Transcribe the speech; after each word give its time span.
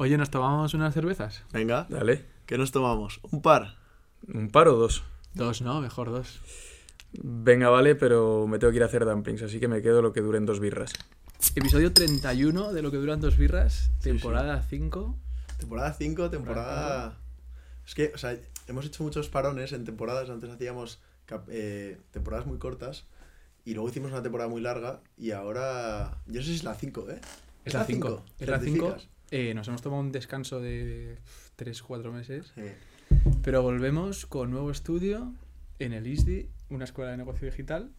Oye, 0.00 0.16
¿nos 0.16 0.30
tomamos 0.30 0.74
unas 0.74 0.94
cervezas? 0.94 1.42
Venga, 1.52 1.84
Dale. 1.90 2.24
¿qué 2.46 2.56
nos 2.56 2.70
tomamos? 2.70 3.18
¿Un 3.32 3.42
par? 3.42 3.74
¿Un 4.32 4.48
par 4.48 4.68
o 4.68 4.76
dos? 4.76 5.02
Dos, 5.34 5.60
¿no? 5.60 5.80
Mejor 5.80 6.10
dos. 6.10 6.38
Venga, 7.20 7.68
vale, 7.68 7.96
pero 7.96 8.46
me 8.46 8.60
tengo 8.60 8.70
que 8.70 8.76
ir 8.76 8.84
a 8.84 8.86
hacer 8.86 9.04
dumplings, 9.04 9.42
así 9.42 9.58
que 9.58 9.66
me 9.66 9.82
quedo 9.82 10.00
lo 10.00 10.12
que 10.12 10.20
duren 10.20 10.46
dos 10.46 10.60
birras. 10.60 10.92
Episodio 11.56 11.92
31 11.92 12.72
de 12.72 12.80
lo 12.82 12.92
que 12.92 12.96
duran 12.96 13.20
dos 13.20 13.36
birras, 13.36 13.90
temporada 14.00 14.62
5. 14.62 15.16
Temporada 15.58 15.92
5, 15.92 16.30
temporada... 16.30 17.18
Es 17.84 17.96
que, 17.96 18.12
o 18.14 18.18
sea, 18.18 18.36
hemos 18.68 18.86
hecho 18.86 19.02
muchos 19.02 19.28
parones 19.28 19.72
en 19.72 19.84
temporadas. 19.84 20.30
Antes 20.30 20.48
hacíamos 20.48 21.00
cap- 21.26 21.48
eh, 21.50 21.98
temporadas 22.12 22.46
muy 22.46 22.58
cortas 22.58 23.06
y 23.64 23.74
luego 23.74 23.88
hicimos 23.88 24.12
una 24.12 24.22
temporada 24.22 24.48
muy 24.48 24.60
larga 24.60 25.00
y 25.16 25.32
ahora... 25.32 26.18
Yo 26.28 26.34
no 26.38 26.42
sé 26.42 26.50
si 26.50 26.54
es 26.54 26.62
la 26.62 26.76
5, 26.76 27.06
¿eh? 27.10 27.20
Es 27.64 27.74
la 27.74 27.82
5. 27.84 28.24
Es 28.38 28.48
la 28.48 28.60
5. 28.60 28.96
¿Certificas? 29.30 29.54
nos 29.56 29.68
hemos 29.68 29.82
tomado 29.82 30.02
un 30.02 30.12
descanso 30.12 30.60
de 30.60 31.18
3-4 31.56 32.12
meses, 32.12 32.52
Sí. 32.54 32.62
pero 33.42 33.62
volvemos 33.62 34.26
con 34.26 34.50
nuevo 34.50 34.70
estudio 34.70 35.32
en 35.78 35.92
el 35.92 36.06
ISDI, 36.06 36.48
una 36.70 36.84
escuela 36.84 37.10
de 37.12 37.16
negocio 37.18 37.46
digital, 37.48 37.90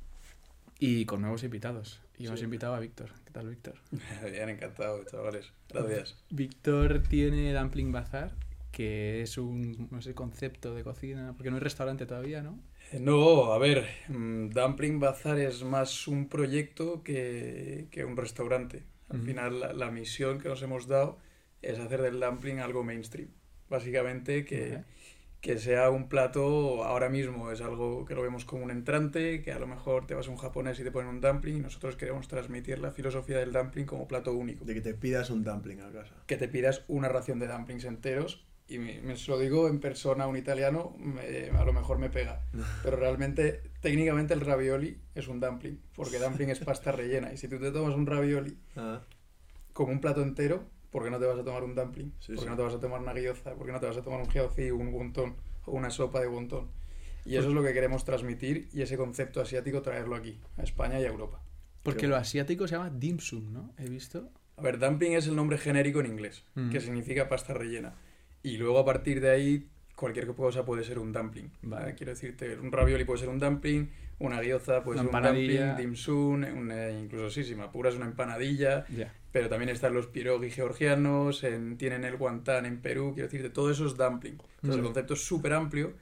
y 0.80 1.06
con 1.06 1.22
nuevos 1.22 1.44
invitados. 1.44 2.02
Y 2.18 2.28
hemos 2.28 2.40
Sí. 2.40 2.46
invitado 2.46 2.74
a 2.74 2.80
Víctor. 2.80 3.10
¿Qué 3.26 3.32
tal, 3.32 3.50
Víctor? 3.50 3.76
Bien, 4.32 4.50
encantado, 4.50 5.04
chavales. 5.06 5.52
Gracias. 5.70 6.18
Víctor 6.30 7.04
tiene 7.04 7.54
Dumpling 7.54 7.92
Bazar, 7.92 8.34
que 8.72 9.22
es 9.22 9.38
un 9.38 9.88
no 9.92 10.02
sé, 10.02 10.14
concepto 10.14 10.74
de 10.76 10.84
cocina, 10.84 11.34
porque 11.36 11.52
no 11.52 11.58
es 11.58 11.64
restaurante 11.64 12.06
todavía, 12.06 12.42
¿no? 12.42 12.60
No, 13.00 13.52
a 13.54 13.58
ver, 13.60 13.86
mm, 14.08 14.50
Dumpling 14.50 15.00
Bazar 15.00 15.38
es 15.40 15.64
más 15.64 16.08
un 16.08 16.28
proyecto 16.28 17.04
que, 17.04 17.88
que 17.92 18.04
un 18.06 18.18
restaurante. 18.18 18.84
Al 19.10 19.22
final, 19.22 19.60
la, 19.60 19.74
la 19.74 19.90
misión 19.92 20.40
que 20.40 20.50
nos 20.50 20.62
hemos 20.62 20.88
dado 20.88 21.18
es 21.62 21.80
hacer 21.80 22.02
del 22.02 22.20
dumpling 22.20 22.60
algo 22.60 22.84
mainstream. 22.84 23.30
Básicamente, 23.70 24.46
que, 24.46 24.84
que 25.42 25.58
sea 25.60 25.90
un 25.90 26.10
plato, 26.10 26.84
ahora 26.84 27.08
mismo 27.10 27.52
es 27.52 27.62
algo 27.62 28.04
que 28.06 28.16
lo 28.16 28.22
vemos 28.24 28.46
como 28.46 28.64
un 28.64 28.72
entrante, 28.72 29.42
que 29.42 29.52
a 29.52 29.60
lo 29.60 29.68
mejor 29.68 30.08
te 30.08 30.16
vas 30.16 30.28
a 30.28 30.32
un 30.32 30.38
japonés 30.38 30.80
y 30.80 30.84
te 30.84 30.92
ponen 30.92 31.10
un 31.10 31.22
dumpling, 31.22 31.58
y 31.58 31.60
nosotros 31.62 31.96
queremos 31.96 32.28
transmitir 32.28 32.80
la 32.80 32.92
filosofía 32.92 33.38
del 33.38 33.52
dumpling 33.54 33.86
como 33.86 34.08
plato 34.08 34.34
único. 34.34 34.66
De 34.66 34.74
que 34.74 34.82
te 34.82 34.94
pidas 34.94 35.30
un 35.30 35.44
dumpling 35.44 35.82
a 35.82 35.92
casa. 35.92 36.16
que 36.26 36.38
te 36.38 36.48
pidas 36.48 36.84
una 36.88 37.10
ración 37.10 37.40
de 37.40 37.48
dumplings 37.48 37.86
enteros 37.86 38.46
y 38.68 38.78
me, 38.78 39.02
lo 39.28 39.40
digo 39.40 39.68
en 39.68 39.80
persona 39.80 40.26
a 40.26 40.28
un 40.28 40.38
italiano, 40.38 40.96
me- 41.00 41.50
a 41.58 41.64
lo 41.66 41.74
mejor 41.74 41.98
me 42.00 42.10
pega. 42.10 42.42
Pero 42.84 42.98
realmente, 42.98 43.62
técnicamente 43.82 44.34
el 44.34 44.42
ravioli 44.42 44.98
es 45.16 45.28
un 45.28 45.40
dumpling, 45.40 45.80
porque 45.96 46.20
dumpling 46.20 46.50
es 46.50 46.60
pasta 46.60 46.92
rellena. 46.92 47.32
Y 47.34 47.38
si 47.38 47.48
tú 47.48 47.60
te 47.60 47.72
tomas 47.72 47.96
un 47.96 48.06
ravioli 48.08 48.58
Ah, 48.76 49.02
como 49.74 49.92
un 49.92 50.02
plato 50.02 50.22
entero, 50.22 50.64
¿por 50.92 51.04
qué 51.04 51.10
no 51.10 51.20
te 51.20 51.26
vas 51.26 51.40
a 51.40 51.44
tomar 51.44 51.64
un 51.64 51.76
dumpling? 51.76 52.14
Sí, 52.20 52.34
¿Por 52.34 52.36
qué 52.36 52.42
sí. 52.44 52.50
no 52.50 52.56
te 52.58 52.64
vas 52.64 52.74
a 52.74 52.80
tomar 52.80 53.02
una 53.02 53.14
guioza? 53.14 53.54
¿Por 53.56 53.66
qué 53.66 53.72
no 53.72 53.80
te 53.80 53.86
vas 53.88 53.98
a 53.98 54.02
tomar 54.02 54.22
un 54.22 54.30
gyozi, 54.30 54.72
un 54.72 54.94
wonton 54.94 55.36
o 55.66 55.72
una 55.72 55.90
sopa 55.90 56.20
de 56.20 56.28
wonton? 56.28 56.68
Y 57.26 57.36
eso 57.36 57.50
es 57.50 57.54
lo 57.54 57.62
que 57.64 57.74
queremos 57.74 58.06
transmitir 58.06 58.70
y 58.74 58.82
ese 58.82 58.98
concepto 58.98 59.42
asiático 59.42 59.82
traerlo 59.82 60.16
aquí, 60.16 60.40
a 60.58 60.64
España 60.64 61.00
y 61.00 61.04
a 61.04 61.08
Europa. 61.10 61.42
Porque 61.84 62.08
lo 62.08 62.16
asiático 62.16 62.68
se 62.68 62.76
llama 62.76 62.90
dim 62.90 63.20
sum, 63.20 63.52
¿no? 63.54 63.74
He 63.78 63.88
visto. 63.90 64.30
A 64.58 64.62
ver, 64.62 64.80
dumpling 64.80 65.14
es 65.14 65.28
el 65.28 65.36
nombre 65.36 65.58
genérico 65.58 66.00
en 66.00 66.08
inglés, 66.08 66.44
Mm. 66.56 66.70
que 66.72 66.82
significa 66.82 67.30
pasta 67.30 67.54
rellena. 67.54 67.96
Y 68.42 68.58
luego 68.58 68.80
a 68.80 68.86
partir 68.86 69.22
de 69.22 69.30
ahí, 69.30 69.70
cualquier 70.00 70.28
cosa 70.28 70.64
puede 70.66 70.84
ser 70.84 70.98
un 71.00 71.12
dumpling. 71.12 71.50
Quiero 71.98 72.12
decirte, 72.14 72.58
un 72.58 72.72
ravioli 72.72 73.04
puede 73.04 73.20
ser 73.20 73.30
un 73.30 73.40
dumpling, 73.40 73.90
una 74.20 74.42
gyoza 74.42 74.84
puede 74.84 75.00
Una 75.02 75.10
ser 75.12 75.16
un 75.18 75.24
dumpling, 75.24 75.76
dim 75.78 75.96
sum, 75.96 76.34
un, 76.44 76.72
eh, 76.72 76.98
incluso 77.02 77.30
sí, 77.30 77.44
si 77.44 77.56
me 77.56 77.64
apuras 77.64 77.96
una 77.96 78.06
empanadilla. 78.06 78.86
Pero 79.32 79.48
también 79.48 79.70
están 79.70 79.94
los 79.94 80.08
pierogi 80.08 80.50
georgianos, 80.50 81.44
en- 81.44 81.78
tienen 81.78 82.04
el 82.04 82.18
guantán 82.18 82.66
en 82.66 82.80
Perú, 82.82 83.12
quiero 83.14 83.28
decirte, 83.30 83.50
todo 83.52 83.70
eso 83.70 83.86
es 83.86 83.96
dumpling. 83.96 84.34
Entonces 84.56 84.76
el 84.76 84.82
Mm. 84.82 84.86
concepto 84.86 85.14
es 85.14 85.24
súper 85.24 85.54
amplio, 85.54 85.94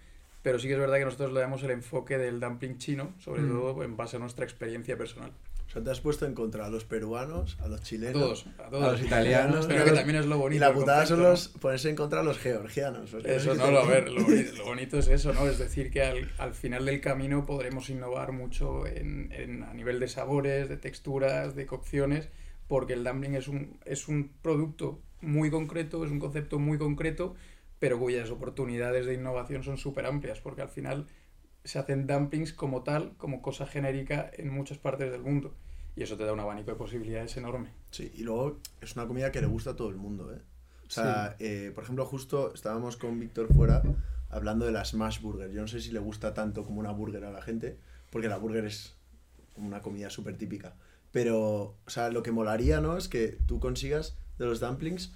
pero 0.43 0.59
sí 0.59 0.67
que 0.67 0.73
es 0.75 0.79
verdad 0.79 0.97
que 0.97 1.03
nosotros 1.05 1.33
le 1.33 1.41
damos 1.41 1.61
el 1.63 1.71
enfoque 1.71 2.17
del 2.17 2.39
dumpling 2.39 2.77
chino, 2.77 3.13
sobre 3.19 3.41
Mm. 3.41 3.49
todo 3.49 3.83
en 3.83 3.97
base 3.97 4.15
a 4.15 4.19
nuestra 4.19 4.45
experiencia 4.45 4.97
personal. 4.97 5.31
Sea, 5.77 5.83
te 5.83 5.91
has 5.91 6.01
puesto 6.01 6.25
en 6.25 6.33
contra 6.33 6.65
a 6.65 6.69
los 6.69 6.85
peruanos, 6.85 7.57
a 7.61 7.67
los 7.67 7.81
A 7.81 7.83
chilenos. 7.83 8.13
todos, 8.13 8.45
a 8.59 8.69
todos. 8.69 8.83
A 8.83 8.91
los 8.93 9.01
italianos, 9.03 9.65
Pero 9.67 9.85
que 9.85 9.91
también 9.91 10.17
es 10.19 10.25
lo 10.25 10.37
bonito. 10.37 10.57
Y 10.57 10.59
la 10.59 10.73
putada 10.73 11.05
son 11.05 11.21
los 11.23 11.47
ponerse 11.49 11.89
en 11.89 11.95
contra 11.95 12.21
a 12.21 12.23
los 12.23 12.37
georgianos. 12.39 13.13
Eso, 13.13 13.51
es 13.51 13.57
no, 13.57 13.71
lo- 13.71 13.79
a 13.79 13.85
ver, 13.85 14.09
lo, 14.11 14.21
boni- 14.21 14.57
lo 14.57 14.65
bonito 14.65 14.97
es 14.99 15.07
eso, 15.07 15.33
¿no? 15.33 15.47
Es 15.47 15.59
decir, 15.59 15.91
que 15.91 16.01
al, 16.03 16.31
al 16.39 16.53
final 16.53 16.85
del 16.85 16.99
camino 17.01 17.45
podremos 17.45 17.89
innovar 17.89 18.31
mucho 18.31 18.85
en, 18.87 19.31
en- 19.31 19.63
a 19.63 19.73
nivel 19.73 19.99
de 19.99 20.07
sabores, 20.07 20.67
de 20.69 20.77
texturas, 20.77 21.55
de 21.55 21.65
cocciones, 21.65 22.29
porque 22.67 22.93
el 22.93 23.03
dumpling 23.03 23.35
es 23.35 23.47
un, 23.47 23.79
es 23.85 24.07
un 24.07 24.31
producto 24.41 24.99
muy 25.21 25.49
concreto, 25.49 26.03
es 26.05 26.11
un 26.11 26.19
concepto 26.19 26.59
muy 26.59 26.77
concreto, 26.77 27.35
pero 27.79 27.99
cuyas 27.99 28.29
oportunidades 28.31 29.05
de 29.05 29.13
innovación 29.13 29.63
son 29.63 29.77
súper 29.77 30.05
amplias, 30.05 30.39
porque 30.41 30.61
al 30.63 30.69
final 30.69 31.07
se 31.63 31.79
hacen 31.79 32.07
dumplings 32.07 32.53
como 32.53 32.81
tal, 32.83 33.13
como 33.17 33.41
cosa 33.41 33.65
genérica 33.67 34.29
en 34.37 34.49
muchas 34.49 34.77
partes 34.77 35.11
del 35.11 35.21
mundo. 35.21 35.53
Y 35.97 36.03
eso 36.03 36.15
te 36.15 36.23
da 36.23 36.31
un 36.31 36.39
abanico 36.39 36.69
de 36.69 36.77
posibilidades 36.77 37.35
enorme. 37.37 37.71
Sí, 37.89 38.11
y 38.15 38.23
luego 38.23 38.59
es 38.81 38.95
una 38.95 39.07
comida 39.07 39.31
que 39.31 39.41
le 39.41 39.47
gusta 39.47 39.71
a 39.71 39.75
todo 39.75 39.89
el 39.89 39.97
mundo, 39.97 40.31
¿eh? 40.31 40.39
O 40.87 40.89
sea, 40.89 41.35
eh, 41.39 41.71
por 41.73 41.83
ejemplo, 41.83 42.05
justo 42.05 42.53
estábamos 42.53 42.95
con 42.95 43.19
Víctor 43.19 43.53
fuera 43.53 43.81
hablando 44.29 44.65
de 44.65 44.71
la 44.71 44.85
Smash 44.85 45.19
Burger. 45.21 45.51
Yo 45.51 45.61
no 45.61 45.67
sé 45.67 45.81
si 45.81 45.91
le 45.91 45.99
gusta 45.99 46.33
tanto 46.33 46.63
como 46.63 46.79
una 46.79 46.91
burger 46.91 47.25
a 47.25 47.31
la 47.31 47.41
gente, 47.41 47.77
porque 48.11 48.29
la 48.29 48.37
burger 48.37 48.65
es 48.65 48.95
una 49.55 49.81
comida 49.81 50.09
súper 50.09 50.37
típica. 50.37 50.75
Pero, 51.11 51.75
o 51.85 51.89
sea, 51.89 52.09
lo 52.09 52.21
que 52.23 52.31
molaría, 52.31 52.79
¿no? 52.79 52.95
Es 52.95 53.07
que 53.07 53.39
tú 53.47 53.59
consigas 53.59 54.15
de 54.37 54.45
los 54.45 54.59
dumplings 54.59 55.13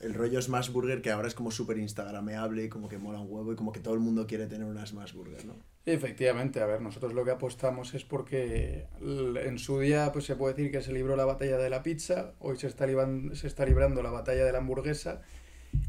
el 0.00 0.14
rollo 0.14 0.42
Smash 0.42 0.70
Burger 0.70 1.00
que 1.00 1.10
ahora 1.10 1.28
es 1.28 1.34
como 1.34 1.50
súper 1.50 1.78
instagrameable 1.78 2.64
y 2.64 2.68
como 2.68 2.88
que 2.88 2.98
mola 2.98 3.20
un 3.20 3.32
huevo 3.32 3.52
y 3.52 3.56
como 3.56 3.72
que 3.72 3.80
todo 3.80 3.94
el 3.94 4.00
mundo 4.00 4.26
quiere 4.26 4.46
tener 4.46 4.66
una 4.66 4.84
Smash 4.84 5.14
Burger, 5.14 5.44
¿no? 5.46 5.54
Efectivamente, 5.86 6.60
a 6.62 6.66
ver, 6.66 6.80
nosotros 6.80 7.12
lo 7.12 7.24
que 7.26 7.30
apostamos 7.32 7.92
es 7.92 8.04
porque 8.04 8.86
en 9.02 9.58
su 9.58 9.80
día 9.80 10.10
pues 10.12 10.24
se 10.24 10.34
puede 10.34 10.54
decir 10.54 10.72
que 10.72 10.80
se 10.80 10.94
libró 10.94 11.14
la 11.14 11.26
batalla 11.26 11.58
de 11.58 11.68
la 11.68 11.82
pizza, 11.82 12.32
hoy 12.38 12.56
se 12.56 12.68
está, 12.68 12.86
se 13.34 13.46
está 13.46 13.66
librando 13.66 14.02
la 14.02 14.10
batalla 14.10 14.46
de 14.46 14.52
la 14.52 14.58
hamburguesa 14.58 15.20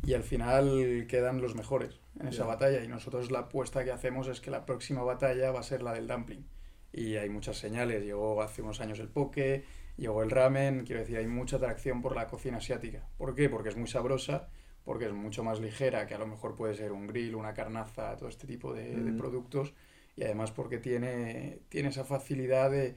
y 0.06 0.14
al 0.14 0.24
final 0.24 1.06
quedan 1.08 1.42
los 1.42 1.56
mejores 1.56 2.02
en 2.20 2.28
esa 2.28 2.46
batalla 2.46 2.84
y 2.84 2.90
nosotros 2.90 3.32
la 3.32 3.40
apuesta 3.40 3.86
que 3.86 3.92
hacemos 3.92 4.28
es 4.28 4.42
que 4.42 4.52
la 4.52 4.66
próxima 4.66 5.02
batalla 5.04 5.52
va 5.52 5.62
a 5.62 5.64
ser 5.64 5.82
la 5.82 5.94
del 5.94 6.08
dumpling 6.08 6.46
y 6.92 7.16
hay 7.16 7.30
muchas 7.30 7.58
señales, 7.58 8.04
llegó 8.04 8.42
hace 8.42 8.62
unos 8.64 8.82
años 8.82 9.00
el 9.00 9.08
poke, 9.08 9.64
llegó 9.96 10.24
el 10.24 10.32
ramen, 10.32 10.84
quiero 10.86 11.02
decir, 11.02 11.18
hay 11.18 11.28
mucha 11.28 11.56
atracción 11.56 12.02
por 12.02 12.16
la 12.16 12.28
cocina 12.28 12.58
asiática. 12.58 13.06
¿Por 13.18 13.34
qué? 13.36 13.50
Porque 13.50 13.70
es 13.70 13.76
muy 13.78 13.88
sabrosa, 13.88 14.48
porque 14.86 15.06
es 15.06 15.14
mucho 15.14 15.44
más 15.44 15.60
ligera 15.60 16.08
que 16.08 16.16
a 16.16 16.18
lo 16.20 16.28
mejor 16.28 16.56
puede 16.56 16.74
ser 16.74 16.94
un 16.94 17.08
grill, 17.08 17.36
una 17.36 17.54
carnaza, 17.54 18.16
todo 18.16 18.30
este 18.30 18.48
tipo 18.48 18.74
de, 18.74 18.96
de 18.96 19.12
Mm. 19.12 19.18
productos 19.18 19.74
y 20.16 20.24
además 20.24 20.52
porque 20.52 20.78
tiene, 20.78 21.60
tiene 21.70 21.90
esa 21.90 22.04
facilidad 22.06 22.72
de 22.72 22.96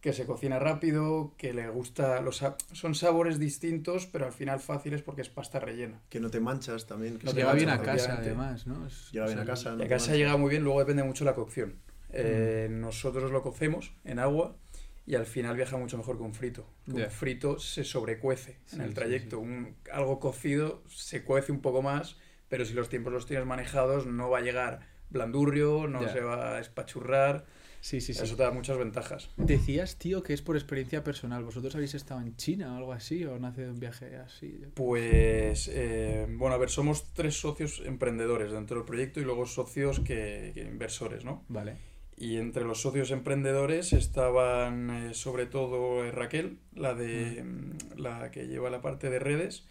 que 0.00 0.12
se 0.12 0.26
cocina 0.26 0.60
rápido, 0.60 1.34
que 1.36 1.52
le 1.52 1.68
gusta, 1.70 2.20
los, 2.20 2.44
son 2.72 2.94
sabores 2.94 3.40
distintos, 3.40 4.06
pero 4.06 4.26
al 4.26 4.32
final 4.32 4.60
fáciles 4.60 5.02
porque 5.02 5.22
es 5.22 5.28
pasta 5.28 5.58
rellena. 5.58 6.00
Que 6.08 6.20
no 6.20 6.30
te 6.30 6.38
manchas 6.38 6.86
también. 6.86 7.18
Que 7.18 7.24
No 7.24 7.30
se 7.32 7.36
te 7.36 7.40
Llega 7.42 7.52
mancha 7.52 7.66
bien 7.66 7.80
a 7.80 7.82
casa, 7.82 8.16
además, 8.18 8.66
¿no? 8.68 8.86
Es- 8.86 9.10
Llega 9.10 9.26
bien 9.26 9.38
a 9.38 9.42
es 9.42 9.48
casa. 9.48 9.70
el- 9.70 9.78
no 9.78 9.84
a 9.84 9.88
casa 9.88 10.06
mancha. 10.06 10.16
llega 10.16 10.36
muy 10.36 10.50
bien, 10.50 10.62
luego 10.62 10.78
depende 10.78 11.02
mucho 11.02 11.24
la 11.24 11.34
cocción. 11.34 11.74
Eh, 12.10 12.68
Nosotros 12.70 13.32
lo 13.32 13.42
cocemos 13.42 13.92
en 14.04 14.18
agua 14.20 14.56
y 15.04 15.16
al 15.16 15.26
final 15.26 15.56
viaja 15.56 15.76
mucho 15.76 15.98
mejor 15.98 16.16
que 16.16 16.22
un 16.22 16.32
frito. 16.34 16.64
Que 16.86 16.92
Ya. 17.00 17.04
Un 17.06 17.10
frito 17.10 17.58
se 17.58 17.82
sobrecuece 17.82 18.52
en 18.72 18.78
Sí, 18.78 18.80
el 18.80 18.88
sí, 18.90 18.94
trayecto. 18.94 19.40
Un, 19.40 19.74
algo 19.92 20.20
cocido 20.20 20.82
se 20.88 21.24
cuece 21.24 21.50
un 21.50 21.60
poco 21.60 21.82
más, 21.82 22.16
pero 22.48 22.64
si 22.64 22.72
los 22.72 22.88
tiempos 22.88 23.12
los 23.12 23.26
tienes 23.26 23.46
manejados 23.46 24.06
no 24.06 24.30
va 24.30 24.38
a 24.38 24.42
llegar 24.42 24.80
blandurrio, 25.10 25.86
no 25.86 26.08
se 26.08 26.20
va 26.20 26.56
a 26.56 26.60
espachurrar. 26.60 27.44
Sí, 27.80 28.00
sí, 28.00 28.12
sí. 28.12 28.22
Eso 28.22 28.36
te 28.36 28.42
da 28.42 28.50
muchas 28.50 28.76
ventajas. 28.76 29.30
Decías, 29.36 29.96
tío, 29.96 30.22
que 30.22 30.32
es 30.34 30.42
por 30.42 30.56
experiencia 30.56 31.04
personal. 31.04 31.44
¿Vosotros 31.44 31.74
habéis 31.74 31.94
estado 31.94 32.20
en 32.20 32.36
China 32.36 32.74
o 32.74 32.76
algo 32.76 32.92
así? 32.92 33.24
¿O 33.24 33.38
nace 33.38 33.62
de 33.62 33.70
un 33.70 33.78
viaje 33.78 34.16
así? 34.16 34.60
Pues, 34.74 35.70
eh, 35.72 36.26
bueno, 36.28 36.54
a 36.56 36.58
ver, 36.58 36.70
somos 36.70 37.12
tres 37.14 37.40
socios 37.40 37.82
emprendedores 37.84 38.52
dentro 38.52 38.78
del 38.78 38.84
proyecto 38.84 39.20
y 39.20 39.24
luego 39.24 39.46
socios 39.46 40.00
que, 40.00 40.50
que 40.54 40.62
inversores, 40.62 41.24
¿no? 41.24 41.44
Vale. 41.48 41.76
Y 42.16 42.36
entre 42.36 42.64
los 42.64 42.80
socios 42.80 43.12
emprendedores 43.12 43.92
estaban 43.92 44.90
eh, 44.90 45.14
sobre 45.14 45.46
todo 45.46 46.04
eh, 46.04 46.10
Raquel, 46.10 46.58
la 46.74 46.94
de 46.94 47.44
mm, 47.44 48.00
la 48.00 48.32
que 48.32 48.48
lleva 48.48 48.70
la 48.70 48.82
parte 48.82 49.08
de 49.08 49.20
redes 49.20 49.66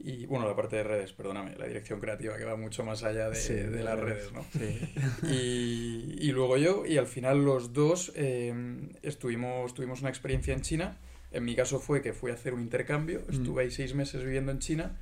y 0.00 0.26
bueno, 0.26 0.46
la 0.46 0.54
parte 0.54 0.76
de 0.76 0.84
redes, 0.84 1.12
perdóname, 1.12 1.56
la 1.56 1.66
dirección 1.66 1.98
creativa 2.00 2.36
que 2.36 2.44
va 2.44 2.56
mucho 2.56 2.84
más 2.84 3.02
allá 3.02 3.28
de, 3.30 3.34
Sí, 3.36 3.52
de 3.54 3.68
de 3.70 3.82
las 3.82 3.98
redes. 3.98 4.30
redes, 4.30 4.32
¿no? 4.32 4.44
Sí. 4.52 4.94
Y, 5.32 6.16
y 6.20 6.32
luego 6.32 6.56
yo, 6.56 6.86
y 6.86 6.98
al 6.98 7.06
final 7.06 7.44
los 7.44 7.72
dos 7.72 8.12
eh, 8.16 8.52
estuvimos, 9.02 9.74
tuvimos 9.74 10.00
una 10.00 10.10
experiencia 10.10 10.54
en 10.54 10.60
China. 10.62 10.98
En 11.30 11.44
mi 11.44 11.54
caso 11.54 11.78
fue 11.80 12.00
que 12.00 12.12
fui 12.12 12.30
a 12.30 12.34
hacer 12.34 12.54
un 12.54 12.60
intercambio, 12.62 13.20
Mm. 13.28 13.32
estuve 13.32 13.62
ahí 13.64 13.70
seis 13.70 13.94
meses 13.94 14.22
viviendo 14.24 14.52
en 14.52 14.60
China 14.60 14.96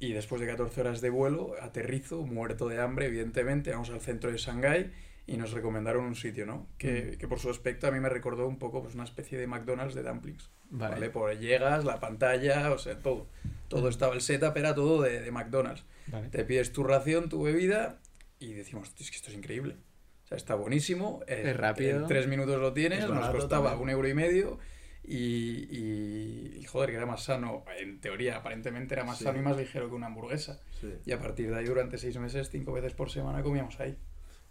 y 0.00 0.12
después 0.12 0.40
de 0.40 0.46
14 0.48 0.80
horas 0.80 1.00
de 1.00 1.10
vuelo 1.10 1.54
aterrizo, 1.62 2.22
muerto 2.26 2.68
de 2.68 2.80
hambre, 2.80 3.06
evidentemente, 3.06 3.70
vamos 3.70 3.90
al 3.90 4.00
centro 4.00 4.30
de 4.32 4.38
Shanghái 4.38 4.90
y 5.26 5.36
nos 5.36 5.52
recomendaron 5.52 6.04
un 6.04 6.16
sitio, 6.16 6.44
¿no? 6.44 6.66
Que, 6.76 7.12
Mm. 7.14 7.18
que 7.18 7.28
por 7.28 7.38
su 7.38 7.48
aspecto 7.50 7.86
a 7.86 7.90
mí 7.92 8.00
me 8.00 8.08
recordó 8.08 8.46
un 8.48 8.58
poco 8.58 8.82
pues, 8.82 8.94
una 8.94 9.04
especie 9.04 9.38
de 9.38 9.46
McDonald's 9.46 9.94
de 9.94 10.02
dumplings. 10.02 10.50
Vale. 10.70 10.94
¿vale? 10.94 11.10
Por 11.10 11.38
llegas, 11.38 11.84
la 11.84 12.00
pantalla, 12.00 12.72
o 12.72 12.78
sea, 12.78 12.98
todo. 12.98 13.28
Todo 13.74 13.88
estaba, 13.88 14.14
el 14.14 14.20
setup 14.20 14.56
era 14.56 14.74
todo 14.74 15.02
de, 15.02 15.20
de 15.20 15.30
McDonald's. 15.30 15.84
Vale. 16.06 16.28
Te 16.28 16.44
pides 16.44 16.72
tu 16.72 16.84
ración, 16.84 17.28
tu 17.28 17.42
bebida 17.42 18.00
y 18.38 18.52
decimos, 18.52 18.92
es 18.98 19.10
que 19.10 19.16
esto 19.16 19.30
es 19.30 19.36
increíble. 19.36 19.76
O 20.24 20.26
sea, 20.28 20.36
está 20.36 20.54
buenísimo. 20.54 21.22
eh, 21.26 21.42
Es 21.46 21.56
rápido. 21.56 21.98
En 22.00 22.06
tres 22.06 22.26
minutos 22.28 22.60
lo 22.60 22.72
tienes, 22.72 23.04
Es 23.04 23.10
nos 23.10 23.28
costaba 23.30 23.70
también. 23.70 23.82
un 23.82 23.90
euro 23.90 24.08
y 24.08 24.14
medio. 24.14 24.58
Y, 25.02 25.66
y, 25.70 26.58
y, 26.60 26.64
joder, 26.64 26.90
que 26.90 26.96
era 26.96 27.04
más 27.06 27.24
sano. 27.24 27.64
En 27.78 28.00
teoría, 28.00 28.36
aparentemente 28.36 28.94
era 28.94 29.04
más 29.04 29.18
Sí. 29.18 29.24
sano 29.24 29.38
y 29.38 29.42
más 29.42 29.56
ligero 29.56 29.88
que 29.88 29.94
una 29.94 30.06
hamburguesa. 30.06 30.60
Sí. 30.80 30.94
Y 31.04 31.12
a 31.12 31.18
partir 31.18 31.50
de 31.50 31.56
ahí, 31.58 31.64
durante 31.66 31.98
seis 31.98 32.16
meses, 32.18 32.48
cinco 32.50 32.72
veces 32.72 32.94
por 32.94 33.10
semana 33.10 33.42
comíamos 33.42 33.78
ahí. 33.80 33.96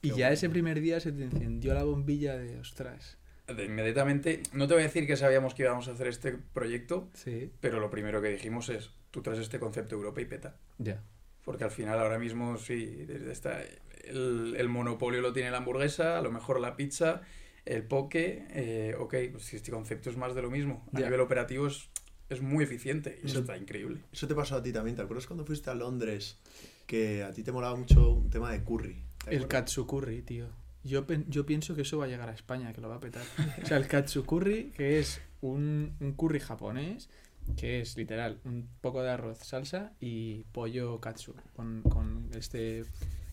Y 0.01 0.09
Qué 0.09 0.15
ya 0.17 0.25
bueno. 0.25 0.33
ese 0.33 0.49
primer 0.49 0.79
día 0.81 0.99
se 0.99 1.11
te 1.11 1.23
encendió 1.23 1.73
la 1.73 1.83
bombilla 1.83 2.37
de 2.37 2.59
ostras. 2.59 3.17
De 3.47 3.65
inmediatamente, 3.65 4.41
no 4.53 4.67
te 4.67 4.73
voy 4.73 4.83
a 4.83 4.85
decir 4.87 5.05
que 5.05 5.17
sabíamos 5.17 5.53
que 5.53 5.63
íbamos 5.63 5.87
a 5.87 5.91
hacer 5.91 6.07
este 6.07 6.31
proyecto, 6.53 7.09
Sí. 7.13 7.51
pero 7.59 7.79
lo 7.79 7.89
primero 7.89 8.21
que 8.21 8.29
dijimos 8.29 8.69
es, 8.69 8.91
tú 9.11 9.21
traes 9.21 9.39
este 9.39 9.59
concepto 9.59 9.95
Europa 9.95 10.21
y 10.21 10.25
peta. 10.25 10.55
Ya. 10.77 11.03
Porque 11.43 11.65
al 11.65 11.71
final 11.71 11.99
ahora 11.99 12.19
mismo 12.19 12.57
sí, 12.57 12.85
desde 13.05 13.31
esta, 13.33 13.61
el, 14.05 14.55
el 14.57 14.69
monopolio 14.69 15.19
lo 15.21 15.33
tiene 15.33 15.51
la 15.51 15.57
hamburguesa, 15.57 16.17
a 16.17 16.21
lo 16.21 16.31
mejor 16.31 16.61
la 16.61 16.77
pizza, 16.77 17.21
el 17.65 17.83
poke, 17.83 18.45
eh, 18.51 18.95
ok, 18.97 19.13
pues 19.31 19.43
si 19.43 19.57
este 19.57 19.71
concepto 19.71 20.09
es 20.09 20.15
más 20.15 20.33
de 20.35 20.41
lo 20.41 20.49
mismo. 20.49 20.87
A 20.93 20.99
nivel 21.01 21.19
operativo 21.19 21.67
es, 21.67 21.89
es 22.29 22.41
muy 22.41 22.63
eficiente 22.63 23.19
y 23.23 23.27
Eso- 23.27 23.39
está 23.39 23.57
increíble. 23.57 23.99
Eso 24.13 24.25
te 24.25 24.35
pasó 24.35 24.55
a 24.55 24.63
ti 24.63 24.71
también. 24.71 24.95
¿Te 24.95 25.01
acuerdas 25.01 25.27
cuando 25.27 25.45
fuiste 25.45 25.69
a 25.69 25.75
Londres 25.75 26.39
que 26.87 27.23
a 27.23 27.31
ti 27.33 27.43
te 27.43 27.51
molaba 27.51 27.75
mucho 27.75 28.11
un 28.11 28.29
tema 28.29 28.51
de 28.53 28.63
curry? 28.63 29.03
¿Te 29.25 29.35
El 29.35 29.47
katsu 29.49 29.85
curry, 29.85 30.21
tío. 30.21 30.47
Yo, 30.83 31.05
yo 31.27 31.45
pienso 31.45 31.75
que 31.75 31.83
eso 31.83 31.97
va 31.97 32.05
a 32.05 32.07
llegar 32.07 32.29
a 32.29 32.33
España, 32.33 32.73
que 32.73 32.81
lo 32.81 32.89
va 32.89 32.95
a 32.95 32.99
petar. 32.99 33.23
O 33.61 33.65
sea, 33.65 33.77
el 33.77 33.87
katsu 33.87 34.25
curry, 34.25 34.71
que 34.75 34.99
es 34.99 35.21
un, 35.41 35.95
un 35.99 36.13
curry 36.13 36.39
japonés, 36.39 37.09
que 37.57 37.81
es 37.81 37.97
literal 37.97 38.39
un 38.45 38.67
poco 38.81 39.01
de 39.03 39.09
arroz, 39.11 39.39
salsa 39.39 39.93
y 39.99 40.43
pollo 40.51 40.99
katsu, 40.99 41.35
con, 41.55 41.81
con 41.83 42.29
este 42.35 42.85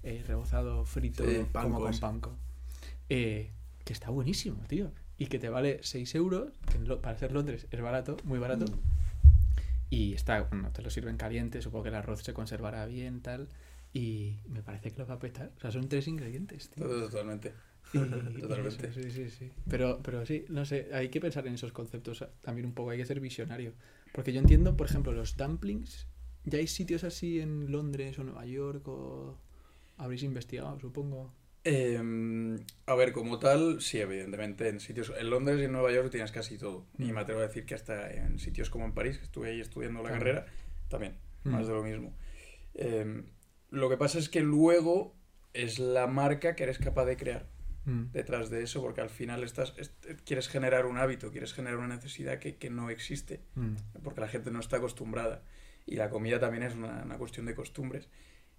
eh, 0.02 0.24
rebozado 0.26 0.84
frito 0.84 1.24
Sí, 1.24 1.46
como 1.52 1.80
con 1.80 1.90
ese. 1.90 2.00
panko. 2.00 2.36
Eh, 3.08 3.50
que 3.84 3.92
está 3.92 4.10
buenísimo, 4.10 4.62
tío. 4.68 4.92
Y 5.18 5.26
que 5.26 5.38
te 5.38 5.48
vale 5.48 5.80
6 5.82 6.14
euros, 6.14 6.52
que 6.70 6.78
para 6.96 7.18
ser 7.18 7.32
Londres 7.32 7.66
es 7.70 7.80
barato, 7.80 8.16
muy 8.24 8.38
barato. 8.38 8.66
Mm. 8.66 8.78
Y 9.90 10.14
está, 10.14 10.42
bueno, 10.42 10.70
te 10.70 10.82
lo 10.82 10.90
sirven 10.90 11.16
caliente, 11.16 11.60
supongo 11.60 11.82
que 11.84 11.88
el 11.88 11.96
arroz 11.96 12.22
se 12.22 12.32
conservará 12.32 12.86
bien, 12.86 13.20
tal. 13.20 13.48
Y 13.92 14.36
me 14.48 14.62
parece 14.62 14.90
que 14.92 14.98
lo 14.98 15.06
va 15.06 15.14
a 15.14 15.18
petar. 15.18 15.50
O 15.56 15.60
sea, 15.60 15.70
son 15.72 15.88
tres 15.88 16.06
ingredientes, 16.06 16.70
tío. 16.70 16.86
Totalmente. 16.86 17.52
Y- 17.92 17.98
y 17.98 18.00
Totalmente. 18.42 18.88
eso, 18.88 19.00
sí, 19.02 19.10
sí, 19.10 19.30
sí. 19.30 19.50
Pero, 19.68 20.00
pero 20.02 20.24
sí, 20.24 20.44
no 20.48 20.64
sé, 20.64 20.88
hay 20.92 21.08
que 21.08 21.20
pensar 21.20 21.46
en 21.48 21.54
esos 21.54 21.72
conceptos 21.72 22.24
también 22.40 22.66
un 22.66 22.72
poco, 22.74 22.90
hay 22.90 22.98
que 22.98 23.06
ser 23.06 23.18
visionario. 23.20 23.72
Porque 24.12 24.32
yo 24.32 24.40
entiendo, 24.40 24.76
por 24.76 24.86
ejemplo, 24.88 25.12
los 25.12 25.36
dumplings, 25.36 26.06
ya 26.44 26.58
hay 26.58 26.66
sitios 26.68 27.02
así 27.04 27.40
en 27.40 27.70
Londres 27.72 28.18
o 28.18 28.24
Nueva 28.24 28.46
York 28.46 28.86
o 28.86 29.36
habréis 29.96 30.22
investigado, 30.22 30.78
supongo. 30.78 31.32
Eh, 31.64 32.00
a 32.86 32.94
ver, 32.94 33.12
como 33.12 33.38
tal, 33.38 33.80
sí, 33.82 33.98
evidentemente, 33.98 34.68
en 34.68 34.80
sitios, 34.80 35.12
en 35.18 35.28
Londres 35.28 35.60
y 35.60 35.64
en 35.64 35.72
Nueva 35.72 35.92
York 35.92 36.10
tienes 36.10 36.30
casi 36.32 36.56
todo. 36.58 36.86
Y 36.98 37.04
Mm. 37.10 37.14
me 37.14 37.20
atrevo 37.20 37.40
a 37.40 37.48
decir 37.48 37.66
que 37.66 37.74
hasta 37.74 38.10
en 38.10 38.38
sitios 38.38 38.70
como 38.70 38.84
en 38.86 38.92
París, 38.94 39.18
que 39.18 39.24
estuve 39.24 39.50
ahí 39.50 39.60
estudiando 39.60 40.00
la 40.02 40.08
Claro. 40.10 40.24
carrera, 40.24 40.46
también, 40.88 41.16
Mm. 41.44 41.50
más 41.50 41.66
de 41.66 41.72
lo 41.74 41.82
mismo. 41.82 42.14
Eh, 42.74 43.24
lo 43.70 43.88
que 43.88 43.96
pasa 43.96 44.18
es 44.18 44.28
que 44.28 44.40
luego 44.40 45.14
es 45.54 45.78
la 45.78 46.06
marca 46.06 46.54
que 46.54 46.62
eres 46.64 46.78
capaz 46.78 47.04
de 47.06 47.16
crear 47.16 47.46
Mm. 47.86 48.12
detrás 48.12 48.50
de 48.50 48.62
eso, 48.62 48.82
porque 48.82 49.00
al 49.00 49.08
final 49.08 49.42
estás, 49.42 49.72
est- 49.78 50.04
quieres 50.26 50.48
generar 50.48 50.84
un 50.84 50.98
hábito, 50.98 51.30
quieres 51.30 51.54
generar 51.54 51.78
una 51.78 51.88
necesidad 51.96 52.38
que, 52.38 52.56
que 52.56 52.68
no 52.68 52.90
existe, 52.90 53.40
Mm. 53.54 53.76
porque 54.04 54.20
la 54.20 54.28
gente 54.28 54.50
no 54.50 54.60
está 54.60 54.76
acostumbrada. 54.76 55.42
Y 55.86 55.96
la 55.96 56.10
comida 56.10 56.38
también 56.38 56.62
es 56.62 56.74
una, 56.74 57.02
una 57.04 57.16
cuestión 57.16 57.46
de 57.46 57.54
costumbres. 57.54 58.08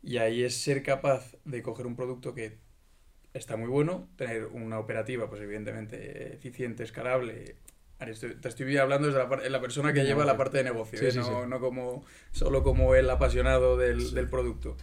Y 0.02 0.18
ahí 0.18 0.44
es 0.44 0.56
ser 0.60 0.81
capaz 0.81 1.36
de 1.46 1.62
coger 1.62 1.86
un 1.86 1.96
producto 1.96 2.34
que 2.34 2.58
está 3.34 3.56
muy 3.58 3.69
bueno, 3.69 4.10
tener 4.18 4.48
una 4.48 4.80
operativa, 4.80 5.30
pues 5.30 5.42
evidentemente 5.44 6.34
eficiente, 6.34 6.84
escalable. 6.84 7.56
Te 8.42 8.48
estoy 8.50 8.75
hablando 8.78 9.08
desde 9.08 9.19
la, 9.19 9.50
la 9.50 9.62
persona 9.62 9.94
que 9.94 10.04
lleva 10.04 10.25
la 10.25 10.36
parte 10.36 10.58
de 10.58 10.63
negocio, 10.63 10.98
Sí, 10.98 11.06
¿eh? 11.06 11.12
sí, 11.12 11.19
no, 11.19 11.44
sí. 11.44 11.48
no 11.48 11.60
como 11.60 12.04
solo 12.31 12.63
como 12.63 12.96
el 12.96 13.08
apasionado 13.10 13.78
del, 13.78 14.16
del 14.16 14.28
producto. 14.28 14.75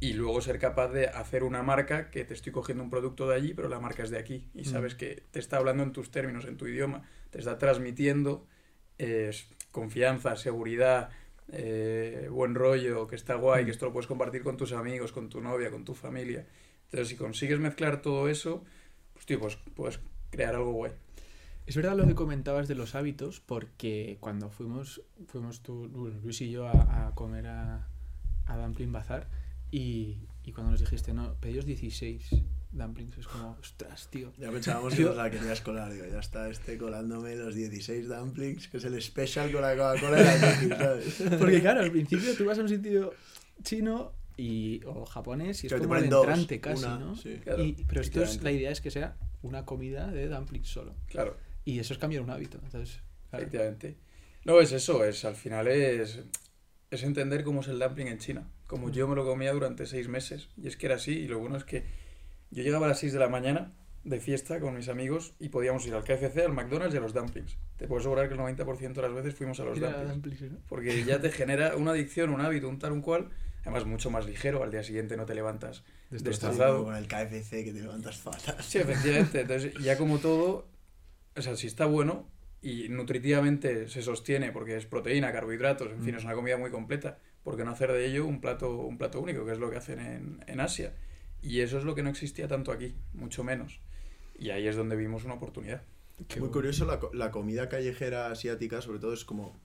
Y 0.00 0.12
luego 0.12 0.40
ser 0.40 0.58
capaz 0.60 0.88
de 0.88 1.08
hacer 1.08 1.42
una 1.42 1.62
marca 1.62 2.10
que 2.10 2.24
te 2.24 2.32
estoy 2.34 2.52
cogiendo 2.52 2.84
un 2.84 2.90
producto 2.90 3.28
de 3.28 3.34
allí, 3.34 3.52
pero 3.54 3.68
la 3.68 3.80
marca 3.80 4.04
es 4.04 4.10
de 4.10 4.18
aquí. 4.18 4.48
Y 4.54 4.62
Mm. 4.62 4.64
sabes 4.64 4.94
que 4.94 5.24
te 5.32 5.40
está 5.40 5.56
hablando 5.56 5.82
en 5.82 5.92
tus 5.92 6.10
términos, 6.10 6.44
en 6.44 6.56
tu 6.56 6.66
idioma, 6.68 7.02
te 7.30 7.38
está 7.38 7.58
transmitiendo 7.58 8.46
eh, 9.00 9.30
confianza, 9.70 10.34
seguridad, 10.36 11.10
eh, 11.52 12.28
buen 12.30 12.54
rollo, 12.56 13.06
que 13.06 13.14
está 13.16 13.34
guay, 13.36 13.62
Mm. 13.62 13.66
que 13.66 13.70
esto 13.72 13.86
lo 13.86 13.92
puedes 13.92 14.06
compartir 14.08 14.42
con 14.42 14.56
tus 14.56 14.72
amigos, 14.72 15.12
con 15.12 15.28
tu 15.28 15.40
novia, 15.40 15.70
con 15.70 15.84
tu 15.84 15.94
familia. 15.94 16.46
Entonces, 16.86 17.08
si 17.08 17.16
consigues 17.16 17.58
mezclar 17.60 18.02
todo 18.02 18.28
eso, 18.28 18.64
pues 19.14 19.24
tío, 19.26 19.38
pues 19.38 19.56
puedes 19.74 20.00
crear 20.30 20.54
algo 20.56 20.72
guay. 20.72 20.92
Es 21.66 21.76
verdad 21.76 21.96
lo 21.96 22.06
que 22.06 22.14
comentabas 22.14 22.66
de 22.66 22.74
los 22.74 22.94
hábitos, 22.94 23.40
porque 23.40 24.16
cuando 24.20 24.48
fuimos, 24.50 25.02
fuimos 25.26 25.62
tú, 25.62 25.86
Luis 26.22 26.40
y 26.40 26.50
yo 26.50 26.66
a, 26.66 27.08
a 27.08 27.14
comer 27.14 27.46
a, 27.46 27.86
a 28.46 28.56
Dumpling 28.56 28.90
Bazar, 28.92 29.28
y, 29.70 30.18
y 30.44 30.52
cuando 30.52 30.72
nos 30.72 30.80
dijiste, 30.80 31.12
no, 31.12 31.34
pedíos 31.34 31.64
16 31.66 32.30
dumplings, 32.72 33.16
es 33.18 33.26
como, 33.26 33.56
ostras, 33.60 34.08
tío. 34.10 34.32
Ya 34.38 34.50
pensábamos 34.50 34.94
que 34.94 35.02
nos 35.02 35.16
la 35.16 35.30
querías 35.30 35.60
colar, 35.60 35.92
digo, 35.92 36.06
ya 36.10 36.18
está 36.18 36.48
este 36.48 36.76
colándome 36.78 37.34
los 37.36 37.54
16 37.54 38.08
dumplings, 38.08 38.68
que 38.68 38.76
es 38.76 38.84
el 38.84 39.00
special 39.02 39.50
con 39.52 39.62
la 39.62 39.74
Coca-Cola 39.76 40.20
y 40.20 40.24
la 40.24 40.40
Pepsi, 40.40 40.68
¿sabes? 40.68 41.22
Porque 41.38 41.60
claro, 41.60 41.80
al 41.80 41.90
principio 41.90 42.34
tú 42.36 42.44
vas 42.44 42.58
a 42.58 42.62
un 42.62 42.68
sitio 42.68 43.12
chino 43.62 44.12
y, 44.36 44.80
o 44.84 45.04
japonés 45.06 45.64
y 45.64 45.66
es 45.66 45.72
como 45.74 45.96
el 45.96 46.08
dos, 46.08 46.26
entrante 46.26 46.60
casi, 46.60 46.84
una, 46.84 46.98
¿no? 46.98 47.16
sí. 47.16 47.40
Claro, 47.42 47.64
Y- 47.64 47.72
pero 47.88 48.00
esto 48.02 48.22
es, 48.22 48.42
la 48.42 48.52
idea 48.52 48.70
es 48.70 48.80
que 48.80 48.90
sea 48.90 49.16
una 49.42 49.64
comida 49.64 50.10
de 50.10 50.28
dumplings 50.28 50.68
solo. 50.68 50.94
Claro. 51.06 51.36
Y 51.64 51.78
eso 51.80 51.92
es 51.92 51.98
cambiar 51.98 52.22
un 52.22 52.30
hábito. 52.30 52.58
Entonces, 52.62 53.00
claro. 53.30 53.44
Efectivamente. 53.44 53.96
No, 54.44 54.60
es 54.60 54.72
eso, 54.72 55.04
es 55.04 55.24
al 55.24 55.34
final 55.34 55.68
es, 55.68 56.20
es 56.90 57.02
entender 57.02 57.44
cómo 57.44 57.60
es 57.60 57.68
el 57.68 57.78
dumpling 57.78 58.08
en 58.08 58.18
China. 58.18 58.48
Como 58.66 58.90
yo 58.90 59.08
me 59.08 59.14
lo 59.14 59.24
comía 59.24 59.52
durante 59.52 59.86
seis 59.86 60.08
meses. 60.08 60.48
Y 60.56 60.68
es 60.68 60.76
que 60.76 60.86
era 60.86 60.96
así, 60.96 61.12
y 61.12 61.28
lo 61.28 61.38
bueno 61.38 61.56
es 61.56 61.64
que 61.64 61.84
yo 62.50 62.62
llegaba 62.62 62.86
a 62.86 62.88
las 62.90 62.98
6 63.00 63.12
de 63.12 63.18
la 63.18 63.28
mañana 63.28 63.72
de 64.04 64.20
fiesta 64.20 64.58
con 64.60 64.74
mis 64.74 64.88
amigos 64.88 65.34
y 65.38 65.50
podíamos 65.50 65.86
ir 65.86 65.94
al 65.94 66.02
KFC, 66.02 66.38
al 66.38 66.52
McDonald's 66.52 66.94
y 66.94 66.98
a 66.98 67.00
los 67.00 67.12
dumplings. 67.12 67.58
Te 67.76 67.86
puedo 67.86 68.00
asegurar 68.00 68.28
que 68.28 68.34
el 68.34 68.40
90% 68.40 68.92
de 68.94 69.02
las 69.02 69.12
veces 69.12 69.34
fuimos 69.34 69.60
a 69.60 69.64
los 69.64 69.78
dumplings. 69.78 70.08
dumplings, 70.08 70.42
¿no? 70.42 70.58
Porque 70.68 71.04
ya 71.04 71.20
te 71.20 71.30
genera 71.30 71.76
una 71.76 71.90
adicción, 71.90 72.30
un 72.30 72.40
hábito, 72.40 72.68
un 72.68 72.78
tal, 72.78 72.92
un 72.92 73.02
cual. 73.02 73.28
Además, 73.62 73.84
mucho 73.84 74.10
más 74.10 74.24
ligero. 74.24 74.62
Al 74.62 74.70
día 74.70 74.82
siguiente 74.82 75.16
no 75.16 75.26
te 75.26 75.34
levantas 75.34 75.84
Destrozado. 76.10 76.84
Con 76.84 76.96
el 76.96 77.06
KFC 77.06 77.64
que 77.64 77.72
te 77.72 77.82
levantas 77.82 78.16
fatal. 78.16 78.56
Sí, 78.62 78.78
efectivamente. 78.78 79.40
Entonces, 79.40 79.74
ya 79.74 79.98
como 79.98 80.18
todo, 80.18 80.66
o 81.36 81.42
sea, 81.42 81.54
si 81.56 81.66
está 81.66 81.84
bueno 81.84 82.26
y 82.62 82.88
nutritivamente 82.88 83.88
se 83.88 84.02
sostiene 84.02 84.52
porque 84.52 84.76
es 84.76 84.86
proteína, 84.86 85.32
carbohidratos, 85.32 85.92
en 85.92 86.02
fin, 86.02 86.14
Mm. 86.14 86.18
es 86.18 86.24
una 86.24 86.34
comida 86.34 86.56
muy 86.56 86.70
completa, 86.70 87.18
¿por 87.44 87.56
qué 87.56 87.64
no 87.64 87.70
hacer 87.70 87.92
de 87.92 88.06
ello 88.06 88.26
un 88.26 88.40
plato, 88.40 88.78
un 88.78 88.98
plato 88.98 89.20
único, 89.20 89.44
que 89.46 89.52
es 89.52 89.58
lo 89.58 89.70
que 89.70 89.76
hacen 89.76 90.00
en, 90.00 90.44
en 90.46 90.60
Asia? 90.60 90.94
Y 91.42 91.60
eso 91.60 91.78
es 91.78 91.84
lo 91.84 91.94
que 91.94 92.02
no 92.02 92.10
existía 92.10 92.48
tanto 92.48 92.72
aquí, 92.72 92.94
mucho 93.14 93.44
menos. 93.44 93.80
Y 94.38 94.50
ahí 94.50 94.66
es 94.66 94.76
donde 94.76 94.96
vimos 94.96 95.24
una 95.24 95.34
oportunidad. 95.34 95.82
Qué 96.26 96.40
Muy 96.40 96.50
curioso, 96.50 96.84
la, 96.84 96.98
la 97.12 97.30
comida 97.30 97.68
callejera 97.68 98.30
asiática, 98.30 98.80
sobre 98.82 98.98
todo, 98.98 99.12
es 99.12 99.24
como. 99.24 99.56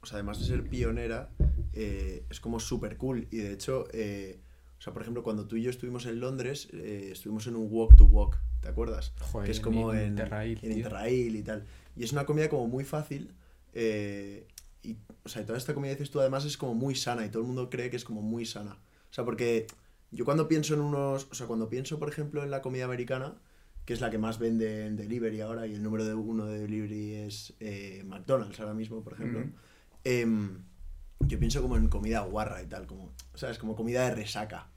O 0.00 0.06
sea, 0.06 0.16
además 0.16 0.38
de 0.40 0.46
ser 0.46 0.62
pionera, 0.62 1.28
eh, 1.74 2.24
es 2.30 2.40
como 2.40 2.60
súper 2.60 2.96
cool. 2.96 3.28
Y 3.30 3.38
de 3.38 3.52
hecho, 3.52 3.86
eh, 3.92 4.38
o 4.78 4.80
sea, 4.80 4.92
por 4.94 5.02
ejemplo, 5.02 5.22
cuando 5.22 5.46
tú 5.46 5.56
y 5.56 5.62
yo 5.62 5.70
estuvimos 5.70 6.06
en 6.06 6.20
Londres, 6.20 6.68
eh, 6.72 7.10
estuvimos 7.12 7.46
en 7.46 7.56
un 7.56 7.68
walk 7.70 7.94
to 7.96 8.04
walk, 8.06 8.38
¿te 8.62 8.68
acuerdas? 8.68 9.12
Joder, 9.20 9.46
que 9.46 9.52
es 9.52 9.60
como 9.60 9.92
en, 9.92 10.08
Interrail, 10.08 10.58
en. 10.62 10.72
Interrail 10.72 11.36
y 11.36 11.42
tal. 11.42 11.64
Y 11.96 12.04
es 12.04 12.12
una 12.12 12.26
comida 12.26 12.48
como 12.48 12.66
muy 12.68 12.84
fácil. 12.84 13.32
eh, 13.72 14.46
y, 14.82 14.96
o 15.24 15.28
sea, 15.28 15.44
toda 15.44 15.58
esta 15.58 15.74
comida, 15.74 15.90
dices 15.92 16.10
tú, 16.10 16.20
además 16.20 16.44
es 16.44 16.56
como 16.56 16.74
muy 16.74 16.94
sana 16.94 17.26
y 17.26 17.28
todo 17.28 17.42
el 17.42 17.48
mundo 17.48 17.68
cree 17.70 17.90
que 17.90 17.96
es 17.96 18.04
como 18.04 18.22
muy 18.22 18.46
sana. 18.46 18.78
O 19.10 19.12
sea, 19.12 19.24
porque 19.24 19.66
yo 20.12 20.24
cuando 20.24 20.46
pienso 20.48 20.74
en 20.74 20.80
unos. 20.80 21.26
O 21.30 21.34
sea, 21.34 21.46
cuando 21.46 21.68
pienso, 21.68 21.98
por 21.98 22.08
ejemplo, 22.08 22.42
en 22.44 22.50
la 22.50 22.62
comida 22.62 22.84
americana, 22.84 23.34
que 23.84 23.92
es 23.94 24.00
la 24.00 24.10
que 24.10 24.18
más 24.18 24.38
vende 24.38 24.86
en 24.86 24.96
delivery 24.96 25.40
ahora 25.40 25.66
y 25.66 25.74
el 25.74 25.82
número 25.82 26.04
de 26.04 26.14
uno 26.14 26.46
de 26.46 26.60
delivery 26.60 27.14
es 27.14 27.54
eh, 27.60 28.02
McDonald's 28.06 28.58
ahora 28.60 28.74
mismo, 28.74 29.02
por 29.02 29.14
ejemplo. 29.14 29.44
Em, 30.04 30.62
yo 31.20 31.38
pienso 31.38 31.62
como 31.62 31.76
en 31.76 31.88
comida 31.88 32.20
guarra 32.20 32.62
y 32.62 32.66
tal, 32.66 32.86
como, 32.86 33.12
¿sabes? 33.34 33.58
Como 33.58 33.74
comida 33.74 34.08
de 34.08 34.14
resaca. 34.14 34.70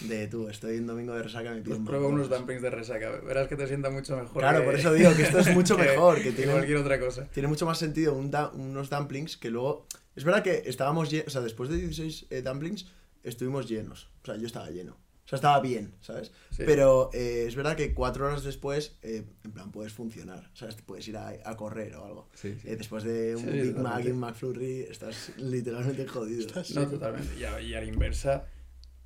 De 0.00 0.26
tú, 0.26 0.48
estoy 0.48 0.78
un 0.78 0.86
domingo 0.86 1.14
de 1.14 1.22
resaca, 1.22 1.50
me 1.50 1.56
pido 1.60 1.70
Pues 1.70 1.78
un 1.80 1.84
prueba 1.84 2.06
unos 2.08 2.28
dumplings 2.28 2.62
de 2.62 2.70
resaca, 2.70 3.10
verás 3.24 3.46
que 3.48 3.56
te 3.56 3.66
sienta 3.68 3.90
mucho 3.90 4.16
mejor. 4.16 4.40
Claro, 4.42 4.60
que- 4.60 4.64
por 4.64 4.74
eso 4.74 4.92
digo 4.92 5.14
que 5.14 5.22
esto 5.22 5.38
es 5.38 5.48
mucho 5.54 5.76
que- 5.76 5.82
mejor, 5.84 6.16
que 6.16 6.22
que 6.24 6.32
tiene, 6.32 6.52
cualquier 6.52 6.78
otra 6.78 6.98
cosa. 6.98 7.28
tiene 7.28 7.48
mucho 7.48 7.66
más 7.66 7.78
sentido 7.78 8.14
un 8.14 8.30
da- 8.30 8.50
unos 8.50 8.90
dumplings 8.90 9.36
que 9.36 9.50
luego... 9.50 9.86
Es 10.16 10.24
verdad 10.24 10.42
que 10.42 10.64
estábamos 10.66 11.10
llenos, 11.10 11.28
o 11.28 11.30
sea, 11.30 11.40
después 11.40 11.70
de 11.70 11.76
16 11.76 12.26
eh, 12.30 12.42
dumplings 12.42 12.86
estuvimos 13.22 13.68
llenos, 13.68 14.10
o 14.22 14.26
sea, 14.26 14.36
yo 14.36 14.46
estaba 14.46 14.68
lleno, 14.70 14.92
O 15.24 15.28
sea, 15.28 15.36
estaba 15.36 15.60
bien, 15.60 15.94
¿sabes? 16.00 16.32
Sí. 16.50 16.64
Pero 16.66 17.08
eh, 17.14 17.44
es 17.46 17.54
verdad 17.54 17.76
que 17.76 17.94
cuatro 17.94 18.26
horas 18.26 18.42
después, 18.42 18.96
eh, 19.02 19.22
en 19.44 19.52
plan, 19.52 19.70
puedes 19.70 19.92
funcionar, 19.92 20.50
¿sabes? 20.52 20.74
Puedes 20.84 21.06
ir 21.08 21.16
a, 21.16 21.28
a 21.44 21.56
correr 21.56 21.94
o 21.94 22.04
algo. 22.04 22.28
Sí, 22.34 22.56
sí. 22.60 22.68
Eh, 22.68 22.76
después 22.76 23.04
de 23.04 23.36
un 23.36 23.46
Big 23.52 23.76
Mac 23.76 24.04
y 24.04 24.10
un 24.10 24.18
McFlurry, 24.18 24.80
estás 24.90 25.30
literalmente 25.38 26.06
jodido. 26.08 26.46
No, 26.74 26.86
totalmente. 26.88 27.38
Y 27.38 27.44
a, 27.44 27.60
y 27.60 27.72
a 27.74 27.80
la 27.80 27.86
inversa, 27.86 28.44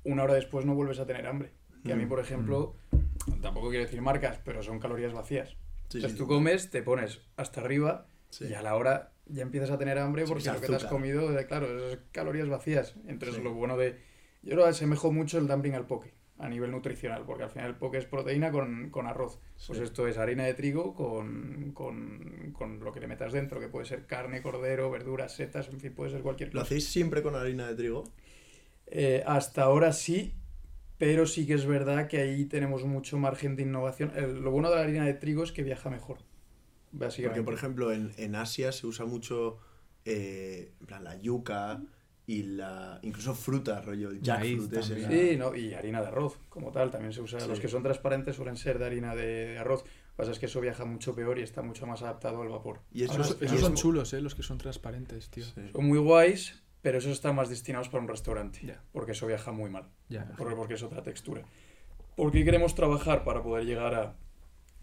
una 0.07 0.23
hora 0.23 0.33
después 0.33 0.65
no 0.65 0.73
vuelves 0.75 0.99
a 0.99 1.05
tener 1.05 1.27
hambre. 1.27 1.51
Que 1.85 1.93
a 1.93 1.95
mí, 1.95 2.05
Mm. 2.05 2.09
por 2.09 2.19
ejemplo, 2.19 2.75
tampoco 3.41 3.69
quiero 3.69 3.85
decir 3.85 4.01
marcas, 4.01 4.39
pero 4.43 4.63
son 4.63 4.79
calorías 4.79 5.13
vacías. 5.13 5.49
Sí, 5.89 5.97
Entonces 5.99 6.11
sí, 6.13 6.17
tú 6.17 6.27
comes, 6.27 6.69
te 6.69 6.81
pones 6.83 7.21
hasta 7.37 7.61
arriba 7.61 8.07
y 8.41 8.53
a 8.53 8.61
la 8.61 8.75
hora 8.75 9.13
ya 9.27 9.43
empiezas 9.43 9.69
a 9.71 9.77
tener 9.77 9.97
hambre 9.99 10.25
porque 10.25 10.45
lo 10.51 10.59
que 10.59 10.67
te 10.67 10.75
has 10.75 10.85
comido, 10.85 11.37
eh, 11.37 11.45
claro, 11.45 11.89
es 11.89 11.99
calorías 12.11 12.49
vacías. 12.49 12.95
Entonces 13.07 13.41
lo 13.43 13.53
bueno 13.53 13.77
de... 13.77 13.97
Yo 14.43 14.55
lo 14.55 14.65
asemejo 14.65 15.11
mucho 15.11 15.37
el 15.37 15.47
dumpling 15.47 15.73
al 15.75 15.85
poke 15.87 16.13
a 16.39 16.47
nivel 16.49 16.69
nutricional, 16.71 17.23
porque 17.25 17.43
al 17.45 17.49
final 17.49 17.69
el 17.69 17.75
poke 17.75 17.97
es 17.97 18.05
proteína 18.05 18.51
con, 18.51 18.89
con 18.91 19.07
arroz. 19.07 19.39
Pues 19.65 19.79
esto 19.79 20.07
es 20.07 20.17
harina 20.19 20.43
de 20.43 20.53
trigo 20.53 20.93
con, 20.93 21.71
con, 21.73 22.53
con 22.55 22.79
lo 22.79 22.91
que 22.91 22.99
le 22.99 23.07
metas 23.07 23.33
dentro, 23.33 23.59
que 23.59 23.69
puede 23.69 23.85
ser 23.85 24.05
carne, 24.05 24.41
cordero, 24.43 24.91
verduras, 24.91 25.33
setas, 25.35 25.67
en 25.69 25.79
fin, 25.79 25.93
puede 25.95 26.11
ser 26.11 26.21
cualquier 26.21 26.49
¿Lo 26.53 26.59
cosa. 26.61 26.67
hacéis 26.67 26.87
siempre 26.89 27.23
con 27.23 27.33
harina 27.35 27.67
de 27.67 27.75
trigo? 27.75 28.03
Eh, 28.87 29.23
hasta 29.25 29.63
ahora 29.63 29.91
sí, 29.93 30.33
pero 30.97 31.25
sí 31.25 31.45
que 31.45 31.53
es 31.53 31.65
verdad 31.65 32.07
que 32.07 32.19
ahí 32.21 32.45
tenemos 32.45 32.83
mucho 32.85 33.17
margen 33.17 33.55
de 33.55 33.63
innovación. 33.63 34.11
El- 34.15 34.41
lo 34.41 34.51
bueno 34.51 34.69
de 34.69 34.75
la 34.77 34.81
harina 34.83 35.05
de 35.05 35.13
trigo 35.13 35.43
es 35.43 35.51
que 35.51 35.63
viaja 35.63 35.89
mejor. 35.89 36.17
Básicamente. 36.91 37.41
Porque, 37.41 37.43
por 37.45 37.53
ejemplo, 37.53 37.91
en, 37.91 38.13
en 38.17 38.35
Asia 38.35 38.71
se 38.71 38.87
usa 38.87 39.05
mucho 39.05 39.57
eh, 40.05 40.71
en 40.79 40.87
plan, 40.87 41.03
la 41.03 41.17
yuca 41.19 41.81
y 42.25 42.43
la 42.43 42.99
incluso 43.03 43.35
fruta, 43.35 43.81
rollo, 43.81 44.09
el 44.09 44.21
jackfruit 44.21 44.73
ese. 44.73 45.07
Sí, 45.31 45.37
no, 45.37 45.53
y 45.55 45.73
harina 45.73 46.01
de 46.01 46.07
arroz, 46.07 46.39
como 46.49 46.71
tal, 46.71 46.89
también 46.91 47.13
se 47.13 47.21
usa. 47.21 47.39
Sí. 47.41 47.47
Los 47.47 47.59
que 47.59 47.67
son 47.67 47.83
transparentes 47.83 48.35
suelen 48.35 48.55
ser 48.57 48.79
de 48.79 48.85
harina 48.85 49.15
de, 49.15 49.25
de 49.47 49.57
arroz. 49.59 49.83
Lo 49.83 49.89
que 49.89 50.15
pasa 50.15 50.31
es 50.31 50.39
que 50.39 50.47
eso 50.47 50.59
viaja 50.61 50.83
mucho 50.85 51.13
peor 51.13 51.37
y 51.39 51.43
está 51.43 51.61
mucho 51.61 51.85
más 51.85 52.01
adaptado 52.01 52.41
al 52.41 52.49
vapor. 52.49 52.81
Y 52.91 53.03
Ahora, 53.05 53.23
Esos, 53.23 53.59
son 53.61 53.75
chulos, 53.75 54.13
¿eh? 54.13 54.21
Los 54.21 54.33
que 54.33 54.43
son 54.43 54.57
transparentes, 54.57 55.29
tío. 55.29 55.45
Sí. 55.45 55.61
Son 55.71 55.85
muy 55.85 55.99
guays, 55.99 56.61
pero 56.87 56.99
esos 56.99 57.11
están 57.11 57.35
más 57.35 57.49
destinados 57.49 57.89
para 57.89 58.01
un 58.01 58.07
restaurante. 58.07 58.59
Ya. 58.63 58.81
Porque 58.93 59.11
eso 59.11 59.27
viaja 59.27 59.51
muy 59.51 59.69
mal. 59.69 59.89
Ya. 60.07 60.31
Porque, 60.37 60.55
porque 60.55 60.75
es 60.75 60.83
otra 60.83 61.03
textura. 61.03 61.41
¿Por 62.15 62.31
qué 62.31 62.45
queremos 62.45 62.75
trabajar 62.75 63.25
para 63.25 63.43
poder 63.43 63.65
llegar 63.65 63.93
a 63.93 64.15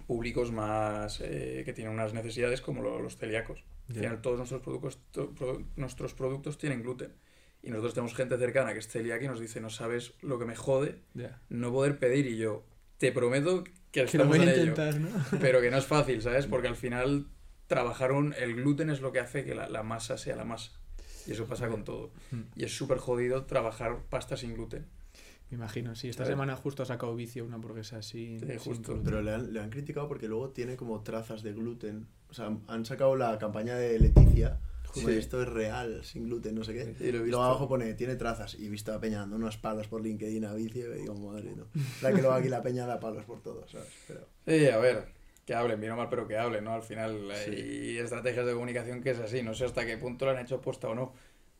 públicos 0.07 0.53
más 0.53 1.23
eh, 1.23 1.63
que 1.65 1.73
tienen 1.73 1.95
unas 1.95 2.13
necesidades 2.13 2.61
como 2.61 2.83
lo- 2.83 3.01
los 3.01 3.17
celíacos? 3.17 3.65
Al 3.89 3.95
Ya. 3.95 4.01
final 4.03 4.21
todos 4.21 4.37
nuestros 4.37 4.61
productos, 4.61 4.99
to- 5.13 5.31
pro- 5.35 5.63
nuestros 5.77 6.13
productos 6.13 6.59
tienen 6.59 6.83
gluten. 6.83 7.15
Y 7.63 7.71
nosotros 7.71 7.95
tenemos 7.95 8.15
gente 8.15 8.37
cercana 8.37 8.75
que 8.75 8.81
es 8.81 8.89
celíaca 8.89 9.25
y 9.25 9.29
nos 9.29 9.41
dice, 9.41 9.63
no 9.63 9.71
sabes 9.71 10.13
lo 10.21 10.39
que 10.39 10.45
me 10.45 10.57
jode 10.57 11.01
no 11.49 11.73
poder 11.73 11.99
pedir. 11.99 12.27
Y 12.27 12.37
yo, 12.37 12.67
te 12.99 13.13
prometo 13.13 13.65
que 13.65 13.73
Que 13.91 14.01
lo 14.01 14.07
estamos 14.07 14.37
voy 14.37 14.47
a 14.47 14.53
en 14.55 14.61
ello. 14.61 14.75
Pero 15.41 15.63
que 15.63 15.71
no 15.71 15.79
es 15.79 15.87
fácil, 15.87 16.21
¿sabes? 16.21 16.47
Porque 16.47 16.69
al 16.69 16.77
final 16.77 17.29
trabajar 17.67 18.13
un, 18.13 18.35
el 18.35 18.57
gluten 18.57 18.91
es 18.91 19.01
lo 19.01 19.11
que 19.13 19.21
hace 19.21 19.43
que 19.47 19.55
la, 19.55 19.71
la 19.71 19.83
masa 19.83 20.19
sea 20.19 20.37
la 20.37 20.45
masa. 20.45 20.73
Y 21.27 21.33
eso 21.33 21.47
pasa 21.47 21.69
con 21.69 21.85
todo. 21.85 22.11
Mm. 22.31 22.41
Y 22.57 22.65
es 22.65 22.77
súper 22.77 22.99
jodido 22.99 23.45
trabajar 23.45 23.99
pasta 24.11 24.37
sin 24.37 24.55
gluten. 24.55 24.87
Me 25.51 25.57
imagino, 25.57 25.95
sí. 25.95 26.09
Esta 26.09 26.25
semana 26.25 26.57
justo 26.57 26.83
ha 26.83 26.87
sacado 26.87 27.15
vicio 27.15 27.45
una 27.45 27.57
hamburguesa 27.57 27.99
así. 27.99 28.39
Sí, 28.41 28.47
sin 28.47 28.59
justo. 28.59 28.93
gluten. 28.93 29.05
Pero 29.05 29.23
le 29.23 29.35
han, 29.35 29.53
le 29.53 29.61
han 29.61 29.71
criticado 29.71 30.09
porque 30.09 30.27
luego 30.29 30.51
tiene 30.51 30.77
como 30.77 31.03
trazas 31.03 31.43
de 31.43 31.53
gluten. 31.53 32.07
O 32.31 32.35
sea, 32.35 32.57
han 32.67 32.85
sacado 32.85 33.15
la 33.17 33.39
campaña 33.39 33.77
de 33.77 33.99
Leticia. 33.99 34.59
Como 34.93 35.09
Sí. 35.09 35.15
esto 35.17 35.43
es 35.43 35.49
real, 35.49 36.05
sin 36.05 36.27
gluten, 36.27 36.55
no 36.55 36.63
sé 36.63 36.73
qué. 36.73 36.85
Sí, 36.97 37.11
lo 37.11 37.19
he 37.19 37.21
y 37.21 37.23
visto. 37.25 37.25
luego 37.27 37.43
abajo 37.43 37.69
pone, 37.69 37.95
tiene 37.95 38.15
trazas. 38.15 38.55
Y 38.55 38.67
he 38.67 38.69
visto 38.71 38.93
a 38.95 39.01
Peña 39.01 39.19
dando 39.21 39.35
unos 39.37 39.57
palos 39.57 39.89
por 39.89 40.01
LinkedIn 40.03 40.45
a 40.45 40.55
vicio. 40.55 40.95
Y 40.95 41.01
digo, 41.01 41.15
madre, 41.17 41.53
no. 41.57 41.65
O 41.65 42.01
sea, 42.01 42.11
que 42.13 42.19
luego 42.21 42.33
aquí 42.33 42.49
la 42.49 42.63
Peña 42.63 42.87
da 42.87 43.01
palos 43.01 43.25
por 43.25 43.41
todo, 43.43 43.67
¿sabes? 43.69 43.89
Pero, 44.07 44.21
Sí, 44.47 44.67
a 44.69 44.79
ver, 44.79 45.05
que 45.47 45.55
hablen, 45.55 45.81
bien 45.81 45.93
o 45.93 45.97
mal, 45.97 46.09
pero 46.09 46.27
que 46.27 46.37
hablen, 46.39 46.65
¿no? 46.65 46.73
Al 46.75 46.83
final 46.83 47.31
Sí. 47.45 47.51
hay 47.51 47.99
estrategias 47.99 48.47
de 48.47 48.53
comunicación 48.55 49.03
que 49.03 49.11
es 49.11 49.19
así, 49.19 49.43
no 49.43 49.55
sé 49.55 49.65
hasta 49.67 49.85
qué 49.87 49.97
punto 49.99 50.25
lo 50.25 50.31
han 50.33 50.39
hecho 50.39 50.61
posta 50.61 50.89
o 50.89 50.95
no, 50.95 51.13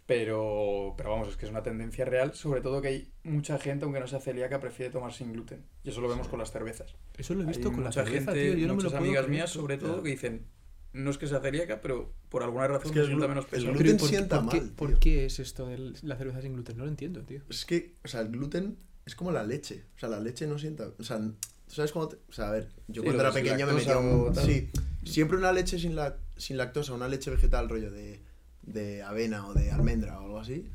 pero, 0.07 0.95
pero 0.97 1.11
vamos, 1.11 1.29
es 1.29 1.37
que 1.37 1.47
es 1.47 1.51
una 1.51 1.63
tendencia 1.63 2.05
real, 2.05 2.35
sobre 2.35 2.61
todo 2.61 2.83
que 2.83 2.89
hay 2.89 3.13
mucha 3.23 3.59
gente, 3.59 3.85
aunque 3.85 4.01
no 4.01 4.07
sea 4.07 4.21
celíaca, 4.21 4.61
prefiere 4.61 4.93
tomar 4.93 5.13
sin 5.13 5.33
gluten. 5.33 5.65
Y 5.83 5.89
eso 5.91 6.01
lo 6.01 6.09
vemos 6.09 6.29
con 6.29 6.39
las 6.39 6.53
cervezas. 6.53 6.95
Eso 7.17 7.35
lo 7.35 7.43
he 7.43 7.47
visto 7.47 7.69
Hay 7.69 7.75
con 7.75 7.85
la 7.85 7.91
mucha 7.91 8.05
cerveza, 8.05 8.33
gente, 8.33 8.51
tío. 8.51 8.59
Yo 8.59 8.67
no 8.69 8.77
me 8.77 8.83
lo 8.83 8.91
puedo 8.91 9.03
amigas 9.03 9.29
mías, 9.29 9.51
sobre 9.51 9.79
todo, 9.79 10.03
que 10.03 10.11
dicen, 10.11 10.45
no 10.93 11.11
es 11.11 11.19
que 11.19 11.27
sea 11.27 11.41
celíaca, 11.41 11.81
pero 11.81 12.13
por 12.29 12.43
alguna 12.43 12.69
razón 12.69 12.89
Es 12.89 12.93
que 12.93 12.99
me 12.99 13.03
el 13.03 13.07
sienta 13.09 13.27
glu- 13.27 13.29
menos 13.31 13.45
el 13.47 13.51
pesado. 13.51 13.73
gluten 13.73 13.87
Pero 13.87 13.97
¿y 13.97 13.99
por, 13.99 14.09
sienta 14.09 14.41
por 14.43 14.49
qué, 14.51 14.61
mal, 14.61 14.71
¿Por 14.71 14.99
qué 14.99 15.25
es 15.27 15.39
esto 15.39 15.67
de 15.67 15.93
la 16.03 16.17
cerveza 16.17 16.43
sin 16.43 16.53
gluten? 16.53 16.77
No 16.77 16.85
lo 16.85 16.91
entiendo, 16.91 17.23
tío. 17.23 17.41
Es 17.49 17.65
que, 17.65 17.95
o 18.05 18.09
sea, 18.09 18.21
el 18.21 18.29
gluten 18.29 18.77
es 19.07 19.15
como 19.15 19.33
la 19.33 19.43
leche. 19.43 19.85
O 19.97 19.99
sea, 19.99 20.09
la 20.11 20.21
leche 20.21 20.47
no 20.47 20.59
sienta. 20.59 20.91
O 20.99 21.03
sea, 21.03 21.19
¿tú 21.67 21.75
sabes 21.75 21.93
cómo.? 21.93 22.09
te- 22.09 22.17
o 22.29 22.33
sea, 22.33 22.49
a 22.49 22.53
ver, 22.53 22.69
yo 22.89 23.03
Sí, 23.03 23.07
cuando 23.07 23.23
era 23.23 23.33
pequeño 23.33 23.67
me 23.67 23.73
metía 23.75 23.99
un. 23.99 24.29
o. 24.29 24.35
Sí, 24.35 24.71
siempre 25.05 25.37
una 25.39 25.53
leche 25.53 25.79
sin, 25.79 25.95
la, 25.97 26.17
sin 26.37 26.57
lactosa, 26.57 26.93
una 26.95 27.09
leche 27.09 27.31
vegetal, 27.31 27.69
rollo 27.69 27.91
de, 27.91 28.21
de 28.63 29.03
avena 29.03 29.47
o 29.47 29.55
de 29.55 29.71
almendra 29.71 30.21
o 30.21 30.25
algo 30.25 30.39
así, 30.39 30.69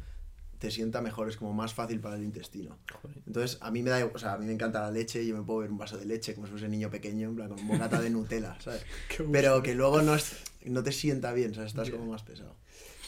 te 0.60 0.72
sienta 0.72 1.02
mejor, 1.02 1.30
es 1.30 1.38
como 1.38 1.54
más 1.54 1.74
fácil 1.74 2.00
para 2.02 2.16
el 2.16 2.24
intestino. 2.24 2.78
Entonces, 3.26 3.58
a 3.62 3.72
mí 3.72 3.82
me 3.82 3.90
da. 3.92 4.00
igual- 4.00 4.16
O 4.16 4.20
sea, 4.20 4.34
a 4.34 4.38
mí 4.38 4.46
me 4.46 4.54
encanta 4.54 4.82
la 4.82 4.92
leche 4.92 5.24
y 5.24 5.28
yo 5.28 5.38
me 5.38 5.44
puedo 5.44 5.60
ver 5.60 5.72
un 5.72 5.78
vaso 5.78 5.98
de 5.98 6.06
leche 6.06 6.34
como 6.36 6.48
si 6.48 6.52
fuese 6.52 6.68
niño 6.68 6.90
pequeño, 6.90 7.30
en 7.30 7.36
plan, 7.36 7.50
con 7.50 7.66
bocata 7.68 8.02
de 8.02 8.10
Nutella, 8.10 8.58
¿sabes? 8.62 8.84
Pero 9.32 9.64
que 9.64 9.74
luego 9.76 10.02
no, 10.02 10.16
es, 10.16 10.34
no 10.66 10.84
te 10.84 10.92
sienta 10.92 11.32
bien, 11.34 11.54
¿sabes? 11.56 11.72
Estás 11.72 11.88
Ya. 11.88 11.94
como 11.98 12.12
más 12.12 12.24
pesado. 12.24 12.56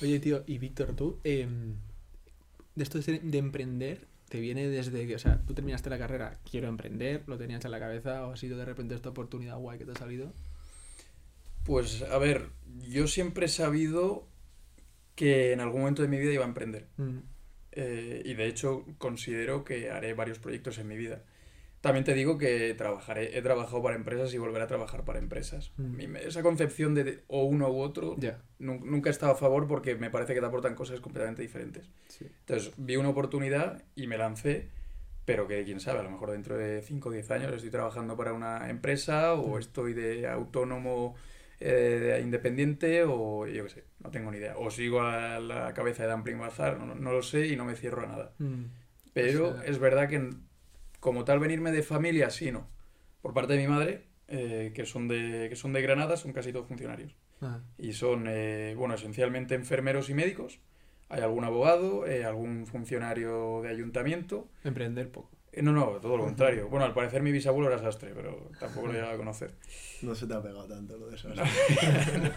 Oye, 0.01 0.19
tío, 0.19 0.43
y 0.47 0.57
Víctor, 0.57 0.95
tú, 0.95 1.19
em, 1.23 1.75
de 2.75 2.83
esto 2.83 2.99
de, 2.99 3.19
de 3.19 3.37
emprender, 3.37 4.07
¿te 4.31 4.39
viene 4.39 4.67
desde 4.69 5.05
que, 5.07 5.15
o 5.15 5.19
sea, 5.19 5.41
tú 5.45 5.53
terminaste 5.53 5.89
la 5.89 5.99
carrera, 5.99 6.39
quiero 6.49 6.67
emprender, 6.69 7.23
lo 7.27 7.37
tenías 7.37 7.65
en 7.65 7.71
la 7.71 7.79
cabeza 7.79 8.25
o 8.25 8.31
ha 8.33 8.37
sido 8.37 8.57
de 8.57 8.65
repente 8.65 8.95
esta 8.95 9.09
oportunidad 9.09 9.57
guay 9.59 9.77
que 9.79 9.85
te 9.85 9.91
ha 9.91 9.95
salido? 9.95 10.33
Pues, 11.65 12.01
a 12.03 12.17
ver, 12.17 12.49
yo 12.89 13.07
siempre 13.07 13.45
he 13.45 13.49
sabido 13.49 14.27
que 15.15 15.51
en 15.53 15.59
algún 15.59 15.81
momento 15.81 16.01
de 16.01 16.07
mi 16.07 16.17
vida 16.17 16.33
iba 16.33 16.45
a 16.45 16.47
emprender. 16.47 16.87
Mm, 16.97 17.19
Eh, 17.73 18.21
y 18.25 18.33
de 18.33 18.47
hecho 18.47 18.85
considero 18.97 19.63
que 19.63 19.91
haré 19.91 20.13
varios 20.13 20.39
proyectos 20.39 20.77
en 20.77 20.87
mi 20.89 20.97
vida. 20.97 21.23
También 21.81 22.03
te 22.05 22.13
digo 22.13 22.37
que 22.37 22.73
trabajaré, 22.75 23.35
he 23.37 23.41
trabajado 23.41 23.81
para 23.81 23.95
empresas 23.95 24.31
y 24.33 24.37
volveré 24.37 24.63
a 24.63 24.67
trabajar 24.67 25.03
para 25.03 25.17
empresas. 25.17 25.71
Mm. 25.77 26.15
Esa 26.17 26.43
concepción 26.43 26.93
de 26.93 27.23
o 27.27 27.43
uno 27.45 27.69
u 27.71 27.79
otro 27.81 28.15
nun- 28.59 28.83
nunca 28.85 29.09
he 29.09 29.11
estado 29.11 29.31
a 29.31 29.35
favor 29.35 29.67
porque 29.67 29.95
me 29.95 30.11
parece 30.11 30.35
que 30.35 30.39
te 30.39 30.45
aportan 30.45 30.75
cosas 30.75 30.99
completamente 31.01 31.41
diferentes. 31.41 31.89
sí. 32.07 32.27
Entonces 32.41 32.71
vi 32.77 32.97
una 32.97 33.09
oportunidad 33.09 33.83
y 33.95 34.05
me 34.05 34.17
lancé, 34.19 34.69
pero 35.25 35.47
que 35.47 35.63
quién 35.63 35.79
sabe, 35.79 35.99
a 35.99 36.03
lo 36.03 36.11
mejor 36.11 36.29
dentro 36.31 36.55
de 36.55 36.81
5 36.83 37.09
o 37.09 37.11
10 37.11 37.31
años 37.31 37.51
estoy 37.53 37.71
trabajando 37.71 38.15
para 38.15 38.33
una 38.33 38.69
empresa 38.69 39.33
o 39.33 39.55
Mm. 39.55 39.59
estoy 39.59 39.93
de 39.93 40.27
autónomo 40.27 41.15
eh, 41.63 41.99
de 42.15 42.21
independiente 42.21 43.03
o 43.07 43.45
yo 43.47 43.63
qué 43.65 43.69
sé, 43.69 43.83
no 44.03 44.09
tengo 44.11 44.29
ni 44.31 44.37
idea. 44.37 44.55
O 44.57 44.69
sigo 44.71 45.01
a 45.01 45.39
la 45.39 45.73
cabeza 45.75 46.03
de 46.05 46.11
Dumpling 46.11 46.39
Bazar, 46.39 46.79
no, 46.79 46.93
no 46.95 47.11
lo 47.11 47.21
sé 47.23 47.47
y 47.47 47.55
no 47.55 47.65
me 47.65 47.75
cierro 47.75 48.01
a 48.03 48.07
nada. 48.07 48.33
Mm, 48.39 48.63
Pero 49.13 49.49
O 49.49 49.53
sea- 49.53 49.63
es 49.65 49.77
verdad 49.79 50.07
que 50.09 50.29
como 51.01 51.25
tal 51.25 51.39
venirme 51.39 51.71
de 51.73 51.83
familia, 51.83 52.29
sí, 52.29 52.51
no. 52.51 52.69
Por 53.21 53.33
parte 53.33 53.53
de 53.53 53.59
mi 53.59 53.67
madre, 53.67 54.07
eh, 54.29 54.71
que, 54.73 54.85
son 54.85 55.09
de, 55.09 55.47
que 55.49 55.55
son 55.57 55.73
de 55.73 55.81
Granada, 55.81 56.15
son 56.15 56.31
casi 56.31 56.53
todos 56.53 56.67
funcionarios. 56.67 57.17
ah, 57.41 57.59
Y 57.77 57.91
son, 57.93 58.25
eh, 58.29 58.75
bueno, 58.77 58.93
esencialmente 58.93 59.55
enfermeros 59.55 60.09
y 60.09 60.13
médicos. 60.13 60.59
Hay 61.09 61.21
algún 61.21 61.43
abogado, 61.43 62.07
eh, 62.07 62.23
algún 62.23 62.65
funcionario 62.67 63.61
de 63.63 63.69
ayuntamiento. 63.69 64.47
emprender 64.63 65.11
poco. 65.11 65.29
Eh, 65.53 65.61
no, 65.61 65.73
no, 65.73 65.85
todo 65.99 66.15
lo 66.17 66.23
contrario. 66.23 66.69
Bueno, 66.69 66.85
al 66.85 66.93
parecer 66.93 67.21
mi 67.21 67.31
bisabuelo 67.31 67.67
era 67.69 67.77
sastre, 67.81 68.11
pero 68.15 68.49
tampoco 68.59 68.87
lo 68.87 68.93
llegaba 68.93 69.13
a 69.13 69.17
conocer. 69.17 69.53
No 70.01 70.15
se 70.15 70.25
te 70.25 70.33
ha 70.33 70.41
pegado 70.41 70.65
tanto 70.65 70.97
lo 70.97 71.07
de 71.09 71.15
eso. 71.15 71.27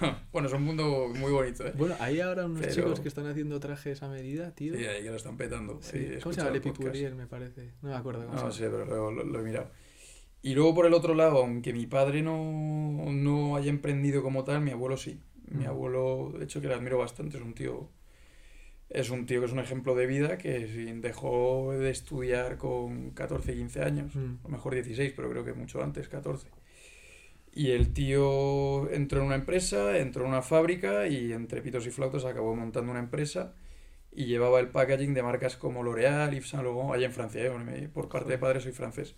No, 0.01 0.19
bueno, 0.33 0.49
es 0.49 0.55
un 0.55 0.63
mundo 0.63 1.09
muy 1.15 1.31
bonito, 1.31 1.65
¿eh? 1.67 1.73
Bueno, 1.77 1.95
hay 2.01 2.21
ahora 2.21 2.47
unos 2.47 2.61
Pero- 2.63 2.75
chicos 2.75 3.01
que 3.01 3.09
están 3.09 3.27
haciendo 3.27 3.61
trajes 3.61 4.03
a 4.03 4.09
medida, 4.09 4.51
tío. 4.55 4.75
Sí, 4.77 4.85
ahí 4.85 5.03
que 5.05 5.11
lo 5.11 5.17
están 5.17 5.37
petando. 5.37 5.79
Sí. 5.81 5.99
Sí, 5.99 6.19
¿Cómo 6.23 6.33
se 6.33 6.41
llama? 6.41 6.53
Lepipurier, 6.53 7.15
me 7.15 7.27
parece. 7.29 7.71
No 7.83 7.91
me 7.91 7.95
acuerdo 7.95 8.27
cómo 8.27 8.39
No 8.41 8.51
se 8.51 8.65
sé, 8.65 8.71
pero 8.71 8.85
lo, 8.85 9.11
lo- 9.13 9.25
lo 9.25 9.41
he 9.41 9.43
mirado. 9.45 9.71
Y 10.43 10.55
luego 10.55 10.75
por 10.75 10.87
el 10.87 10.93
otro 10.95 11.15
lado, 11.15 11.39
aunque 11.39 11.73
mi 11.73 11.87
padre 11.87 12.21
no, 12.23 13.05
no 13.13 13.57
haya 13.57 13.71
emprendido 13.71 14.23
como 14.23 14.45
tal, 14.45 14.61
mi 14.61 14.73
abuelo 14.73 14.97
sí. 14.97 15.21
Mi 15.49 15.67
abuelo, 15.67 16.33
de 16.37 16.45
hecho, 16.45 16.61
que 16.61 16.67
le 16.69 16.75
admiro 16.75 16.99
bastante, 16.99 17.37
es 17.37 17.43
un 17.43 17.55
tío. 17.55 17.89
Es 18.95 19.11
un 19.11 19.27
tío 19.27 19.41
que 19.41 19.47
es 19.47 19.53
un 19.53 19.59
ejemplo 19.59 19.95
de 19.95 20.07
vida 20.07 20.39
que 20.39 20.61
dejó 21.01 21.73
de 21.73 21.91
estudiar 21.91 22.57
con 22.59 23.11
14, 23.11 23.53
15 23.55 23.83
años, 23.83 24.15
Mm. 24.15 24.37
a 24.41 24.43
lo 24.45 24.49
mejor 24.51 24.75
16, 24.75 25.13
pero 25.17 25.29
creo 25.31 25.45
que 25.45 25.53
mucho 25.53 25.83
antes, 25.83 26.09
14. 26.09 26.49
Y 27.53 27.71
el 27.73 27.93
tío 27.93 28.91
entró 28.91 29.21
en 29.21 29.27
una 29.27 29.35
empresa, 29.37 29.99
entró 29.99 30.23
en 30.25 30.31
una 30.31 30.43
fábrica 30.43 31.07
y 31.09 31.33
entre 31.33 31.61
pitos 31.63 31.87
y 31.87 31.91
flautos 31.91 32.25
acabó 32.25 32.55
montando 32.57 32.91
una 32.91 33.01
empresa 33.01 33.55
y 34.13 34.27
llevaba 34.27 34.61
el 34.61 34.69
packaging 34.69 35.13
de 35.15 35.23
marcas 35.25 35.57
como 35.57 35.83
L'Oréal, 35.83 36.33
Yves 36.33 36.49
Saint 36.51 36.65
Laurent, 36.65 36.95
allá 36.95 37.07
en 37.07 37.13
Francia, 37.13 37.45
¿eh? 37.45 37.89
Por 37.93 38.09
parte 38.09 38.31
de 38.31 38.39
padre 38.39 38.61
soy 38.61 38.73
francés. 38.73 39.17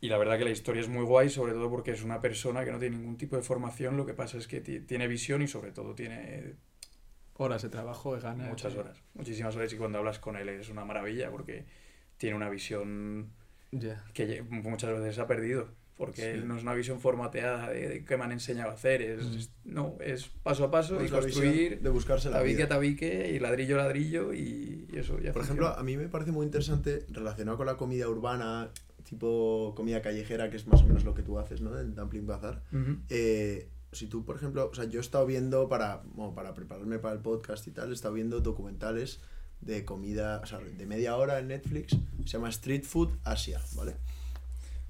Y 0.00 0.08
la 0.08 0.18
verdad 0.18 0.38
que 0.38 0.44
la 0.44 0.50
historia 0.50 0.80
es 0.80 0.88
muy 0.88 1.02
guay, 1.04 1.28
sobre 1.30 1.52
todo 1.52 1.68
porque 1.68 1.90
es 1.90 2.04
una 2.04 2.20
persona 2.20 2.64
que 2.64 2.70
no 2.70 2.78
tiene 2.78 2.96
ningún 2.96 3.16
tipo 3.16 3.34
de 3.34 3.42
formación, 3.42 3.96
lo 3.96 4.06
que 4.06 4.14
pasa 4.14 4.38
es 4.38 4.46
que 4.46 4.60
ti- 4.60 4.80
tiene 4.80 5.08
visión 5.08 5.42
y 5.42 5.48
sobre 5.48 5.72
todo 5.72 5.94
tiene 5.96 6.54
Horas 7.38 7.62
de 7.62 7.68
trabajo, 7.70 8.14
de 8.14 8.20
ganas. 8.20 8.48
muchas 8.48 8.74
horas, 8.74 9.00
muchísimas 9.14 9.54
horas 9.56 9.72
y 9.72 9.76
cuando 9.76 9.98
hablas 9.98 10.18
con 10.18 10.36
él 10.36 10.48
es 10.50 10.68
una 10.68 10.84
maravilla 10.84 11.30
porque 11.30 11.64
tiene 12.18 12.36
una 12.36 12.50
visión 12.50 13.30
Ya. 13.72 14.04
que 14.12 14.42
muchas 14.42 14.90
veces 14.90 15.14
se 15.14 15.20
ha 15.20 15.26
perdido. 15.26 15.68
Porque 15.96 16.34
Sí. 16.36 16.42
no 16.44 16.56
es 16.56 16.62
una 16.62 16.74
visión 16.74 17.00
formateada 17.00 17.70
de, 17.70 17.88
de 17.88 18.04
qué 18.04 18.16
me 18.16 18.22
han 18.22 18.30
enseñado 18.30 18.70
a 18.70 18.74
hacer. 18.74 19.02
Es, 19.02 19.24
Mm. 19.24 19.34
es- 19.36 19.50
no, 19.64 19.96
es 20.00 20.28
paso 20.44 20.62
a 20.64 20.70
paso 20.70 21.02
y 21.04 21.08
construir 21.08 21.80
de 21.80 21.90
buscarse 21.90 22.30
la 22.30 22.36
tabique 22.36 22.54
a 22.62 22.66
vida. 22.66 22.68
tabique 22.68 23.30
y 23.34 23.38
ladrillo 23.40 23.74
a 23.80 23.82
ladrillo 23.84 24.32
y, 24.32 24.86
y 24.92 24.96
eso 24.96 25.18
ya 25.18 25.32
Por 25.32 25.42
funciona. 25.42 25.42
ejemplo, 25.42 25.68
a 25.70 25.82
mí 25.82 25.96
me 25.96 26.08
parece 26.08 26.30
muy 26.30 26.46
interesante 26.46 27.04
relacionado 27.08 27.56
con 27.56 27.66
la 27.66 27.76
comida 27.76 28.08
urbana, 28.08 28.70
tipo 29.02 29.72
comida 29.76 30.00
callejera, 30.00 30.50
que 30.50 30.56
es 30.56 30.68
más 30.68 30.82
o 30.82 30.86
menos 30.86 31.02
lo 31.04 31.14
que 31.14 31.22
tú 31.24 31.36
haces, 31.38 31.60
¿no? 31.62 31.76
En 31.80 31.96
Dumpling 31.96 32.28
Bazar. 32.28 32.62
Ujú. 32.72 32.98
Eh, 33.08 33.68
si 33.92 34.06
tú, 34.06 34.24
por 34.24 34.36
ejemplo, 34.36 34.68
o 34.70 34.74
sea, 34.74 34.84
yo 34.84 34.98
he 34.98 35.02
estado 35.02 35.24
viendo 35.26 35.68
para, 35.68 36.02
bueno, 36.14 36.34
para 36.34 36.54
prepararme 36.54 36.98
para 36.98 37.14
el 37.14 37.20
podcast 37.20 37.66
y 37.66 37.70
tal, 37.70 37.90
he 37.90 37.94
estado 37.94 38.14
viendo 38.14 38.40
documentales 38.40 39.20
de 39.60 39.84
comida, 39.84 40.40
o 40.42 40.46
sea, 40.46 40.58
de 40.58 40.86
media 40.86 41.16
hora 41.16 41.38
en 41.38 41.48
Netflix, 41.48 41.96
se 42.24 42.28
llama 42.32 42.48
Street 42.50 42.84
Food 42.84 43.10
Asia, 43.24 43.60
¿vale? 43.74 43.96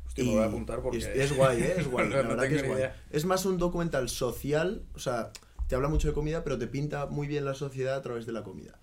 Hostia, 0.07 0.25
me 0.25 0.31
voy 0.31 0.43
a 0.43 0.47
apuntar 0.47 0.83
porque... 0.83 0.99
Es, 0.99 1.07
es 1.07 1.37
guay, 1.37 1.63
¿eh? 1.63 1.75
Es 1.79 1.89
guay, 1.91 2.09
No- 2.11 2.17
la 2.17 2.23
no 2.25 2.29
verdad 2.31 2.49
que 2.49 2.57
es 2.57 2.65
guay. 2.65 2.79
idea. 2.79 3.03
Es 3.11 3.25
más 3.25 3.47
un 3.47 3.57
documental 3.59 4.09
social, 4.09 4.83
o 4.95 4.99
sea, 4.99 5.33
te 5.69 5.75
habla 5.75 5.89
mucho 5.89 6.09
de 6.09 6.15
comida, 6.15 6.45
pero 6.45 6.59
te 6.59 6.67
pinta 6.67 7.07
muy 7.07 7.27
bien 7.29 7.45
la 7.45 7.55
sociedad 7.55 7.95
a 7.97 8.03
través 8.03 8.27
de 8.27 8.33
la 8.33 8.43
comida. 8.43 8.79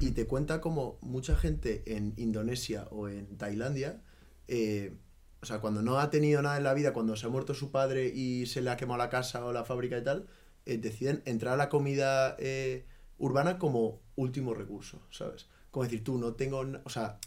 Y 0.00 0.10
te 0.10 0.26
cuenta 0.26 0.60
como 0.60 0.98
mucha 1.00 1.34
gente 1.34 1.82
en 1.96 2.12
Indonesia 2.18 2.86
o 2.90 3.08
en 3.08 3.38
Tailandia, 3.38 4.02
eh, 4.46 4.92
o 5.40 5.46
sea, 5.46 5.60
cuando 5.60 5.82
no 5.82 5.98
ha 5.98 6.10
tenido 6.10 6.42
nada 6.42 6.56
en 6.56 6.64
la 6.64 6.74
vida, 6.74 6.92
cuando 6.92 7.16
se 7.16 7.26
ha 7.26 7.28
muerto 7.28 7.54
su 7.54 7.70
padre 7.70 8.08
y 8.08 8.46
se 8.46 8.60
le 8.60 8.70
ha 8.70 8.76
quemado 8.76 8.98
la 8.98 9.08
casa 9.08 9.44
o 9.44 9.52
la 9.52 9.64
fábrica 9.64 9.96
y 9.98 10.04
tal, 10.04 10.26
eh, 10.66 10.78
deciden 10.78 11.22
entrar 11.26 11.54
a 11.54 11.56
la 11.56 11.68
comida 11.68 12.36
eh, 12.38 12.84
urbana 13.18 13.58
como 13.58 14.00
último 14.16 14.54
recurso, 14.54 15.00
¿sabes? 15.10 15.46
Como 15.70 15.84
decir, 15.84 16.02
tú 16.02 16.18
no 16.18 16.34
tengo, 16.34 16.64
o 16.84 16.90
sea, 16.90 17.20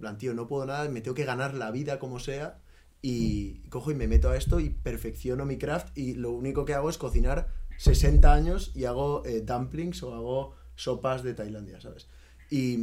plan, 0.00 0.16
tío, 0.18 0.32
no 0.34 0.46
puedo 0.46 0.66
nada, 0.66 0.88
me 0.88 1.00
tengo 1.00 1.14
que 1.14 1.24
ganar 1.24 1.54
la 1.54 1.70
vida 1.70 1.98
como 1.98 2.20
sea 2.20 2.58
y 3.02 3.68
cojo 3.68 3.90
y 3.90 3.94
me 3.94 4.06
meto 4.06 4.30
a 4.30 4.36
esto 4.36 4.60
y 4.60 4.70
perfecciono 4.70 5.44
mi 5.44 5.58
craft 5.58 5.96
y 5.96 6.14
lo 6.14 6.30
único 6.32 6.64
que 6.64 6.74
hago 6.74 6.88
es 6.88 6.98
cocinar 6.98 7.48
60 7.78 8.32
años 8.32 8.72
y 8.74 8.84
hago 8.84 9.24
eh, 9.26 9.40
dumplings 9.40 10.02
o 10.02 10.14
hago 10.14 10.54
sopas 10.76 11.22
de 11.22 11.34
Tailandia, 11.34 11.80
¿sabes? 11.80 12.08
Y, 12.48 12.78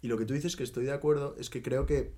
y 0.00 0.08
lo 0.08 0.16
que 0.16 0.26
tú 0.26 0.34
dices 0.34 0.54
que 0.54 0.62
estoy 0.62 0.84
de 0.84 0.92
acuerdo 0.92 1.34
es 1.38 1.50
que 1.50 1.62
creo 1.62 1.86
que 1.86 2.14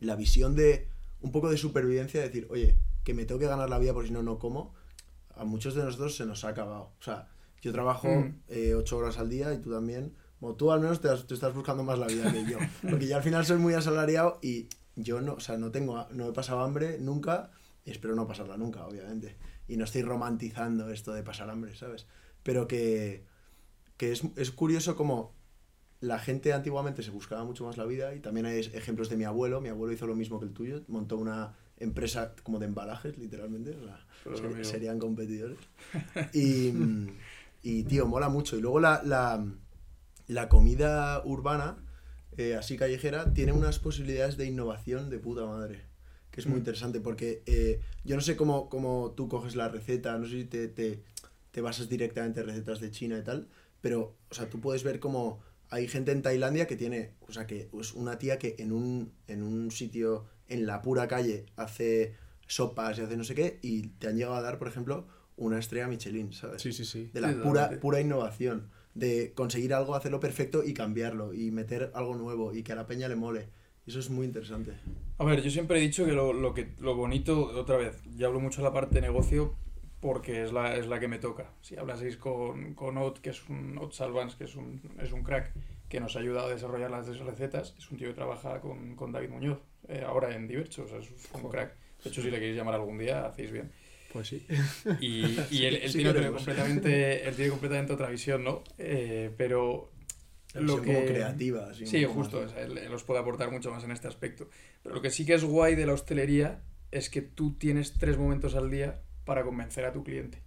la 0.00 0.14
visión 0.14 0.54
de 0.54 0.88
un 1.20 1.32
poco 1.32 1.48
de 1.50 1.56
supervivencia, 1.56 2.20
de 2.20 2.26
decir, 2.28 2.46
oye, 2.50 2.78
que 3.04 3.14
me 3.14 3.24
tengo 3.24 3.38
que 3.40 3.46
ganar 3.46 3.68
la 3.70 3.78
vida 3.78 3.92
porque 3.92 4.08
si 4.08 4.12
no, 4.14 4.22
no 4.22 4.38
como, 4.38 4.74
a 5.34 5.44
muchos 5.44 5.74
de 5.74 5.84
nosotros 5.84 6.16
se 6.16 6.26
nos 6.26 6.44
ha 6.44 6.48
acabado. 6.48 6.92
O 6.98 7.02
sea, 7.02 7.28
yo 7.60 7.72
trabajo 7.72 8.08
Mm. 8.08 8.40
eh, 8.48 8.74
ocho 8.74 8.96
horas 8.98 9.18
al 9.18 9.28
día 9.28 9.52
y 9.52 9.58
tú 9.58 9.70
también. 9.70 10.14
Bueno, 10.40 10.56
tú 10.56 10.70
al 10.72 10.80
menos 10.80 11.00
te, 11.00 11.08
has- 11.08 11.26
te 11.26 11.34
estás 11.34 11.54
buscando 11.54 11.82
más 11.82 11.98
la 11.98 12.06
vida 12.06 12.32
que 12.32 12.44
yo. 12.44 12.58
Porque 12.90 13.06
yo 13.06 13.16
al 13.16 13.22
final 13.22 13.44
soy 13.46 13.58
muy 13.58 13.74
asalariado 13.74 14.38
y 14.42 14.68
yo 14.96 15.20
no, 15.20 15.34
o 15.34 15.40
sea, 15.40 15.56
no 15.58 15.70
tengo, 15.70 16.06
no 16.12 16.28
he 16.28 16.32
pasado 16.32 16.60
hambre 16.60 16.98
nunca 17.00 17.50
y 17.84 17.90
espero 17.90 18.14
no 18.14 18.26
pasarla 18.26 18.56
nunca, 18.56 18.86
obviamente. 18.86 19.36
Y 19.68 19.76
no 19.76 19.84
estoy 19.84 20.02
romantizando 20.02 20.90
esto 20.90 21.12
de 21.12 21.22
pasar 21.22 21.50
hambre, 21.50 21.74
¿sabes? 21.76 22.06
Pero 22.42 22.66
que, 22.66 23.24
que 23.96 24.12
es, 24.12 24.22
es 24.36 24.50
curioso 24.50 24.96
como 24.96 25.34
la 26.00 26.18
gente 26.18 26.52
antiguamente 26.52 27.02
se 27.02 27.10
buscaba 27.10 27.44
mucho 27.44 27.64
más 27.64 27.76
la 27.76 27.84
vida 27.86 28.14
y 28.14 28.20
también 28.20 28.46
hay 28.46 28.58
ejemplos 28.60 29.08
de 29.08 29.16
mi 29.16 29.24
abuelo. 29.24 29.60
Mi 29.60 29.68
abuelo 29.70 29.92
hizo 29.94 30.06
lo 30.06 30.14
mismo 30.14 30.38
que 30.38 30.46
el 30.46 30.52
tuyo, 30.52 30.82
montó 30.88 31.16
una 31.16 31.54
empresa 31.78 32.34
como 32.42 32.58
de 32.58 32.66
embalajes, 32.66 33.16
literalmente. 33.18 33.70
o 33.70 33.84
sea, 33.84 34.06
ser- 34.36 34.64
serían 34.64 34.98
competidores. 34.98 35.58
Y, 36.32 36.72
y, 37.62 37.84
tío, 37.84 38.06
mola 38.06 38.28
mucho. 38.28 38.56
Y 38.56 38.60
luego 38.60 38.80
la, 38.80 39.02
la, 39.04 39.44
la 40.28 40.48
comida 40.48 41.22
urbana, 41.24 41.78
eh, 42.36 42.54
así 42.56 42.76
callejera, 42.76 43.32
tiene 43.32 43.52
unas 43.52 43.78
posibilidades 43.78 44.36
de 44.36 44.46
innovación 44.46 45.08
de 45.10 45.18
puta 45.18 45.46
madre. 45.46 45.82
Que 46.30 46.40
es 46.40 46.46
muy 46.46 46.56
Mm. 46.56 46.58
interesante 46.58 47.00
porque 47.00 47.42
eh, 47.46 47.80
yo 48.04 48.14
no 48.16 48.20
sé 48.22 48.36
cómo, 48.36 48.68
cómo 48.68 49.12
tú 49.16 49.28
coges 49.28 49.56
la 49.56 49.68
receta, 49.68 50.18
no 50.18 50.26
sé 50.26 50.32
si 50.32 50.44
te, 50.44 50.68
te, 50.68 51.02
te 51.50 51.60
basas 51.62 51.88
directamente 51.88 52.40
en 52.40 52.46
recetas 52.46 52.80
de 52.80 52.90
China 52.90 53.18
y 53.18 53.22
tal, 53.24 53.48
pero, 53.80 54.14
o 54.30 54.34
sea, 54.34 54.50
tú 54.50 54.60
puedes 54.60 54.82
ver 54.84 55.00
como 55.00 55.40
hay 55.70 55.88
gente 55.88 56.12
en 56.12 56.22
Tailandia 56.22 56.66
que 56.66 56.76
tiene, 56.76 57.12
o 57.26 57.32
sea, 57.32 57.46
que 57.46 57.68
es 57.78 57.92
una 57.94 58.18
tía 58.18 58.38
que 58.38 58.56
en 58.58 58.72
un, 58.72 59.12
en 59.26 59.42
un 59.42 59.70
sitio 59.70 60.24
en 60.48 60.66
la 60.66 60.82
pura 60.82 61.08
calle 61.08 61.46
hace 61.56 62.14
sopas 62.46 62.98
y 62.98 63.02
hace 63.02 63.16
no 63.16 63.24
sé 63.24 63.34
qué 63.34 63.58
y 63.62 63.88
te 63.98 64.08
han 64.08 64.16
llegado 64.16 64.36
a 64.36 64.42
dar, 64.42 64.58
por 64.58 64.68
ejemplo, 64.68 65.06
una 65.36 65.58
estrella 65.58 65.88
Michelin, 65.88 66.32
¿sabes? 66.32 66.62
Sí, 66.62 66.72
sí, 66.72 66.84
sí. 66.84 67.10
De 67.12 67.20
la 67.20 67.30
Sí, 67.32 67.38
pura, 67.42 67.80
pura 67.80 68.00
innovación, 68.00 68.70
de 68.94 69.32
conseguir 69.34 69.74
algo, 69.74 69.94
hacerlo 69.94 70.20
perfecto 70.20 70.64
y 70.64 70.72
cambiarlo 70.72 71.34
y 71.34 71.50
meter 71.50 71.90
algo 71.94 72.14
nuevo 72.14 72.54
y 72.54 72.62
que 72.62 72.72
a 72.72 72.76
la 72.76 72.86
peña 72.86 73.08
le 73.08 73.16
mole. 73.16 73.48
Eso 73.86 73.98
es 74.00 74.10
muy 74.10 74.26
interesante. 74.26 74.72
A 75.18 75.24
ver, 75.24 75.42
yo 75.42 75.50
siempre 75.50 75.78
he 75.78 75.82
dicho 75.82 76.04
que 76.04 76.12
lo, 76.12 76.32
lo 76.32 76.54
que 76.54 76.74
lo 76.78 76.96
bonito, 76.96 77.46
otra 77.58 77.76
vez, 77.76 77.96
ya 78.16 78.26
hablo 78.26 78.40
mucho 78.40 78.58
de 78.58 78.64
la 78.64 78.72
parte 78.72 78.96
de 78.96 79.00
negocio 79.02 79.54
porque 80.06 80.44
es 80.44 80.52
la, 80.52 80.76
es 80.76 80.86
la 80.86 81.00
que 81.00 81.08
me 81.08 81.18
toca. 81.18 81.50
Si 81.60 81.76
hablaseis 81.76 82.16
con, 82.16 82.74
con 82.74 82.96
Ot, 82.98 83.20
que 83.20 83.30
es 83.30 83.48
un 83.48 83.76
Ot 83.78 83.92
Salvans, 83.92 84.36
que 84.36 84.44
es 84.44 84.54
un, 84.54 84.80
es 85.02 85.12
un 85.12 85.22
crack 85.22 85.52
que 85.88 86.00
nos 86.00 86.16
ha 86.16 86.20
ayudado 86.20 86.46
a 86.48 86.50
desarrollar 86.50 86.90
las 86.90 87.06
recetas, 87.18 87.74
es 87.78 87.90
un 87.90 87.98
tío 87.98 88.08
que 88.08 88.14
trabaja 88.14 88.60
con, 88.60 88.94
con 88.96 89.12
David 89.12 89.30
Muñoz, 89.30 89.58
eh, 89.88 90.02
ahora 90.06 90.34
en 90.34 90.46
Diverso, 90.48 90.84
o 90.84 90.88
sea, 90.88 90.98
es 90.98 91.10
un 91.10 91.40
Joder. 91.42 91.50
crack. 91.50 91.74
De 92.04 92.10
hecho, 92.10 92.22
si 92.22 92.30
le 92.30 92.38
queréis 92.38 92.56
llamar 92.56 92.74
algún 92.74 92.98
día, 92.98 93.26
hacéis 93.26 93.50
bien. 93.52 93.70
Pues 94.12 94.28
sí. 94.28 94.46
Y, 95.00 95.38
y 95.50 95.64
él, 95.66 95.76
él 95.82 95.90
sí 95.90 95.98
tiene, 95.98 96.30
completamente, 96.30 97.24
él 97.28 97.34
tiene 97.34 97.50
completamente 97.50 97.92
otra 97.92 98.08
visión, 98.08 98.44
¿no? 98.44 98.62
Eh, 98.78 99.30
pero 99.36 99.90
lo 100.54 100.60
visión 100.76 100.84
como 100.84 101.00
que- 101.00 101.06
creativa. 101.12 101.68
así 101.70 101.86
Sí, 101.86 102.04
justo, 102.04 102.40
o 102.40 102.48
sea, 102.48 102.62
él, 102.62 102.78
él 102.78 102.92
os 102.92 103.02
puede 103.04 103.20
aportar 103.20 103.50
mucho 103.50 103.70
más 103.70 103.82
en 103.84 103.90
este 103.90 104.08
aspecto. 104.08 104.48
Pero 104.82 104.94
lo 104.94 105.02
que 105.02 105.10
sí 105.10 105.26
que 105.26 105.34
es 105.34 105.44
guay 105.44 105.74
de 105.74 105.86
la 105.86 105.92
hostelería 105.92 106.62
es 106.92 107.10
que 107.10 107.20
tú 107.22 107.54
tienes 107.58 107.94
tres 107.98 108.16
momentos 108.16 108.54
al 108.54 108.70
día 108.70 109.00
para 109.26 109.42
convencer 109.44 109.84
a 109.84 109.92
tu 109.92 110.02
cliente. 110.02 110.38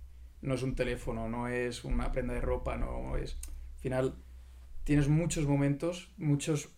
No 0.41 0.55
es 0.55 0.63
un 0.63 0.73
teléfono, 0.73 1.29
no 1.29 1.47
es 1.47 1.83
una 1.83 2.11
prenda 2.11 2.33
de 2.33 2.41
ropa, 2.41 2.77
no 2.77 3.15
es... 3.17 3.37
Al 3.75 3.79
final, 3.81 4.15
tienes 4.85 5.07
muchos 5.07 5.45
momentos, 5.45 6.09
muchos 6.17 6.69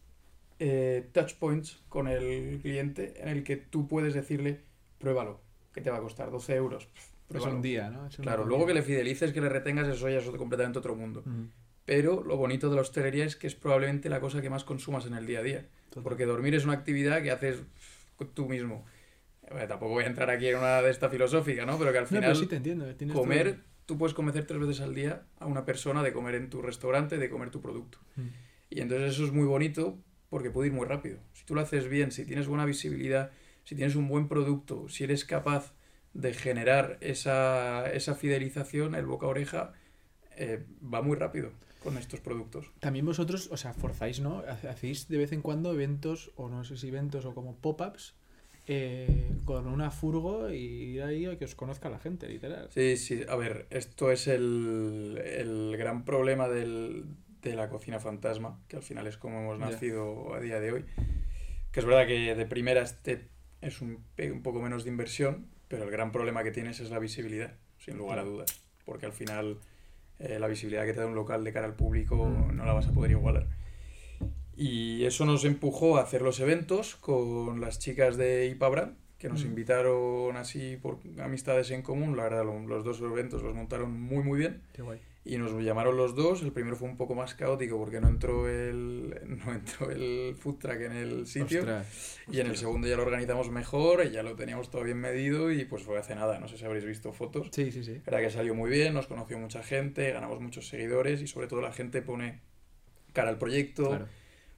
eh, 0.60 1.08
touch 1.14 1.36
points 1.36 1.82
con 1.88 2.08
el 2.08 2.60
cliente 2.62 3.14
en 3.22 3.30
el 3.30 3.44
que 3.44 3.56
tú 3.56 3.88
puedes 3.88 4.14
decirle, 4.14 4.62
pruébalo, 5.00 5.40
que 5.74 5.82
te 5.82 5.90
va 5.90 5.98
a 5.98 6.02
costar 6.02 6.30
12 6.32 6.56
euros. 6.56 6.86
pf, 6.88 6.98
Es 7.00 7.12
pruébalo". 7.28 7.56
un 7.56 7.62
día, 7.62 7.90
¿no? 7.90 8.08
Es 8.08 8.18
un 8.20 8.24
Claro, 8.24 8.44
día. 8.44 8.50
luego 8.50 8.66
que 8.68 8.74
le 8.74 8.82
fidelices, 8.82 9.32
que 9.32 9.42
le 9.42 9.50
retengas, 9.50 9.88
eso 9.88 10.10
ya 10.10 10.18
es 10.18 10.26
completamente 10.32 10.80
otro 10.80 10.96
mundo. 10.96 11.22
Mm, 11.26 11.46
Pero 11.86 12.24
lo 12.24 12.38
bonito 12.38 12.70
de 12.70 12.76
la 12.76 12.82
hostelería 12.82 13.26
es 13.26 13.36
que 13.36 13.48
es 13.48 13.56
probablemente 13.56 14.08
la 14.10 14.20
cosa 14.20 14.42
que 14.42 14.50
más 14.52 14.64
consumas 14.64 15.06
en 15.08 15.14
el 15.16 15.26
día 15.26 15.40
a 15.40 15.44
día. 15.44 15.66
total. 15.90 16.04
Porque 16.04 16.26
dormir 16.26 16.54
es 16.56 16.64
una 16.64 16.74
actividad 16.74 17.22
que 17.24 17.32
haces 17.32 17.58
tú 18.36 18.48
mismo. 18.48 18.86
Bueno, 19.52 19.68
tampoco 19.68 19.94
voy 19.94 20.04
a 20.04 20.08
entrar 20.08 20.30
aquí 20.30 20.48
en 20.48 20.58
una 20.58 20.82
de 20.82 20.90
esta 20.92 21.10
filosófica, 21.10 21.66
¿no? 21.66 21.78
Pero 21.78 21.92
que 21.92 21.98
al 21.98 22.04
No, 22.06 22.08
final 22.10 22.22
pero 22.24 22.36
sí 22.36 22.46
te 22.48 22.56
entiendo. 22.58 22.90
eh, 22.90 22.96
comer, 23.12 23.54
todo- 23.54 23.64
tú 23.86 23.98
puedes 23.98 24.14
convencer 24.14 24.46
tres 24.46 24.60
veces 24.60 24.82
al 24.82 24.96
día 24.96 25.24
a 25.40 25.46
una 25.46 25.66
persona 25.66 26.04
de 26.04 26.14
comer 26.14 26.36
en 26.36 26.50
tu 26.50 26.62
restaurante, 26.62 27.18
de 27.18 27.30
comer 27.30 27.50
tu 27.50 27.62
producto. 27.62 27.98
Mm. 28.16 28.28
Y 28.70 28.80
entonces 28.82 29.14
eso 29.14 29.26
es 29.26 29.32
muy 29.32 29.46
bonito 29.46 29.98
porque 30.30 30.50
puede 30.50 30.68
ir 30.68 30.74
muy 30.74 30.86
rápido. 30.86 31.20
Si 31.34 31.44
tú 31.46 31.56
lo 31.56 31.62
haces 31.62 31.88
bien, 31.90 32.12
si 32.12 32.26
tienes 32.26 32.48
buena 32.48 32.66
visibilidad, 32.66 33.32
si 33.66 33.76
tienes 33.76 33.96
un 33.96 34.08
buen 34.08 34.28
producto, 34.28 34.88
si 34.88 35.04
eres 35.04 35.26
capaz 35.26 35.74
de 36.14 36.34
generar 36.34 36.98
esa, 37.02 37.90
esa 37.92 38.16
fidelización, 38.16 38.96
el 38.96 39.06
boca 39.06 39.26
a 39.26 39.30
oreja, 39.30 39.74
eh, 40.38 40.66
va 40.82 41.02
muy 41.02 41.16
rápido 41.18 41.52
con 41.84 41.98
estos 41.98 42.20
productos. 42.22 42.72
También 42.80 43.06
vosotros, 43.06 43.50
o 43.52 43.58
sea, 43.58 43.74
forzáis, 43.74 44.20
¿no? 44.22 44.44
Hacéis 44.70 45.08
de 45.08 45.18
vez 45.18 45.32
en 45.34 45.42
cuando 45.42 45.74
eventos, 45.74 46.32
o 46.36 46.48
no 46.48 46.64
sé 46.64 46.78
si 46.78 46.88
eventos 46.90 47.26
o 47.26 47.34
como 47.34 47.56
pop-ups, 47.58 48.14
eh, 48.67 49.32
con 49.45 49.67
una 49.67 49.91
furgo 49.91 50.50
y 50.52 50.56
ir 50.95 51.04
ahí 51.04 51.26
a 51.26 51.38
que 51.38 51.45
os 51.45 51.56
conozca 51.56 51.89
la 51.89 52.00
gente, 52.00 52.28
literal. 52.28 52.67
Sí, 52.71 52.95
sí, 52.97 53.24
a 53.28 53.36
ver, 53.36 53.65
esto 53.69 54.12
es 54.12 54.28
el, 54.28 55.19
el 55.24 55.76
gran 55.78 56.06
problema 56.06 56.47
del- 56.47 57.06
de 57.41 57.56
la 57.56 57.69
cocina 57.69 58.00
fantasma, 58.00 58.60
que 58.67 58.76
al 58.78 58.84
final 58.84 59.08
es 59.08 59.17
como 59.17 59.39
hemos 59.41 59.58
nacido 59.60 60.34
a 60.36 60.39
día 60.39 60.60
de 60.60 60.71
hoy. 60.71 60.86
Que 61.71 61.80
es 61.80 61.86
verdad 61.86 62.06
que 62.06 62.36
de 62.36 62.45
primeras 62.45 63.02
te, 63.02 63.28
es 63.62 63.82
un, 63.82 64.04
un 64.32 64.43
poco 64.43 64.62
menos 64.62 64.84
de 64.84 64.91
inversión, 64.91 65.47
pero 65.67 65.84
el 65.86 65.89
gran 65.91 66.12
problema 66.12 66.43
que 66.43 66.52
tienes 66.52 66.80
es 66.82 66.91
la 66.91 67.00
visibilidad, 67.00 67.54
sin 67.80 67.97
lugar 67.97 68.19
a 68.19 68.24
dudas. 68.24 68.62
Porque 68.86 69.06
al 69.08 69.13
final 69.13 69.58
eh, 70.19 70.38
la 70.39 70.47
visibilidad 70.47 70.86
que 70.86 70.93
te 70.93 71.00
da 71.00 71.08
un 71.08 71.15
local 71.15 71.43
de 71.43 71.52
cara 71.54 71.65
al 71.65 71.76
público 71.76 72.26
Mm. 72.28 72.56
no 72.58 72.65
la 72.65 72.74
vas 72.74 72.88
a 72.88 72.91
poder 72.91 73.12
igualar. 73.12 73.47
Y 74.62 75.06
eso 75.06 75.26
nos 75.26 75.43
empujó 75.43 75.97
a 75.97 76.02
hacer 76.04 76.21
los 76.21 76.39
eventos 76.39 76.95
con 76.95 77.60
las 77.62 77.80
chicas 77.80 78.15
de 78.15 78.45
IPABRAN, 78.45 78.95
que 79.17 79.28
nos 79.28 79.43
Mm. 79.43 79.47
invitaron 79.47 80.38
así 80.38 80.78
por 80.80 81.00
amistades 81.19 81.71
en 81.71 81.82
común. 81.82 82.15
La 82.15 82.24
verdad, 82.24 82.45
lo- 82.45 82.60
los 82.67 82.84
dos 82.84 83.02
eventos 83.02 83.41
los 83.41 83.56
montaron 83.56 83.91
muy, 84.00 84.24
muy 84.24 84.38
bien. 84.38 84.62
Qué 84.74 84.84
guay. 84.84 85.00
Y 85.26 85.38
nos 85.38 85.52
llamaron 85.63 85.97
los 85.97 86.15
dos. 86.15 86.43
El 86.43 86.52
primero 86.52 86.76
fue 86.76 86.88
un 86.89 86.97
poco 86.97 87.15
más 87.15 87.34
caótico 87.34 87.78
porque 87.80 88.00
no 88.02 88.08
entró 88.08 88.47
el, 88.50 89.15
no 89.45 89.52
entró 89.54 89.89
el 89.89 90.36
food 90.38 90.58
truck 90.60 90.82
en 90.82 90.91
el 90.91 91.26
sitio. 91.26 91.60
Ostras. 91.62 92.19
Y 92.32 92.39
en 92.39 92.47
el 92.47 92.58
segundo 92.58 92.88
ya 92.88 92.97
lo 92.97 93.04
organizamos 93.04 93.50
mejor, 93.50 94.06
y 94.06 94.12
ya 94.12 94.21
lo 94.21 94.36
teníamos 94.36 94.69
todo 94.69 94.84
bien 94.84 94.97
medido 94.97 95.52
y 95.52 95.65
pues 95.65 95.82
fue 95.82 95.97
hace 95.97 96.13
nada. 96.13 96.39
No 96.39 96.47
sé 96.47 96.58
si 96.60 96.65
habréis 96.65 96.86
visto 96.86 97.13
fotos. 97.13 97.50
Sí, 97.52 97.71
sí, 97.71 97.84
sí. 97.84 97.93
La 98.06 98.12
verdad 98.12 98.19
que 98.21 98.30
salió 98.30 98.54
muy 98.54 98.69
bien, 98.69 98.93
nos 98.93 99.08
conoció 99.08 99.39
mucha 99.39 99.63
gente, 99.63 100.12
ganamos 100.12 100.39
muchos 100.39 100.67
seguidores 100.67 101.19
y 101.21 101.26
sobre 101.28 101.47
todo 101.47 101.62
la 101.62 101.71
gente 101.74 102.02
pone 102.04 102.41
cara 103.13 103.30
al 103.30 103.38
proyecto, 103.39 103.89
Claro. 103.89 104.08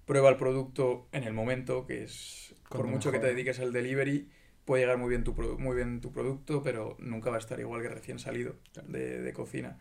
Prueba 0.06 0.30
el 0.30 0.38
producto 0.38 1.08
en 1.12 1.24
el 1.24 1.34
momento, 1.34 1.86
que 1.86 2.04
es, 2.04 2.56
por 2.70 2.88
mucho 2.88 3.12
que 3.12 3.20
te 3.20 3.28
dediques 3.28 3.60
al 3.60 3.72
delivery, 3.74 4.30
puede 4.66 4.84
llegar 4.84 4.98
muy 4.98 5.10
bien 5.10 5.24
tu, 5.24 5.34
muy 5.60 5.76
bien 5.76 6.02
tu 6.02 6.12
producto, 6.12 6.64
pero 6.64 6.96
nunca 7.00 7.30
va 7.30 7.38
a 7.38 7.40
estar 7.40 7.60
igual 7.60 7.82
que 7.82 7.90
recién 7.90 8.20
salido 8.20 8.56
de, 8.88 9.22
de 9.22 9.34
cocina. 9.34 9.80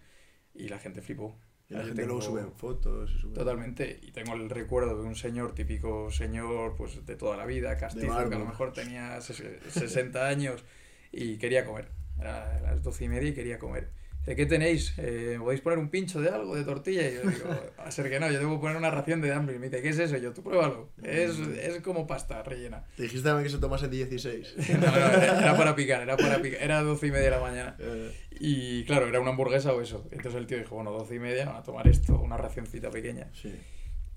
Y 0.55 0.69
la 0.69 0.79
gente 0.79 1.01
flipó. 1.03 1.39
Y 1.69 1.75
la 1.75 1.81
Yo 1.81 1.87
gente 1.89 2.05
luego 2.07 2.21
sube 2.21 2.43
fotos. 2.57 3.11
sube- 3.23 3.33
Totalmente, 3.35 3.99
y 4.03 4.11
tengo 4.13 4.35
el 4.35 4.51
recuerdo 4.51 5.01
de 5.01 5.07
un 5.09 5.15
señor, 5.15 5.55
típico 5.55 6.11
señor 6.11 6.75
pues 6.77 7.07
de 7.07 7.17
toda 7.17 7.37
la 7.37 7.47
vida, 7.47 7.77
castizo, 7.79 8.07
que 8.29 8.35
a 8.35 8.39
lo 8.39 8.47
mejor 8.47 8.73
tenía 8.73 9.17
ses- 9.19 9.61
60 9.71 10.29
años 10.29 10.65
y 11.13 11.39
quería 11.39 11.65
comer. 11.65 11.89
Era 12.21 12.61
las 12.61 12.83
12 12.83 13.05
y 13.05 13.09
media 13.09 13.31
y 13.31 13.35
quería 13.35 13.59
comer. 13.59 13.91
Dice, 14.25 14.37
¿qué 14.37 14.47
tenéis? 14.47 14.95
Eh, 14.99 15.37
¿Podéis 15.41 15.61
poner 15.61 15.79
un 15.81 15.89
pincho 15.91 16.21
de 16.21 16.29
algo, 16.31 16.55
de 16.55 16.63
tortilla? 16.65 17.09
Y 17.09 17.15
yo 17.15 17.23
digo, 17.23 17.45
a 17.77 17.91
ser 17.91 18.09
que 18.09 18.21
no, 18.21 18.31
yo 18.31 18.39
debo 18.39 18.61
poner 18.61 18.77
una 18.77 18.91
ración 18.91 19.21
de 19.21 19.33
dumplings. 19.35 19.59
Me 19.61 19.69
dice, 19.69 19.83
¿qué 19.83 19.89
es 19.89 19.99
eso? 19.99 20.17
Y 20.17 20.21
yo, 20.21 20.33
tú 20.33 20.43
pruébalo. 20.45 20.91
Es, 21.03 21.39
es 21.39 21.81
como 21.81 22.07
pasta 22.07 22.43
rellena. 22.45 22.85
Te 22.97 23.03
dijiste 23.03 23.25
también 23.29 23.45
que 23.45 23.51
se 23.51 23.59
tomase 23.59 23.89
16. 23.89 24.55
No, 24.81 24.87
no, 24.87 24.97
era 24.97 25.41
era 25.41 25.57
para 25.57 25.75
picar, 25.75 26.03
era 26.03 26.17
para 26.17 26.41
picar. 26.41 26.63
Era 26.63 26.83
12 26.83 27.07
y 27.07 27.11
media 27.11 27.25
de 27.25 27.31
la 27.31 27.41
mañana. 27.41 27.77
Eh, 27.81 28.13
Y 28.39 28.85
claro, 28.85 29.09
era 29.09 29.21
una 29.21 29.31
hamburguesa 29.31 29.73
o 29.73 29.81
eso. 29.81 30.07
Entonces 30.13 30.41
el 30.41 30.47
tío 30.47 30.59
dijo, 30.59 30.77
bueno, 30.77 30.93
12 30.93 31.17
y 31.17 31.19
media, 31.19 31.47
van 31.47 31.57
a 31.57 31.63
tomar 31.65 31.89
esto, 31.89 32.19
una 32.21 32.37
racioncita 32.37 32.91
pequeña. 32.91 33.29
sí. 33.35 33.53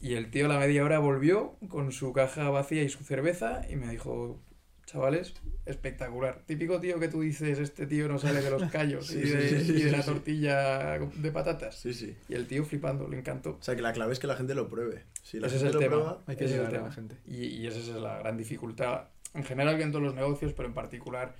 Y 0.01 0.15
el 0.15 0.29
tío 0.29 0.45
a 0.45 0.49
la 0.49 0.59
media 0.59 0.83
hora 0.83 0.99
volvió 0.99 1.57
con 1.69 1.91
su 1.91 2.11
caja 2.13 2.49
vacía 2.49 2.83
y 2.83 2.89
su 2.89 3.03
cerveza 3.03 3.61
y 3.69 3.75
me 3.77 3.87
dijo, 3.87 4.39
chavales, 4.85 5.33
espectacular. 5.65 6.43
Típico 6.45 6.79
tío 6.79 6.99
que 6.99 7.07
tú 7.07 7.21
dices, 7.21 7.59
este 7.59 7.87
tío 7.87 8.07
no 8.07 8.17
sale 8.19 8.41
de 8.41 8.49
los 8.51 8.63
callos 8.71 9.07
Sí, 9.07 9.17
y, 9.19 9.21
de, 9.29 9.49
sí, 9.49 9.65
sí, 9.65 9.71
y 9.73 9.81
de 9.83 9.91
la 9.91 10.03
tortilla 10.03 10.99
de 10.99 11.31
patatas. 11.31 11.75
Sí, 11.79 11.93
sí. 11.93 12.15
Y 12.29 12.33
el 12.35 12.47
tío 12.47 12.63
flipando, 12.65 13.07
le 13.07 13.17
encantó. 13.19 13.57
O 13.59 13.61
sea, 13.63 13.75
que 13.75 13.81
la 13.81 13.93
clave 13.93 14.13
es 14.13 14.19
que 14.19 14.27
la 14.27 14.35
gente 14.35 14.53
lo 14.55 14.69
pruebe. 14.69 15.03
Si 15.23 15.39
la 15.39 15.47
Ese 15.47 15.57
es 15.57 15.61
gente 15.63 15.77
el 15.77 15.83
lo 15.83 15.89
tema. 15.89 15.95
prueba, 15.95 16.23
Hay 16.27 16.35
que 16.35 16.47
llegar 16.47 16.67
a 16.67 16.69
tema. 16.69 16.87
la 16.87 16.91
gente. 16.93 17.15
Y, 17.25 17.45
y 17.45 17.67
esa 17.67 17.79
es 17.79 17.87
la 17.89 18.19
gran 18.19 18.37
dificultad, 18.37 19.09
en 19.33 19.43
general 19.43 19.81
en 19.81 19.91
todos 19.91 20.03
los 20.03 20.15
negocios, 20.15 20.53
pero 20.53 20.67
en 20.67 20.73
particular 20.73 21.35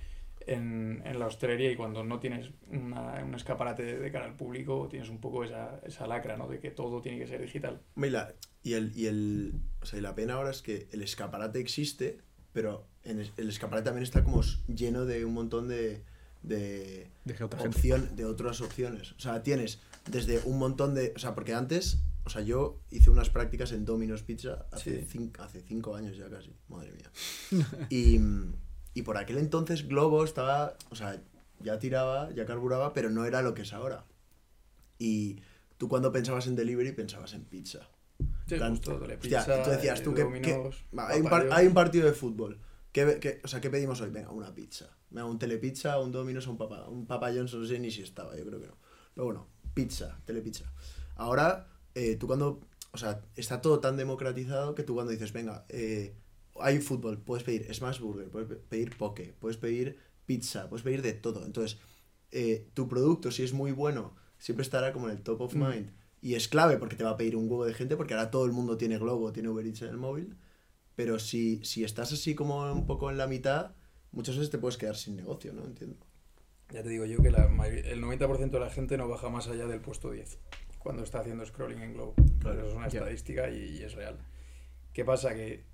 en, 0.46 1.02
en 1.04 1.18
la 1.18 1.26
hostelería 1.26 1.70
y 1.72 1.76
cuando 1.76 2.04
no 2.04 2.20
tienes 2.20 2.50
una- 2.68 3.24
un 3.24 3.34
escaparate 3.34 3.82
de, 3.82 3.98
de 3.98 4.12
cara 4.12 4.26
al 4.26 4.36
público, 4.36 4.86
tienes 4.88 5.08
un 5.08 5.18
poco 5.20 5.42
esa, 5.44 5.80
esa 5.84 6.06
lacra, 6.06 6.36
¿no? 6.36 6.46
De 6.48 6.60
que 6.60 6.70
todo 6.70 7.00
tiene 7.00 7.18
que 7.18 7.26
ser 7.26 7.40
digital. 7.40 7.80
La, 7.96 8.32
y 8.62 8.74
el, 8.74 8.92
y 8.96 9.06
el, 9.06 9.54
o 9.80 9.86
sea, 9.86 9.98
y 9.98 10.02
la 10.02 10.14
pena 10.14 10.34
ahora 10.34 10.50
es 10.50 10.62
que 10.62 10.88
el 10.92 11.02
escaparate 11.02 11.58
existe, 11.58 12.18
pero 12.52 12.86
en 13.06 13.20
el 13.36 13.48
escaparate 13.48 13.84
también 13.86 14.02
está 14.04 14.22
como 14.24 14.42
lleno 14.68 15.04
de 15.04 15.24
un 15.24 15.34
montón 15.34 15.68
de, 15.68 16.02
de, 16.42 17.08
gente. 17.26 17.44
opción, 17.66 18.16
de 18.16 18.24
otras 18.24 18.60
opciones. 18.60 19.12
O 19.12 19.20
sea, 19.20 19.42
tienes 19.42 19.80
desde 20.10 20.40
un 20.44 20.58
montón 20.58 20.94
de... 20.94 21.12
O 21.16 21.18
sea, 21.18 21.34
porque 21.34 21.54
antes, 21.54 21.98
o 22.24 22.30
sea, 22.30 22.42
yo 22.42 22.80
hice 22.90 23.10
unas 23.10 23.30
prácticas 23.30 23.72
en 23.72 23.84
Domino's 23.84 24.22
Pizza 24.22 24.66
hace, 24.72 25.00
Sí. 25.00 25.06
cinco, 25.08 25.42
hace 25.42 25.60
cinco 25.62 25.94
años 25.96 26.16
ya 26.16 26.28
casi, 26.28 26.52
madre 26.68 26.92
mía. 26.92 27.10
y, 27.90 28.20
y 28.94 29.02
por 29.02 29.16
aquel 29.16 29.38
entonces 29.38 29.86
Globo 29.88 30.24
estaba, 30.24 30.76
o 30.90 30.96
sea, 30.96 31.20
ya 31.60 31.78
tiraba, 31.78 32.30
ya 32.32 32.44
carburaba, 32.46 32.92
pero 32.92 33.08
no 33.10 33.24
era 33.24 33.42
lo 33.42 33.54
que 33.54 33.62
es 33.62 33.72
ahora. 33.72 34.04
Y 34.98 35.40
tú 35.78 35.88
cuando 35.88 36.12
pensabas 36.12 36.46
en 36.46 36.56
delivery 36.56 36.92
pensabas 36.92 37.34
en 37.34 37.44
pizza. 37.44 37.88
Sí, 38.48 38.54
plan, 38.56 38.70
justo, 38.76 38.94
Hostia, 38.96 39.18
Pizza, 39.18 39.62
tú 39.62 39.70
decías 39.70 40.00
eh, 40.00 40.04
tú 40.04 40.14
que, 40.14 40.22
que- 40.40 40.70
hay, 40.98 41.20
un 41.20 41.28
par- 41.28 41.48
hay 41.50 41.66
un 41.66 41.74
partido 41.74 42.06
de 42.06 42.12
fútbol. 42.12 42.58
¿Qué, 42.96 43.18
qué- 43.20 43.40
o 43.44 43.48
sea, 43.48 43.60
¿qué 43.60 43.68
pedimos 43.68 44.00
hoy? 44.00 44.08
Venga, 44.08 44.30
una 44.30 44.54
pizza. 44.54 44.88
Venga, 45.10 45.26
un 45.26 45.38
telepizza, 45.38 46.00
un 46.00 46.12
Domino's 46.12 46.46
un 46.46 46.56
Papa, 46.56 46.88
un 46.88 47.04
Papa 47.06 47.30
John's, 47.30 47.52
no 47.54 47.66
sé 47.66 47.78
ni 47.78 47.90
si 47.90 48.00
estaba, 48.00 48.34
yo 48.38 48.46
creo 48.46 48.58
que 48.58 48.68
no. 48.68 48.76
Pero 49.14 49.26
bueno, 49.26 49.46
pizza, 49.74 50.18
telepizza. 50.24 50.64
Ahora, 51.16 51.68
eh, 51.94 52.16
tú 52.16 52.26
cuando, 52.26 52.60
o 52.92 52.96
sea, 52.96 53.20
está 53.34 53.60
todo 53.60 53.80
tan 53.80 53.98
democratizado 53.98 54.74
que 54.74 54.82
tú 54.82 54.94
cuando 54.94 55.12
dices, 55.12 55.34
venga, 55.34 55.66
eh, 55.68 56.14
hay 56.58 56.78
fútbol, 56.80 57.18
puedes 57.20 57.44
pedir 57.44 57.72
Smash 57.74 58.00
Burger, 58.00 58.30
puedes 58.30 58.48
pe- 58.48 58.56
pedir 58.56 58.96
poke, 58.96 59.34
puedes 59.40 59.58
pedir 59.58 59.98
pizza, 60.24 60.70
puedes 60.70 60.82
pedir 60.82 61.02
de 61.02 61.12
todo. 61.12 61.44
Entonces, 61.44 61.78
eh, 62.30 62.66
tu 62.72 62.88
producto, 62.88 63.30
si 63.30 63.42
es 63.42 63.52
muy 63.52 63.72
bueno, 63.72 64.16
siempre 64.38 64.62
estará 64.62 64.94
como 64.94 65.10
en 65.10 65.16
el 65.18 65.22
top 65.22 65.42
of 65.42 65.54
Mm. 65.54 65.68
mind. 65.68 65.90
Y 66.22 66.34
es 66.34 66.48
clave 66.48 66.78
porque 66.78 66.96
te 66.96 67.04
va 67.04 67.10
a 67.10 67.16
pedir 67.18 67.36
un 67.36 67.44
huevo 67.50 67.66
de 67.66 67.74
gente, 67.74 67.94
porque 67.94 68.14
ahora 68.14 68.30
todo 68.30 68.46
el 68.46 68.52
mundo 68.52 68.78
tiene 68.78 68.96
Globo, 68.98 69.32
tiene 69.34 69.50
Uber 69.50 69.66
Eats 69.66 69.82
en 69.82 69.88
el 69.90 69.98
móvil. 69.98 70.34
Pero 70.96 71.18
si, 71.18 71.64
si 71.64 71.84
estás 71.84 72.12
así 72.12 72.34
como 72.34 72.72
un 72.72 72.86
poco 72.86 73.10
en 73.10 73.18
la 73.18 73.26
mitad, 73.26 73.72
muchas 74.12 74.36
veces 74.36 74.50
te 74.50 74.58
puedes 74.58 74.76
quedar 74.78 74.96
sin 74.96 75.14
negocio, 75.16 75.52
¿no? 75.52 75.64
Entiendo. 75.64 75.96
Ya 76.72 76.82
te 76.82 76.88
digo 76.88 77.04
yo 77.04 77.22
que 77.22 77.30
la 77.30 77.44
el 77.44 78.02
90% 78.02 78.50
de 78.50 78.58
la 78.60 78.70
gente 78.70 78.96
no 78.96 79.06
baja 79.08 79.28
más 79.28 79.46
allá 79.46 79.66
del 79.66 79.80
puesto 79.80 80.10
10 80.10 80.38
cuando 80.78 81.02
está 81.04 81.20
haciendo 81.20 81.44
scrolling 81.46 81.80
en 81.82 81.94
Globo. 81.94 82.14
Claro, 82.40 82.58
Eso 82.60 82.68
es 82.70 82.74
una 82.74 82.86
estadística 82.88 83.48
y, 83.50 83.78
y 83.78 83.82
es 83.82 83.94
real. 83.94 84.18
¿Qué 84.92 85.04
pasa? 85.04 85.34
Que 85.34 85.64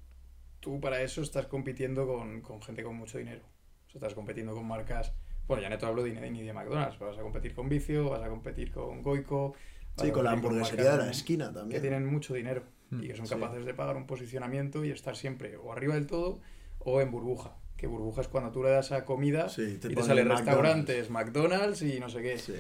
tú 0.61 0.81
para 0.81 1.01
eso 1.03 1.23
estás 1.23 1.47
compitiendo 1.47 2.07
con, 2.07 2.41
con 2.43 2.61
gente 2.63 2.83
con 2.83 2.97
mucho 2.97 3.19
dinero. 3.19 3.43
O 3.87 3.91
sea, 3.91 3.99
estás 4.01 4.15
compitiendo 4.15 4.55
con 4.55 4.67
marcas... 4.67 5.13
Bueno, 5.47 5.63
ya 5.63 5.69
no 5.71 5.77
te 5.79 5.85
hablo 5.87 6.03
de, 6.03 6.31
ni 6.31 6.43
de 6.43 6.53
McDonald's, 6.53 6.99
vas 6.99 7.19
a 7.19 7.23
competir 7.23 7.55
con 7.55 7.69
Vicio, 7.69 8.09
vas 8.11 8.23
a 8.23 8.29
competir 8.29 8.71
con 8.73 9.03
Goico... 9.03 9.55
Sí, 9.99 10.11
con 10.11 10.25
la 10.25 10.31
hamburguesería 10.33 10.93
de 10.93 10.99
la 10.99 11.05
que- 11.05 11.11
esquina 11.11 11.49
Que 11.49 11.55
también. 11.55 11.83
tienen 11.83 12.07
mucho 12.07 12.33
dinero 12.33 12.63
y 13.01 13.09
que 13.09 13.15
son 13.17 13.25
Mm, 13.25 13.29
sí. 13.29 13.35
capaces 13.35 13.65
de 13.65 13.75
pagar 13.75 13.97
un 13.97 14.07
posicionamiento 14.07 14.85
y 14.85 14.91
estar 14.91 15.17
siempre 15.17 15.57
o 15.57 15.73
arriba 15.73 15.95
del 15.95 16.07
todo 16.07 16.41
o 16.81 17.01
en 17.01 17.11
burbuja. 17.11 17.57
Que 17.77 17.87
burbuja 17.87 18.21
es 18.21 18.29
cuando 18.29 18.53
tú 18.53 18.63
le 18.63 18.71
das 18.71 18.93
a 18.93 19.05
comida 19.05 19.49
Sí, 19.49 19.63
te 19.63 19.71
y 19.73 19.79
te 19.79 19.89
ponen 19.91 20.05
sale 20.05 20.25
McDonald's. 20.25 20.47
restaurantes, 20.47 21.11
McDonald's 21.11 21.83
y 21.83 22.01
no 22.01 22.09
sé 22.09 22.23
qué. 22.23 22.39
Sí. 22.39 22.55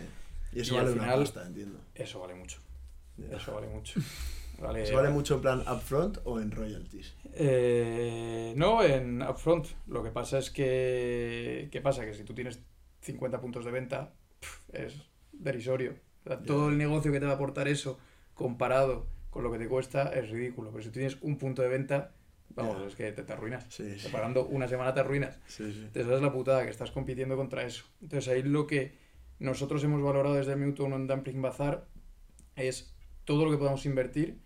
Y 0.52 0.60
eso 0.60 0.74
Y 0.74 0.78
al 0.78 0.84
vale 0.86 0.96
una 1.00 1.14
pasta, 1.16 1.46
entiendo. 1.46 1.78
Eso 1.94 2.20
vale 2.20 2.34
mucho. 2.34 2.58
Eso 3.30 3.54
vale 3.54 3.68
mucho. 3.68 4.00
Vale, 4.60 4.82
¿Eso 4.84 4.94
vale 4.94 5.08
mucho 5.10 5.36
en 5.36 5.40
plan 5.40 5.60
upfront 5.62 6.18
o 6.24 6.38
en 6.38 6.52
royalties? 6.52 7.16
Eh, 7.34 8.52
no, 8.56 8.82
en 8.84 9.20
Upfront. 9.22 9.66
Lo 9.88 10.04
que 10.04 10.10
pasa 10.10 10.38
es 10.38 10.50
que. 10.50 11.68
¿Qué 11.72 11.80
pasa? 11.80 12.04
Que 12.04 12.14
si 12.14 12.22
tú 12.22 12.32
tienes 12.34 12.60
50 13.00 13.40
puntos 13.40 13.64
de 13.64 13.72
venta, 13.72 14.12
es 14.72 14.94
derisorio. 15.32 15.96
O 16.24 16.28
sea, 16.28 16.38
Ya. 16.38 16.44
todo 16.46 16.68
el 16.68 16.78
negocio 16.78 17.10
que 17.10 17.18
te 17.18 17.26
va 17.26 17.32
a 17.32 17.34
aportar 17.36 17.66
eso 17.66 17.98
comparado 18.34 19.06
con 19.32 19.42
lo 19.42 19.50
que 19.50 19.58
te 19.58 19.66
cuesta 19.66 20.10
es 20.10 20.28
ridículo. 20.28 20.70
Pero 20.70 20.82
si 20.82 20.90
tú 20.90 20.98
tienes 20.98 21.16
un 21.22 21.38
punto 21.38 21.62
de 21.62 21.68
venta, 21.68 22.12
vamos, 22.50 22.82
es 22.86 22.94
que 22.94 23.10
te, 23.12 23.22
te 23.22 23.32
arruinas. 23.32 23.64
Sí, 23.70 23.98
sí. 23.98 24.08
Pagando 24.12 24.44
una 24.44 24.68
semana 24.68 24.92
te 24.92 25.00
arruinas. 25.00 25.38
Sí, 25.46 25.72
sí. 25.72 25.78
Entonces, 25.78 26.04
esa 26.04 26.16
es 26.16 26.22
la 26.22 26.32
putada, 26.32 26.64
que 26.64 26.70
estás 26.70 26.90
compitiendo 26.90 27.34
contra 27.34 27.64
eso. 27.64 27.84
Entonces, 28.02 28.30
ahí 28.30 28.42
lo 28.42 28.66
que 28.66 28.92
nosotros 29.38 29.82
hemos 29.84 30.02
valorado 30.02 30.34
desde 30.34 30.52
el 30.52 30.58
minuto 30.58 30.84
en 30.84 31.06
Dumpling 31.06 31.40
Bazar 31.40 31.86
es 32.56 32.94
todo 33.24 33.46
lo 33.46 33.50
que 33.50 33.56
podamos 33.56 33.86
invertir, 33.86 34.38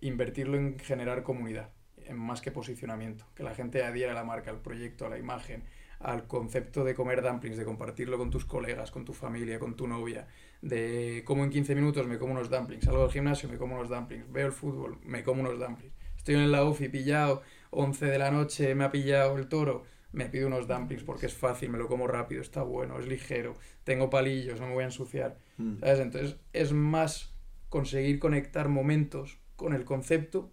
invertirlo 0.00 0.58
en 0.58 0.76
generar 0.80 1.22
comunidad, 1.22 1.70
en 1.98 2.18
más 2.18 2.40
que 2.40 2.50
posicionamiento. 2.50 3.24
Que 3.36 3.44
la 3.44 3.54
gente 3.54 3.84
adhiera 3.84 4.10
a 4.10 4.16
la 4.16 4.24
marca, 4.24 4.50
al 4.50 4.60
proyecto, 4.60 5.06
a 5.06 5.08
la 5.08 5.18
imagen, 5.18 5.62
al 6.00 6.26
concepto 6.26 6.82
de 6.82 6.96
comer 6.96 7.22
dumplings, 7.22 7.56
de 7.56 7.64
compartirlo 7.64 8.18
con 8.18 8.30
tus 8.30 8.44
colegas, 8.44 8.90
con 8.90 9.04
tu 9.04 9.12
familia, 9.12 9.60
con 9.60 9.76
tu 9.76 9.86
novia, 9.86 10.26
de 10.62 11.22
cómo 11.26 11.44
en 11.44 11.50
15 11.50 11.74
minutos 11.74 12.06
me 12.06 12.18
como 12.18 12.32
unos 12.32 12.48
dumplings, 12.48 12.84
salgo 12.84 13.02
del 13.02 13.10
gimnasio, 13.12 13.48
me 13.48 13.58
como 13.58 13.74
unos 13.74 13.88
dumplings, 13.88 14.30
veo 14.32 14.46
el 14.46 14.52
fútbol, 14.52 14.98
me 15.04 15.22
como 15.22 15.42
unos 15.42 15.58
dumplings. 15.58 15.92
Estoy 16.16 16.36
en 16.36 16.50
la 16.52 16.64
UFI 16.64 16.88
pillado, 16.88 17.42
11 17.70 18.06
de 18.06 18.18
la 18.18 18.30
noche, 18.30 18.74
me 18.74 18.84
ha 18.84 18.90
pillado 18.92 19.36
el 19.36 19.48
toro, 19.48 19.82
me 20.12 20.26
pido 20.26 20.46
unos 20.46 20.68
dumplings 20.68 21.02
porque 21.02 21.26
es 21.26 21.34
fácil, 21.34 21.70
me 21.70 21.78
lo 21.78 21.88
como 21.88 22.06
rápido, 22.06 22.40
está 22.40 22.62
bueno, 22.62 22.98
es 22.98 23.06
ligero, 23.06 23.54
tengo 23.82 24.08
palillos, 24.08 24.60
no 24.60 24.68
me 24.68 24.74
voy 24.74 24.82
a 24.82 24.86
ensuciar. 24.86 25.36
Mm. 25.58 25.78
¿Sabes? 25.80 26.00
Entonces 26.00 26.36
es 26.52 26.72
más 26.72 27.34
conseguir 27.68 28.18
conectar 28.20 28.68
momentos 28.68 29.38
con 29.56 29.72
el 29.74 29.84
concepto 29.84 30.52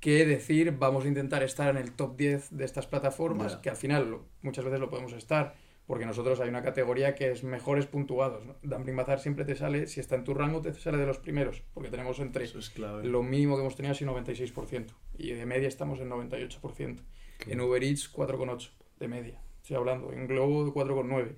que 0.00 0.24
decir 0.26 0.72
vamos 0.78 1.04
a 1.04 1.08
intentar 1.08 1.42
estar 1.42 1.68
en 1.70 1.76
el 1.76 1.92
top 1.92 2.16
10 2.16 2.56
de 2.56 2.64
estas 2.64 2.86
plataformas, 2.86 3.56
que 3.56 3.70
al 3.70 3.76
final 3.76 4.10
lo- 4.10 4.26
muchas 4.42 4.64
veces 4.64 4.80
lo 4.80 4.88
podemos 4.90 5.12
estar, 5.12 5.54
porque 5.88 6.04
nosotros 6.04 6.38
hay 6.40 6.50
una 6.50 6.62
categoría 6.62 7.14
que 7.14 7.30
es 7.30 7.42
mejores 7.42 7.86
puntuados. 7.86 8.44
¿no? 8.44 8.56
Dumpling 8.62 8.94
Bazar 8.94 9.20
siempre 9.20 9.46
te 9.46 9.56
sale, 9.56 9.86
si 9.86 10.00
está 10.00 10.16
en 10.16 10.24
tu 10.24 10.34
rango, 10.34 10.60
te 10.60 10.74
sale 10.74 10.98
de 10.98 11.06
los 11.06 11.16
primeros, 11.16 11.62
porque 11.72 11.88
tenemos 11.88 12.18
entre 12.18 12.44
es 12.44 12.78
lo 12.78 13.22
mínimo 13.22 13.56
que 13.56 13.62
hemos 13.62 13.74
tenido 13.74 13.92
ha 13.92 13.94
sido 13.94 14.12
96%, 14.12 14.92
y 15.16 15.32
de 15.32 15.46
media 15.46 15.66
estamos 15.66 15.98
en 16.00 16.10
98%. 16.10 17.00
En 17.46 17.60
Uber 17.62 17.82
Eats 17.82 18.12
4,8 18.12 18.70
de 18.98 19.08
media, 19.08 19.40
estoy 19.62 19.76
hablando, 19.76 20.12
en 20.12 20.26
Globo 20.26 20.66
de 20.66 20.72
4,9. 20.72 21.36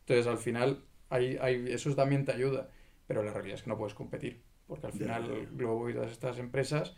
Entonces 0.00 0.26
al 0.26 0.38
final 0.38 0.84
hay, 1.08 1.38
hay, 1.40 1.66
eso 1.68 1.94
también 1.94 2.24
te 2.24 2.32
ayuda, 2.32 2.70
pero 3.06 3.22
la 3.22 3.32
realidad 3.32 3.54
es 3.54 3.62
que 3.62 3.70
no 3.70 3.78
puedes 3.78 3.94
competir, 3.94 4.42
porque 4.66 4.86
al 4.88 4.92
final 4.92 5.28
ya, 5.28 5.44
ya. 5.44 5.48
Globo 5.52 5.88
y 5.88 5.94
todas 5.94 6.10
estas 6.10 6.40
empresas, 6.40 6.96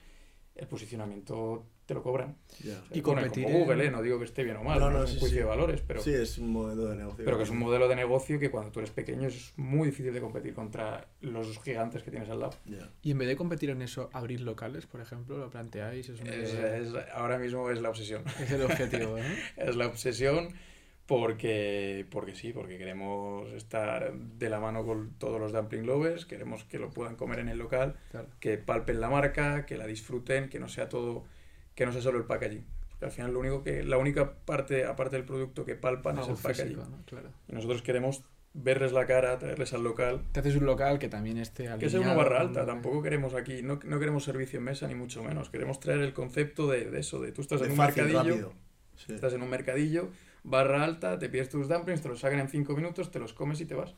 el 0.55 0.67
posicionamiento 0.69 1.67
te 1.87 1.95
lo 1.95 2.03
cobran. 2.03 2.37
Y 2.93 3.01
Bueno, 3.01 3.21
competir 3.21 3.45
como 3.45 3.59
Google, 3.59 3.87
¿eh? 3.87 3.91
no 3.91 4.01
digo 4.03 4.19
que 4.19 4.25
esté 4.25 4.43
bien 4.43 4.57
o 4.57 4.65
mal, 4.65 4.81
No, 4.81 4.91
no, 4.91 4.99
no, 4.99 5.05
es 5.05 5.11
un 5.11 5.15
sí, 5.17 5.21
juicio 5.21 5.37
sí. 5.37 5.43
de 5.43 5.45
valores, 5.45 5.83
pero, 5.87 6.01
Sí, 6.01 6.15
es 6.15 6.39
un 6.39 6.51
modelo 6.51 6.87
de 6.87 6.97
negocio. 6.97 7.25
pero 7.25 7.37
que 7.37 7.43
es 7.43 7.51
un 7.51 7.59
modelo 7.59 7.89
de 7.89 7.97
negocio 7.97 8.39
que 8.39 8.51
cuando 8.51 8.71
tú 8.73 8.81
eres 8.81 8.91
pequeño 8.91 9.29
es 9.29 9.53
muy 9.57 9.87
difícil 9.89 10.13
de 10.15 10.21
competir 10.21 10.55
contra 10.55 11.07
los 11.21 11.59
gigantes 11.63 12.03
que 12.03 12.11
tienes 12.11 12.29
al 12.31 12.41
lado. 12.41 12.55
Y 13.03 13.11
en 13.11 13.19
vez 13.19 13.29
de 13.29 13.37
competir 13.37 13.71
en 13.71 13.83
eso, 13.83 14.09
abrir 14.13 14.41
locales, 14.41 14.87
por 14.87 15.01
ejemplo, 15.01 15.37
lo 15.37 15.51
planteáis. 15.51 16.09
Es, 16.09 16.21
una 16.21 16.35
Es- 16.35 16.95
ahora 17.13 17.39
mismo 17.39 17.69
es 17.71 17.81
la 17.83 17.91
obsesión. 17.91 18.23
es 18.41 18.51
el 18.51 18.63
objetivo, 18.63 19.19
¿no? 19.19 19.25
es 19.63 19.77
la 19.77 19.87
obsesión 19.87 20.49
porque, 21.19 22.07
porque 22.11 22.35
sí, 22.35 22.53
porque 22.53 22.79
queremos 22.79 23.53
estar 23.53 24.13
de 24.15 24.49
la 24.51 24.59
mano 24.59 24.85
con 24.85 25.13
todos 25.19 25.39
los 25.41 25.53
dumpling 25.53 25.87
lovers, 25.87 26.25
queremos 26.27 26.65
que 26.65 26.79
lo 26.79 26.91
puedan 26.91 27.15
comer 27.17 27.39
en 27.41 27.49
el 27.49 27.59
local, 27.59 27.97
Claro. 28.11 28.29
que 28.41 28.57
palpen 28.59 29.01
la 29.01 29.11
marca, 29.11 29.67
que 29.67 29.77
la 29.77 29.87
disfruten, 29.87 30.49
que 30.49 30.59
no 30.59 30.69
sea 30.69 30.89
todo, 30.89 31.25
que 31.75 31.87
no 31.87 31.93
sea 31.93 32.01
solo 32.03 32.19
el 32.19 32.25
packaging. 32.25 32.65
Porque 32.91 33.07
al 33.07 33.11
final 33.13 33.33
lo 33.33 33.41
único 33.41 33.63
que, 33.63 33.83
la 33.83 33.99
única 33.99 34.35
parte, 34.45 34.85
aparte 34.87 35.17
del 35.17 35.25
producto 35.25 35.65
que 35.65 35.75
palpan 35.75 36.19
es 36.19 36.29
el 36.29 36.35
packaging. 36.37 36.67
físico, 36.77 36.87
¿no? 36.89 37.05
Claro. 37.07 37.31
Y 37.49 37.53
nosotros 37.55 37.83
queremos 37.83 38.23
verles 38.57 38.93
la 38.93 39.05
cara, 39.07 39.37
traerles 39.39 39.73
al 39.73 39.83
local. 39.83 40.23
Te 40.31 40.39
haces 40.41 40.55
un 40.55 40.65
local 40.67 41.01
que 41.01 41.09
también 41.09 41.39
esté 41.39 41.65
Que 41.79 41.91
sea 41.91 41.99
una 42.01 42.11
alineado 42.13 42.17
barra 42.17 42.41
alta, 42.41 42.65
tampoco 42.65 43.03
queremos 43.03 43.35
aquí, 43.35 43.63
no, 43.63 43.81
no 43.85 43.99
queremos 43.99 44.23
servicio 44.23 44.59
en 44.61 44.65
mesa 44.67 44.87
ni 44.87 44.95
mucho 44.95 45.25
menos, 45.25 45.51
queremos 45.51 45.81
traer 45.81 46.03
el 46.03 46.13
concepto 46.13 46.69
de, 46.69 46.89
de 46.91 47.01
eso, 47.01 47.21
de 47.21 47.33
tú 47.33 47.41
estás 47.41 47.59
De 47.61 47.67
en 47.67 47.73
un 47.73 47.77
fácil, 47.79 48.05
mercadillo. 48.05 48.53
Sí. 48.97 49.13
estás 49.13 49.33
en 49.33 49.43
un 49.43 49.51
mercadillo, 49.51 50.09
barra 50.45 50.85
alta, 50.85 51.19
te 51.19 51.29
pides 51.29 51.49
tus 51.49 51.67
dumplings, 51.69 52.01
te 52.01 52.09
los 52.09 52.21
sacan 52.21 52.39
en 52.39 52.49
5 52.49 52.77
minutos, 52.77 53.11
te 53.11 53.19
los 53.19 53.33
comes 53.33 53.61
y 53.61 53.67
te 53.67 53.75
vas, 53.75 53.97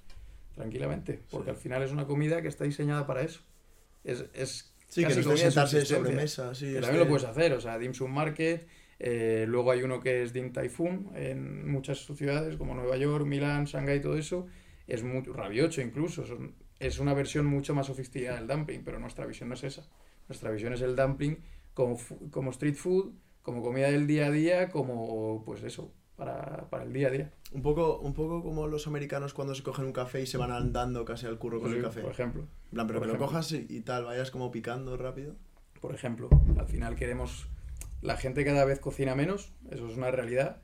tranquilamente, 0.54 1.20
porque 1.30 1.50
Sí. 1.50 1.56
al 1.56 1.56
final 1.56 1.82
es 1.82 1.92
una 1.92 2.06
comida 2.06 2.40
que 2.40 2.48
está 2.48 2.64
diseñada 2.64 3.06
para 3.06 3.20
eso. 3.20 3.40
Es, 4.04 4.24
es 4.32 4.72
Sí, 4.88 5.02
que 5.02 5.08
no 5.08 5.10
es 5.10 5.16
de 5.16 5.22
comida 5.24 5.34
de 5.44 5.50
sentarse 5.50 5.76
subsistencia. 5.80 5.96
sobre 6.04 6.16
mesa. 6.22 6.54
Sí, 6.54 6.66
Que 6.72 6.80
también 6.80 7.00
lo 7.00 7.08
puedes 7.08 7.24
hacer, 7.24 7.52
o 7.52 7.60
sea, 7.60 7.78
Dim 7.78 7.92
Sum 7.94 8.12
Market, 8.12 8.66
eh, 8.98 9.44
luego 9.48 9.70
hay 9.72 9.82
uno 9.82 10.00
que 10.00 10.22
es 10.22 10.32
Dim 10.32 10.52
Typhoon 10.52 11.10
en 11.14 11.68
muchas 11.70 11.98
ciudades 12.06 12.56
como 12.56 12.74
Nueva 12.74 12.96
York, 12.96 13.26
Milán, 13.26 13.64
Shanghái, 13.64 14.00
todo 14.00 14.16
eso, 14.16 14.46
es 14.86 15.02
muy 15.02 15.22
rabiocho 15.22 15.80
incluso, 15.82 16.24
son- 16.24 16.54
es 16.78 16.98
una 16.98 17.14
versión 17.14 17.46
mucho 17.46 17.74
más 17.74 17.86
sofisticada 17.86 18.36
del 18.38 18.46
dumpling, 18.46 18.82
pero 18.84 18.98
nuestra 18.98 19.26
visión 19.26 19.48
no 19.48 19.54
es 19.54 19.64
esa. 19.64 19.86
Nuestra 20.28 20.50
visión 20.50 20.72
es 20.72 20.80
el 20.82 20.94
dumpling 20.96 21.38
como, 21.74 21.98
como 22.30 22.50
street 22.50 22.74
food, 22.74 23.12
como 23.42 23.62
comida 23.62 23.90
del 23.90 24.06
día 24.06 24.26
a 24.26 24.30
día, 24.30 24.68
como 24.70 25.42
pues 25.44 25.62
eso, 25.62 25.92
para, 26.16 26.68
para 26.70 26.84
el 26.84 26.92
día 26.92 27.08
a 27.08 27.10
día. 27.10 27.30
Un 27.52 27.62
poco, 27.62 27.98
un 27.98 28.14
poco 28.14 28.42
como 28.42 28.66
los 28.66 28.86
americanos 28.86 29.34
cuando 29.34 29.54
se 29.54 29.62
cogen 29.62 29.84
un 29.86 29.92
café 29.92 30.20
y 30.22 30.26
se 30.26 30.38
van 30.38 30.50
andando 30.50 31.04
casi 31.04 31.26
al 31.26 31.38
curro 31.38 31.60
con 31.60 31.70
Sí, 31.70 31.76
el 31.76 31.82
café. 31.82 32.00
Por 32.00 32.10
ejemplo. 32.12 32.42
En 32.42 32.70
plan, 32.70 32.86
pero 32.86 33.00
que 33.00 33.06
lo 33.06 33.12
ejemplo. 33.12 33.26
cojas 33.28 33.52
y, 33.52 33.66
y 33.68 33.80
tal, 33.82 34.04
vayas 34.06 34.30
como 34.30 34.50
picando 34.50 34.96
rápido. 34.96 35.34
por 35.80 35.94
ejemplo. 35.94 36.28
Al 36.58 36.66
final 36.66 36.94
queremos... 36.96 37.48
La 38.02 38.16
gente 38.16 38.44
cada 38.44 38.64
vez 38.64 38.78
cocina 38.80 39.14
menos, 39.14 39.52
eso 39.70 39.88
es 39.88 39.96
una 39.96 40.10
realidad, 40.10 40.60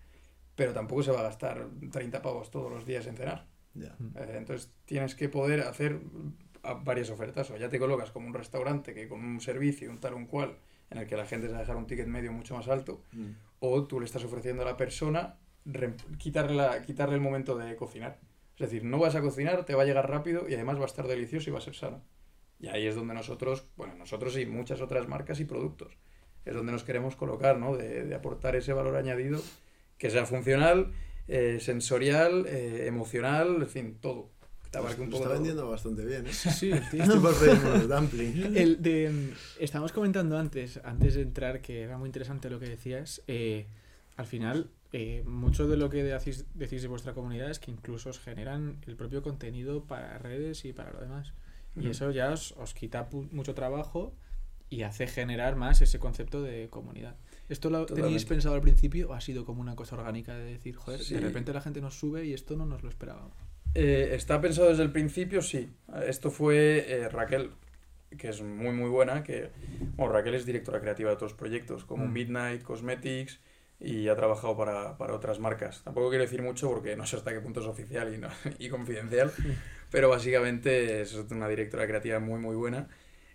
pero 0.55 0.73
tampoco 0.75 1.03
se 1.03 1.11
va 1.13 1.21
a 1.21 1.25
gastar 1.25 1.69
30 1.91 2.21
pavos 2.23 2.51
todos 2.51 2.71
los 2.71 2.85
días 2.87 3.07
en 3.07 3.17
cenar. 3.17 3.47
Ya. 3.75 3.97
Eh, 4.17 4.35
entonces 4.37 4.71
tienes 4.85 5.15
que 5.15 5.29
poder 5.29 5.61
hacer 5.63 6.01
varias 6.85 7.11
ofertas. 7.11 7.51
O 7.51 7.57
ya 7.57 7.69
te 7.69 7.79
colocas 7.79 8.11
como 8.11 8.27
un 8.27 8.35
restaurante 8.35 8.95
que 8.95 9.09
con 9.09 9.25
un 9.25 9.41
servicio, 9.41 9.91
un 9.91 9.99
tal 9.99 10.15
un 10.15 10.27
cual, 10.27 10.57
en 10.91 10.99
el 10.99 11.07
que 11.07 11.17
la 11.17 11.25
gente 11.27 11.47
se 11.47 11.53
va 11.53 11.59
a 11.59 11.63
dejar 11.63 11.77
un 11.77 11.87
ticket 11.87 12.07
medio 12.07 12.33
mucho 12.33 12.55
más 12.55 12.69
alto, 12.69 13.03
Mm. 13.13 13.31
o 13.61 13.85
tú 13.85 13.99
le 13.99 14.07
estás 14.07 14.25
ofreciendo 14.25 14.63
a 14.63 14.67
la 14.67 14.77
persona 14.77 15.37
quitarle, 16.19 16.57
la- 16.57 16.83
quitarle 16.83 17.15
el 17.15 17.21
momento 17.21 17.57
de 17.57 17.77
cocinar. 17.77 18.19
Es 18.57 18.71
decir, 18.71 18.85
no 18.85 18.99
vas 18.99 19.15
a 19.15 19.21
cocinar, 19.23 19.65
te 19.65 19.75
va 19.75 19.83
a 19.83 19.87
llegar 19.87 20.09
rápido 20.09 20.49
y 20.49 20.55
además 20.55 20.77
va 20.79 20.83
a 20.83 20.87
estar 20.87 21.07
delicioso 21.09 21.51
y 21.51 21.53
va 21.53 21.59
a 21.59 21.63
ser 21.63 21.75
sano. 21.75 22.03
Y 22.61 22.69
ahí 22.69 22.87
es 22.87 22.95
donde 22.95 23.15
nosotros, 23.15 23.67
bueno, 23.77 23.95
nosotros 23.97 24.37
y 24.39 24.47
muchas 24.47 24.81
otras 24.81 25.09
marcas 25.09 25.41
y 25.41 25.45
productos, 25.45 25.97
es 26.45 26.55
donde 26.55 26.73
nos 26.73 26.85
queremos 26.85 27.17
colocar, 27.17 27.59
¿no? 27.59 27.77
De, 27.77 28.05
de 28.05 28.15
aportar 28.15 28.55
ese 28.57 28.73
valor 28.73 28.95
añadido 28.97 29.41
que 29.99 30.11
sea 30.11 30.27
funcional, 30.27 30.93
eh, 31.29 31.59
sensorial, 31.61 32.47
eh, 32.49 32.87
emocional, 32.87 33.57
en 33.63 33.69
fin, 33.69 33.99
todo. 34.01 34.31
Te 34.71 34.79
abarque 34.79 35.03
un 35.03 35.09
poco 35.11 35.19
está 35.25 35.29
todo. 35.29 35.35
vendiendo 35.35 35.69
bastante 35.69 36.05
bien, 36.05 36.27
¿eh? 36.27 36.33
Sí, 36.33 36.51
sí, 36.51 36.71
el 36.71 36.89
tío. 36.89 37.03
De, 38.79 39.11
mm, 39.11 39.31
estábamos 39.61 39.93
comentando 39.93 40.39
antes, 40.39 40.81
antes 40.85 41.15
de 41.15 41.23
entrar, 41.23 41.61
que 41.61 41.83
era 41.83 41.99
muy 41.99 42.09
interesante 42.09 42.49
lo 42.49 42.59
que 42.59 42.69
decías. 42.69 43.23
eh, 43.27 43.67
al 44.17 44.27
final, 44.27 44.71
eh, 44.93 45.23
mucho 45.27 45.67
de 45.69 45.77
lo 45.77 45.89
que 45.91 46.03
decís, 46.03 46.47
decís 46.55 46.83
de 46.83 46.89
vuestra 46.89 47.13
comunidad 47.15 47.51
es 47.51 47.59
que 47.59 47.71
incluso 47.71 48.11
os 48.11 48.19
generan 48.21 48.79
el 48.87 48.97
propio 48.97 49.23
contenido 49.23 49.85
para 49.85 50.19
redes 50.19 50.65
y 50.65 50.73
para 50.73 50.93
lo 50.93 51.01
demás. 51.01 51.33
Y 51.75 51.89
eso 51.89 52.11
ya 52.11 52.31
os, 52.33 52.53
os 52.59 52.75
quita 52.75 53.09
mucho 53.31 53.55
trabajo 53.55 54.15
y 54.69 54.83
hace 54.83 55.07
generar 55.07 55.57
más 55.57 55.81
ese 55.81 55.99
concepto 55.99 56.43
de 56.43 56.69
comunidad. 56.69 57.17
¿Esto 57.49 57.71
lo 57.71 57.87
tenéis 57.87 57.97
Totalmente. 58.03 58.27
pensado 58.27 58.55
al 58.55 58.61
principio 58.61 59.09
o 59.11 59.15
ha 59.15 59.21
sido 59.23 59.45
como 59.47 59.61
una 59.63 59.75
cosa 59.75 59.97
orgánica 59.97 60.35
de 60.37 60.45
decir, 60.45 60.77
joder, 60.77 61.01
Sí. 61.01 61.15
de 61.15 61.21
repente 61.21 61.53
la 61.55 61.61
gente 61.63 61.81
nos 61.81 61.99
sube 61.99 62.27
y 62.27 62.35
esto 62.35 62.57
no 62.57 62.67
nos 62.67 62.83
lo 62.83 62.89
esperábamos? 62.91 63.33
Eh, 63.75 64.11
está 64.15 64.39
pensado 64.41 64.69
desde 64.69 64.83
el 64.83 64.93
principio, 64.93 65.41
sí. 65.41 65.71
Esto 66.07 66.31
fue 66.31 66.85
eh, 66.89 67.09
Raquel, 67.09 67.51
que 68.19 68.29
es 68.29 68.43
muy 68.43 68.73
muy 68.73 68.91
buena, 68.91 69.23
que 69.23 69.51
bueno, 69.97 70.13
Raquel 70.13 70.35
es 70.35 70.45
directora 70.45 70.81
creativa 70.81 71.09
de 71.09 71.17
otros 71.17 71.33
proyectos, 71.33 71.85
como 71.87 72.07
Mm. 72.07 72.13
Midnight 72.13 72.63
Cosmetics, 72.63 73.41
y 73.85 74.07
ha 74.09 74.15
trabajado 74.15 74.57
para, 74.57 74.97
para 74.97 75.15
otras 75.15 75.41
marcas. 75.41 75.83
Tampoco 75.83 76.09
quiero 76.09 76.23
decir 76.25 76.41
mucho 76.43 76.69
porque 76.71 76.95
no 76.97 77.05
sé 77.05 77.17
hasta 77.17 77.33
qué 77.33 77.41
punto 77.41 77.61
es 77.61 77.67
oficial 77.67 78.15
y, 78.15 78.19
no- 78.19 78.29
y 78.59 78.69
confidencial, 78.69 79.33
pero 79.91 80.09
básicamente 80.09 81.01
es 81.03 81.15
una 81.15 81.49
directora 81.49 81.87
creativa 81.87 82.21
muy 82.21 82.39
muy 82.39 82.55
buena 82.55 82.89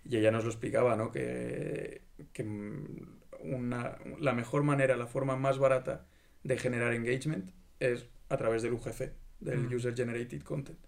y 0.04 0.16
ella 0.16 0.30
nos 0.30 0.44
lo 0.44 0.50
explicaba, 0.50 0.96
¿no? 0.96 1.12
Que, 1.12 2.02
que 2.32 2.44
mm, 2.44 3.18
una, 3.40 3.98
la 4.18 4.32
mejor 4.32 4.62
manera, 4.62 4.96
la 4.96 5.06
forma 5.06 5.36
más 5.36 5.58
barata 5.58 6.06
de 6.44 6.56
generar 6.56 6.94
engagement 6.94 7.50
es 7.78 8.06
a 8.30 8.36
través 8.38 8.62
del 8.62 8.72
UGC, 8.72 9.12
del 9.40 9.58
Mm. 9.68 9.74
User 9.74 9.94
Generated 9.94 10.42
Content. 10.42 10.78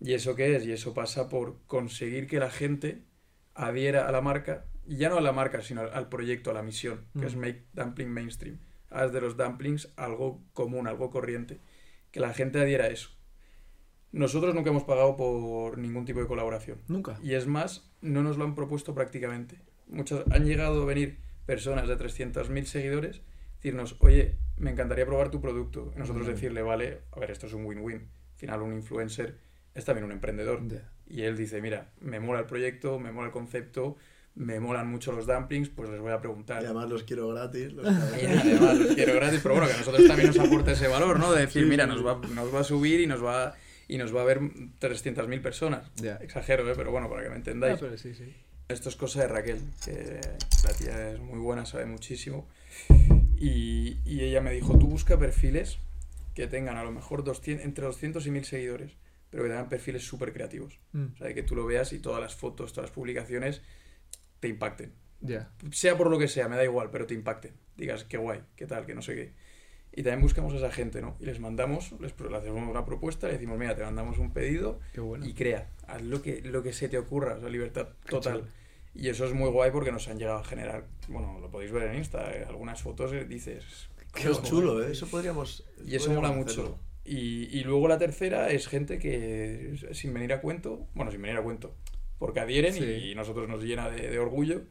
¿Y 0.00 0.14
eso 0.14 0.34
qué 0.36 0.56
es? 0.56 0.64
Y 0.64 0.72
eso 0.72 0.94
pasa 0.94 1.28
por 1.28 1.58
conseguir 1.66 2.26
que 2.26 2.38
la 2.38 2.50
gente 2.50 3.02
adhiera 3.54 4.08
a 4.08 4.12
la 4.12 4.20
marca, 4.20 4.64
y 4.86 4.96
ya 4.96 5.08
no 5.08 5.16
a 5.18 5.20
la 5.20 5.32
marca, 5.32 5.60
sino 5.62 5.80
al, 5.82 5.92
al 5.92 6.08
proyecto, 6.08 6.50
a 6.50 6.54
la 6.54 6.62
misión, 6.62 7.04
que 7.18 7.26
es 7.26 7.34
Mm. 7.36 7.40
Make 7.40 7.64
Dumpling 7.72 8.08
Mainstream. 8.10 8.58
Haz 8.92 9.12
de 9.12 9.20
los 9.20 9.36
dumplings 9.36 9.92
algo 9.96 10.42
común, 10.52 10.86
algo 10.86 11.10
corriente. 11.10 11.60
Que 12.10 12.20
la 12.20 12.32
gente 12.34 12.60
adhiera 12.60 12.84
a 12.84 12.88
eso. 12.88 13.10
Nosotros 14.12 14.54
nunca 14.54 14.70
hemos 14.70 14.84
pagado 14.84 15.16
por 15.16 15.78
ningún 15.78 16.04
tipo 16.04 16.20
de 16.20 16.26
colaboración. 16.26 16.78
Nunca. 16.86 17.18
Y 17.22 17.32
es 17.32 17.46
más, 17.46 17.90
no 18.02 18.22
nos 18.22 18.36
lo 18.36 18.44
han 18.44 18.54
propuesto 18.54 18.94
prácticamente. 18.94 19.58
Muchas, 19.88 20.24
han 20.30 20.44
llegado 20.44 20.82
a 20.82 20.84
venir 20.84 21.18
personas 21.46 21.88
de 21.88 21.96
300.000 21.96 22.64
seguidores, 22.64 23.22
decirnos, 23.56 23.96
oye, 24.00 24.36
me 24.58 24.70
encantaría 24.70 25.06
probar 25.06 25.30
tu 25.30 25.40
producto. 25.40 25.92
Y 25.96 25.98
nosotros 25.98 26.26
decirle, 26.26 26.62
vale, 26.62 27.00
a 27.12 27.20
ver, 27.20 27.30
esto 27.30 27.46
es 27.46 27.54
un 27.54 27.64
win-win. 27.64 27.96
Al 27.96 28.38
final, 28.38 28.62
un 28.62 28.74
influencer 28.74 29.38
es 29.74 29.84
también 29.84 30.04
un 30.04 30.12
emprendedor. 30.12 30.60
Y 31.06 31.22
él 31.22 31.36
dice, 31.36 31.62
mira, 31.62 31.92
me 32.00 32.20
mola 32.20 32.40
el 32.40 32.46
proyecto, 32.46 32.98
me 32.98 33.12
mola 33.12 33.28
el 33.28 33.32
concepto, 33.32 33.96
me 34.34 34.60
molan 34.60 34.88
mucho 34.88 35.12
los 35.12 35.26
dumplings, 35.26 35.68
pues 35.68 35.90
les 35.90 36.00
voy 36.00 36.12
a 36.12 36.18
preguntar. 36.20 36.62
Y 36.62 36.64
además 36.66 36.88
los 36.88 37.02
quiero 37.04 37.28
gratis. 37.28 37.72
Los 37.72 37.86
Y 38.22 38.26
además 38.26 38.78
los 38.78 38.94
quiero 38.94 39.14
gratis, 39.14 39.40
pero 39.42 39.54
bueno, 39.54 39.68
que 39.68 39.74
a 39.74 39.78
nosotros 39.78 40.06
también 40.06 40.28
nos 40.28 40.38
aporta 40.38 40.72
ese 40.72 40.88
valor, 40.88 41.18
¿no? 41.18 41.32
De 41.32 41.42
decir, 41.42 41.62
Sí, 41.64 41.68
mira, 41.68 41.86
nos 41.86 42.04
va, 42.04 42.18
nos 42.28 42.54
va 42.54 42.60
a 42.60 42.64
subir 42.64 43.00
y 43.00 43.06
nos 43.06 43.22
va, 43.22 43.54
y 43.88 43.98
nos 43.98 44.14
va 44.14 44.22
a 44.22 44.24
ver 44.24 44.40
300.000 44.40 45.42
personas. 45.42 45.90
Ya. 45.96 46.16
Exagero, 46.16 46.68
¿eh? 46.70 46.74
Pero 46.76 46.90
bueno, 46.90 47.08
para 47.10 47.22
que 47.22 47.28
me 47.28 47.36
entendáis. 47.36 47.74
Ah, 47.74 47.78
pero 47.80 47.98
sí, 47.98 48.14
sí. 48.14 48.34
Esto 48.68 48.88
es 48.88 48.96
cosa 48.96 49.20
de 49.20 49.28
Raquel, 49.28 49.60
que 49.84 50.20
la 50.64 50.72
tía 50.72 51.10
es 51.10 51.20
muy 51.20 51.38
buena, 51.38 51.66
sabe 51.66 51.84
muchísimo. 51.84 52.48
Y, 53.38 53.98
y 54.04 54.20
ella 54.22 54.40
me 54.40 54.52
dijo, 54.52 54.78
tú 54.78 54.86
busca 54.88 55.18
perfiles 55.18 55.78
que 56.34 56.46
tengan 56.46 56.76
a 56.78 56.84
lo 56.84 56.90
mejor 56.92 57.24
200, 57.24 57.64
entre 57.66 57.84
200 57.84 58.26
y 58.26 58.30
1000 58.30 58.44
seguidores, 58.44 58.92
pero 59.30 59.42
que 59.42 59.50
tengan 59.50 59.68
perfiles 59.68 60.04
súper 60.04 60.32
creativos. 60.32 60.78
Mm, 60.92 61.04
O 61.14 61.16
sea, 61.18 61.26
de 61.26 61.34
que 61.34 61.42
tú 61.42 61.54
lo 61.54 61.66
veas 61.66 61.92
y 61.92 61.98
todas 61.98 62.20
las 62.22 62.34
fotos, 62.34 62.72
todas 62.72 62.88
las 62.88 62.94
publicaciones 62.94 63.60
te 64.42 64.48
impacten. 64.48 64.92
Ya. 65.20 65.52
Sea 65.70 65.96
por 65.96 66.10
lo 66.10 66.18
que 66.18 66.26
sea, 66.26 66.48
me 66.48 66.56
da 66.56 66.64
igual, 66.64 66.90
pero 66.90 67.06
te 67.06 67.14
impacten. 67.14 67.52
Digas, 67.76 68.02
qué 68.02 68.16
guay, 68.16 68.40
qué 68.56 68.66
tal, 68.66 68.86
que 68.86 68.94
no 68.96 69.00
sé 69.02 69.14
qué. 69.14 69.32
Y 69.92 70.02
también 70.02 70.20
buscamos 70.20 70.52
a 70.54 70.56
esa 70.56 70.72
gente, 70.72 71.00
¿no? 71.00 71.16
Y 71.20 71.26
les 71.26 71.38
mandamos, 71.38 71.92
les, 72.00 72.12
pro- 72.12 72.28
le 72.28 72.38
hacemos 72.38 72.68
una 72.68 72.84
propuesta, 72.84 73.28
le 73.28 73.34
decimos, 73.34 73.56
mira, 73.56 73.76
te 73.76 73.84
mandamos 73.84 74.18
un 74.18 74.32
pedido 74.32 74.80
Qué 74.92 75.00
bueno. 75.00 75.24
y 75.24 75.32
crea, 75.32 75.70
haz 75.86 76.02
lo 76.02 76.22
que, 76.22 76.40
lo 76.42 76.64
que 76.64 76.72
se 76.72 76.88
te 76.88 76.98
ocurra, 76.98 77.34
o 77.36 77.40
sea, 77.40 77.48
libertad 77.50 77.90
total. 78.08 78.48
Y 78.94 79.08
eso 79.10 79.24
es 79.24 79.32
muy 79.32 79.48
guay 79.50 79.70
porque 79.70 79.92
nos 79.92 80.08
han 80.08 80.18
llegado 80.18 80.38
a 80.38 80.44
generar, 80.44 80.86
bueno, 81.08 81.38
lo 81.40 81.50
podéis 81.50 81.70
ver 81.70 81.84
en 81.84 81.98
Insta, 81.98 82.34
eh, 82.34 82.44
algunas 82.48 82.82
fotos 82.82 83.12
eh, 83.12 83.24
dices... 83.24 83.88
Qué 84.12 84.24
"¿Cómo? 84.28 84.42
chulo, 84.42 84.82
¿eh? 84.82 84.90
Eso 84.92 85.06
podríamos. 85.06 85.64
Y 85.86 85.94
eso 85.94 86.06
podríamos 86.06 86.30
mola 86.36 86.44
hacerlo. 86.50 86.70
mucho. 86.70 86.80
Y, 87.04 87.48
y 87.58 87.62
luego 87.64 87.86
la 87.88 87.98
tercera 87.98 88.50
es 88.50 88.66
gente 88.68 88.98
que, 88.98 89.74
sin 89.92 90.12
venir 90.12 90.32
a 90.32 90.40
cuento, 90.40 90.88
bueno, 90.94 91.10
sin 91.12 91.22
venir 91.22 91.36
a 91.38 91.42
cuento, 91.42 91.74
porque 92.18 92.40
adhieren 92.40 92.74
Sí. 92.74 92.84
y 92.84 93.14
nosotros 93.14 93.48
nos 93.48 93.62
llena 93.62 93.88
de, 93.90 94.08
de 94.10 94.18
orgullo, 94.18 94.62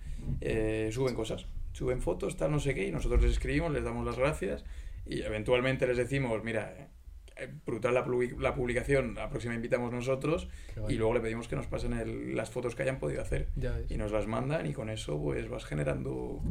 eh, 0.41 0.89
suben 0.91 1.15
cosas, 1.15 1.45
suben 1.73 2.01
fotos, 2.01 2.37
tal, 2.37 2.51
no 2.51 2.59
sé 2.59 2.73
qué, 2.73 2.87
y 2.87 2.91
nosotros 2.91 3.21
les 3.21 3.31
escribimos, 3.31 3.71
les 3.71 3.83
damos 3.83 4.05
las 4.05 4.17
gracias 4.17 4.63
y 5.05 5.21
eventualmente 5.21 5.87
les 5.87 5.97
decimos, 5.97 6.43
mira, 6.43 6.89
brutal 7.65 7.93
la, 7.93 8.05
la 8.39 8.55
publicación, 8.55 9.15
la 9.15 9.29
próxima 9.29 9.53
invitamos 9.55 9.91
nosotros 9.91 10.47
guay. 10.75 10.95
y 10.95 10.97
luego 10.97 11.13
le 11.13 11.19
pedimos 11.21 11.47
que 11.47 11.55
nos 11.55 11.67
pasen 11.67 11.93
el- 11.93 12.35
las 12.35 12.49
fotos 12.49 12.75
que 12.75 12.83
hayan 12.83 12.99
podido 12.99 13.21
hacer. 13.21 13.47
Y 13.89 13.97
nos 13.97 14.11
las 14.11 14.27
mandan 14.27 14.65
y 14.65 14.73
con 14.73 14.89
eso 14.89 15.19
pues 15.21 15.49
vas 15.49 15.65
generando 15.65 16.41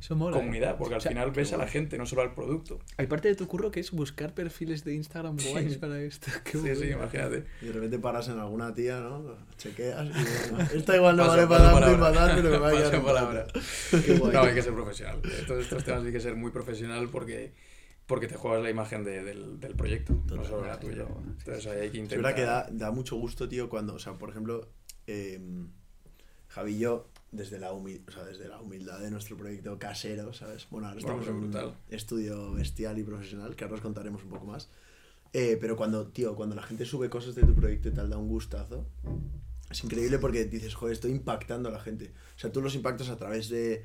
Eso 0.00 0.16
mola. 0.16 0.36
¿eh? 0.36 0.40
comunidad, 0.40 0.76
porque 0.78 0.94
al 0.94 0.98
O 0.98 1.00
sea, 1.00 1.10
final 1.10 1.30
ves 1.30 1.52
a 1.52 1.56
la 1.56 1.64
guay. 1.64 1.72
gente, 1.72 1.98
no 1.98 2.06
solo 2.06 2.22
al 2.22 2.34
producto. 2.34 2.78
Hay 2.96 3.06
parte 3.06 3.28
de 3.28 3.34
tu 3.34 3.46
curro 3.46 3.70
que 3.70 3.80
es 3.80 3.90
buscar 3.90 4.34
perfiles 4.34 4.84
de 4.84 4.94
Instagram 4.94 5.38
Sí. 5.38 5.50
guays 5.50 5.76
para 5.78 6.00
esto. 6.00 6.30
Qué 6.44 6.58
Sí, 6.58 6.74
sí, 6.76 6.90
imagínate. 6.90 7.44
Y 7.62 7.66
de 7.66 7.72
repente 7.72 7.98
paras 7.98 8.28
en 8.28 8.38
alguna 8.38 8.74
tía, 8.74 9.00
¿no? 9.00 9.36
Chequeas 9.56 10.06
y 10.06 10.12
bueno, 10.54 10.68
esta 10.74 10.96
igual 10.96 11.16
no 11.16 11.24
Paso- 11.24 11.36
vale 11.36 11.46
paso 11.46 11.64
para 11.72 11.80
tanto 11.80 11.96
y 11.96 12.00
para 12.00 12.12
tal, 12.14 12.36
pero 12.36 12.50
me 12.50 12.58
va 12.58 12.68
a 12.68 12.72
quedar 12.72 13.02
palabra. 13.02 13.46
Qué 14.04 14.14
guay. 14.18 14.32
No, 14.32 14.40
hay 14.42 14.54
que 14.54 14.62
ser 14.62 14.72
profesional. 14.74 15.20
Eh, 15.24 15.44
Todos 15.46 15.62
estos 15.62 15.84
temas 15.84 16.04
hay 16.04 16.12
que 16.12 16.20
ser 16.20 16.34
muy 16.36 16.50
profesional 16.50 17.08
porque 17.10 17.52
porque 18.10 18.26
te 18.26 18.34
juegas 18.34 18.62
la 18.62 18.68
imagen 18.70 19.04
de- 19.04 19.22
del, 19.24 19.58
del 19.60 19.74
proyecto, 19.76 20.12
no 20.26 20.44
solo 20.44 20.66
la 20.66 20.78
tuya. 20.78 21.06
Entonces 21.38 21.66
ahí 21.66 21.80
hay 21.82 21.90
que 21.90 21.98
Es 21.98 22.02
intentar... 22.04 22.18
verdad 22.18 22.34
que 22.36 22.42
da, 22.42 22.86
da 22.86 22.90
mucho 22.90 23.16
gusto, 23.16 23.48
tío, 23.48 23.68
cuando, 23.70 23.94
o 23.94 23.98
sea, 23.98 24.14
por 24.18 24.28
ejemplo, 24.30 24.68
eh, 25.06 25.40
Javi 26.48 26.72
y 26.72 26.78
yo, 26.80 27.08
desde 27.30 27.58
la, 27.60 27.72
o 27.72 27.82
sea, 28.12 28.24
desde 28.24 28.48
la 28.48 28.60
humildad 28.60 28.98
de 29.00 29.10
nuestro 29.10 29.36
proyecto 29.36 29.78
casero, 29.78 30.32
¿sabes? 30.32 30.66
Bueno, 30.70 30.88
ahora 30.88 31.00
Bueno, 31.00 31.20
estamos 31.22 31.46
pero 31.52 31.62
en 31.62 31.68
un 31.68 31.74
estudio 31.94 32.52
bestial 32.52 32.98
y 32.98 33.04
profesional, 33.04 33.54
que 33.54 33.64
ahora 33.64 33.76
os 33.76 33.80
contaremos 33.82 34.22
un 34.24 34.30
poco 34.30 34.46
más. 34.46 34.68
Eh, 35.32 35.56
pero 35.60 35.76
cuando, 35.76 36.08
tío, 36.08 36.34
cuando 36.34 36.56
la 36.56 36.62
gente 36.64 36.84
sube 36.84 37.08
cosas 37.08 37.36
de 37.36 37.42
tu 37.44 37.54
proyecto 37.54 37.88
y 37.88 37.92
tal, 37.92 38.10
da 38.10 38.18
un 38.18 38.26
gustazo. 38.28 38.84
Es 39.70 39.84
increíble 39.84 40.18
porque 40.18 40.44
dices, 40.46 40.74
joder, 40.74 40.92
estoy 40.94 41.12
impactando 41.12 41.68
a 41.68 41.72
la 41.72 41.78
gente. 41.78 42.12
O 42.36 42.38
sea, 42.40 42.50
tú 42.50 42.60
los 42.60 42.74
impactas 42.74 43.08
a 43.10 43.16
través 43.16 43.48
de, 43.48 43.84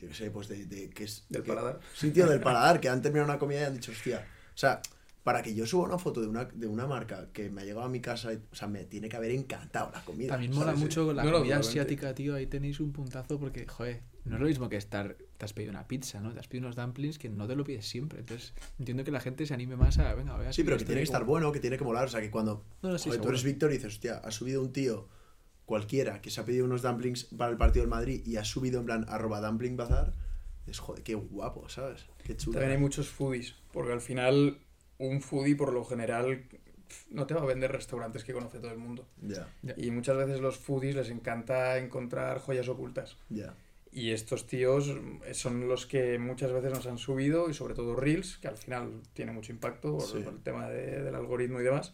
yo 0.00 0.08
qué 0.08 0.14
sé, 0.14 0.30
pues 0.30 0.48
de, 0.48 0.66
de 0.66 0.90
que 0.90 1.04
es... 1.04 1.24
Del 1.28 1.42
que- 1.42 1.48
paladar. 1.48 1.80
Sí, 1.94 2.10
tío, 2.10 2.26
del 2.26 2.40
paladar, 2.40 2.80
que 2.80 2.88
han 2.88 3.02
terminado 3.02 3.30
una 3.30 3.38
comida 3.38 3.60
y 3.60 3.64
han 3.64 3.74
dicho, 3.74 3.92
hostia. 3.92 4.26
O 4.54 4.58
sea, 4.58 4.80
para 5.22 5.42
que 5.42 5.54
yo 5.54 5.66
suba 5.66 5.84
una 5.86 5.98
foto 5.98 6.20
de 6.22 6.26
una, 6.28 6.46
de 6.46 6.66
una 6.66 6.86
marca 6.86 7.28
que 7.32 7.50
me 7.50 7.60
ha 7.60 7.64
llegado 7.64 7.84
a 7.86 7.88
mi 7.90 8.00
casa, 8.00 8.32
y- 8.32 8.40
o 8.50 8.54
sea, 8.54 8.68
me 8.68 8.84
tiene 8.84 9.08
que 9.08 9.16
haber 9.16 9.30
encantado 9.32 9.90
la 9.92 10.04
comida. 10.04 10.30
También 10.30 10.52
mola 10.52 10.66
¿sabes? 10.66 10.80
mucho 10.80 11.12
la 11.12 11.24
No, 11.24 11.32
comida 11.32 11.58
asiática, 11.58 12.14
tío. 12.14 12.34
Ahí 12.34 12.46
tenéis 12.46 12.80
un 12.80 12.92
puntazo 12.92 13.38
porque, 13.38 13.66
joder, 13.66 14.02
no 14.24 14.36
es 14.36 14.40
lo 14.40 14.46
mismo 14.48 14.68
que 14.68 14.76
estar. 14.76 15.16
Te 15.38 15.44
has 15.46 15.52
pedido 15.54 15.70
una 15.70 15.86
pizza, 15.88 16.20
¿no? 16.20 16.32
Te 16.32 16.40
has 16.40 16.48
pedido 16.48 16.66
unos 16.66 16.76
dumplings 16.76 17.18
que 17.18 17.30
no 17.30 17.46
te 17.48 17.56
lo 17.56 17.64
pides 17.64 17.86
siempre. 17.88 18.20
Entonces, 18.20 18.52
entiendo 18.78 19.04
que 19.04 19.10
la 19.10 19.20
gente 19.20 19.46
se 19.46 19.54
anime 19.54 19.76
más 19.76 19.98
a. 19.98 20.14
Venga, 20.14 20.36
voy 20.36 20.46
a 20.46 20.52
Sí, 20.52 20.64
pero 20.64 20.76
que 20.76 20.84
tiene 20.84 21.00
que 21.00 21.04
estar 21.04 21.20
como- 21.20 21.32
bueno, 21.32 21.52
que 21.52 21.60
tiene 21.60 21.78
que 21.78 21.84
molar. 21.84 22.04
O 22.06 22.08
sea, 22.08 22.20
que 22.20 22.30
cuando 22.30 22.64
No, 22.82 22.90
no, 22.90 22.98
sí, 22.98 23.08
joder, 23.08 23.20
tú 23.22 23.28
eres 23.30 23.42
Víctor 23.44 23.70
y 23.70 23.74
dices, 23.74 23.94
hostia, 23.94 24.18
ha 24.18 24.30
subido 24.30 24.60
un 24.62 24.72
tío 24.72 25.08
cualquiera 25.70 26.20
que 26.20 26.30
se 26.30 26.40
ha 26.40 26.44
pedido 26.44 26.64
unos 26.64 26.82
dumplings 26.82 27.22
para 27.26 27.52
el 27.52 27.56
partido 27.56 27.84
del 27.84 27.90
Madrid 27.90 28.22
y 28.26 28.36
ha 28.38 28.44
subido 28.44 28.80
en 28.80 28.86
plan 28.86 29.06
arroba 29.08 29.40
dumpling 29.40 29.76
bazar, 29.76 30.12
es 30.66 30.80
joder, 30.80 31.04
qué 31.04 31.14
guapo, 31.14 31.68
¿sabes? 31.68 32.06
Qué 32.24 32.36
chulo. 32.36 32.54
También 32.58 32.72
hay 32.72 32.82
muchos 32.82 33.08
foodies, 33.08 33.54
porque 33.72 33.92
al 33.92 34.00
final 34.00 34.58
un 34.98 35.20
foodie 35.22 35.54
por 35.54 35.72
lo 35.72 35.84
general 35.84 36.42
no 37.08 37.24
te 37.28 37.34
va 37.34 37.42
a 37.42 37.44
vender 37.44 37.70
restaurantes 37.70 38.24
que 38.24 38.32
conoce 38.32 38.58
todo 38.58 38.72
el 38.72 38.78
mundo. 38.78 39.06
Ya, 39.22 39.46
Ya. 39.62 39.74
Y 39.76 39.92
muchas 39.92 40.16
veces 40.16 40.40
los 40.40 40.56
foodies 40.58 40.96
les 40.96 41.08
encanta 41.10 41.78
encontrar 41.78 42.40
joyas 42.40 42.68
ocultas. 42.68 43.16
ya. 43.28 43.54
Y 43.92 44.10
estos 44.10 44.46
tíos 44.48 44.92
son 45.32 45.66
los 45.68 45.86
que 45.86 46.16
muchas 46.18 46.52
veces 46.52 46.72
nos 46.72 46.86
han 46.86 46.98
subido, 46.98 47.48
y 47.50 47.54
sobre 47.54 47.74
todo 47.74 47.94
Reels, 47.94 48.38
que 48.38 48.46
al 48.48 48.56
final 48.56 49.02
tiene 49.14 49.30
mucho 49.32 49.52
impacto 49.52 49.98
por, 49.98 50.02
Sí. 50.06 50.18
por 50.24 50.32
el 50.34 50.42
tema 50.42 50.68
de- 50.68 51.02
del 51.02 51.14
algoritmo 51.14 51.60
y 51.60 51.64
demás. 51.64 51.92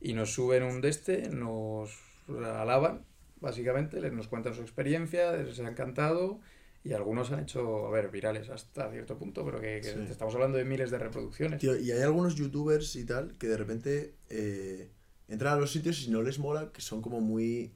Y 0.00 0.14
nos 0.14 0.32
suben 0.32 0.62
un 0.64 0.80
de 0.80 0.88
este, 0.90 1.28
nos 1.30 1.90
alaban, 2.28 3.04
básicamente, 3.40 4.00
les 4.00 4.12
nos 4.12 4.28
cuentan 4.28 4.54
su 4.54 4.62
experiencia, 4.62 5.32
les 5.32 5.58
ha 5.60 5.68
encantado. 5.68 6.40
Y 6.84 6.92
algunos 6.92 7.32
han 7.32 7.40
hecho, 7.40 7.86
a 7.88 7.90
ver, 7.90 8.10
virales 8.12 8.48
hasta 8.48 8.88
cierto 8.92 9.18
punto, 9.18 9.44
pero 9.44 9.60
que, 9.60 9.80
que 9.80 9.92
Sí. 9.92 9.98
estamos 10.08 10.32
hablando 10.36 10.56
de 10.56 10.64
miles 10.64 10.90
de 10.92 10.98
reproducciones. 10.98 11.58
Tío, 11.60 11.76
y 11.76 11.90
hay 11.90 12.02
algunos 12.02 12.36
youtubers 12.36 12.94
y 12.94 13.04
tal 13.04 13.36
que 13.38 13.48
de 13.48 13.56
repente 13.56 14.14
eh, 14.30 14.88
entran 15.26 15.54
a 15.54 15.56
los 15.60 15.72
sitios 15.72 16.00
y 16.06 16.10
no 16.10 16.22
les 16.22 16.38
mola, 16.38 16.70
que 16.72 16.80
son 16.80 17.02
como 17.02 17.20
muy 17.20 17.72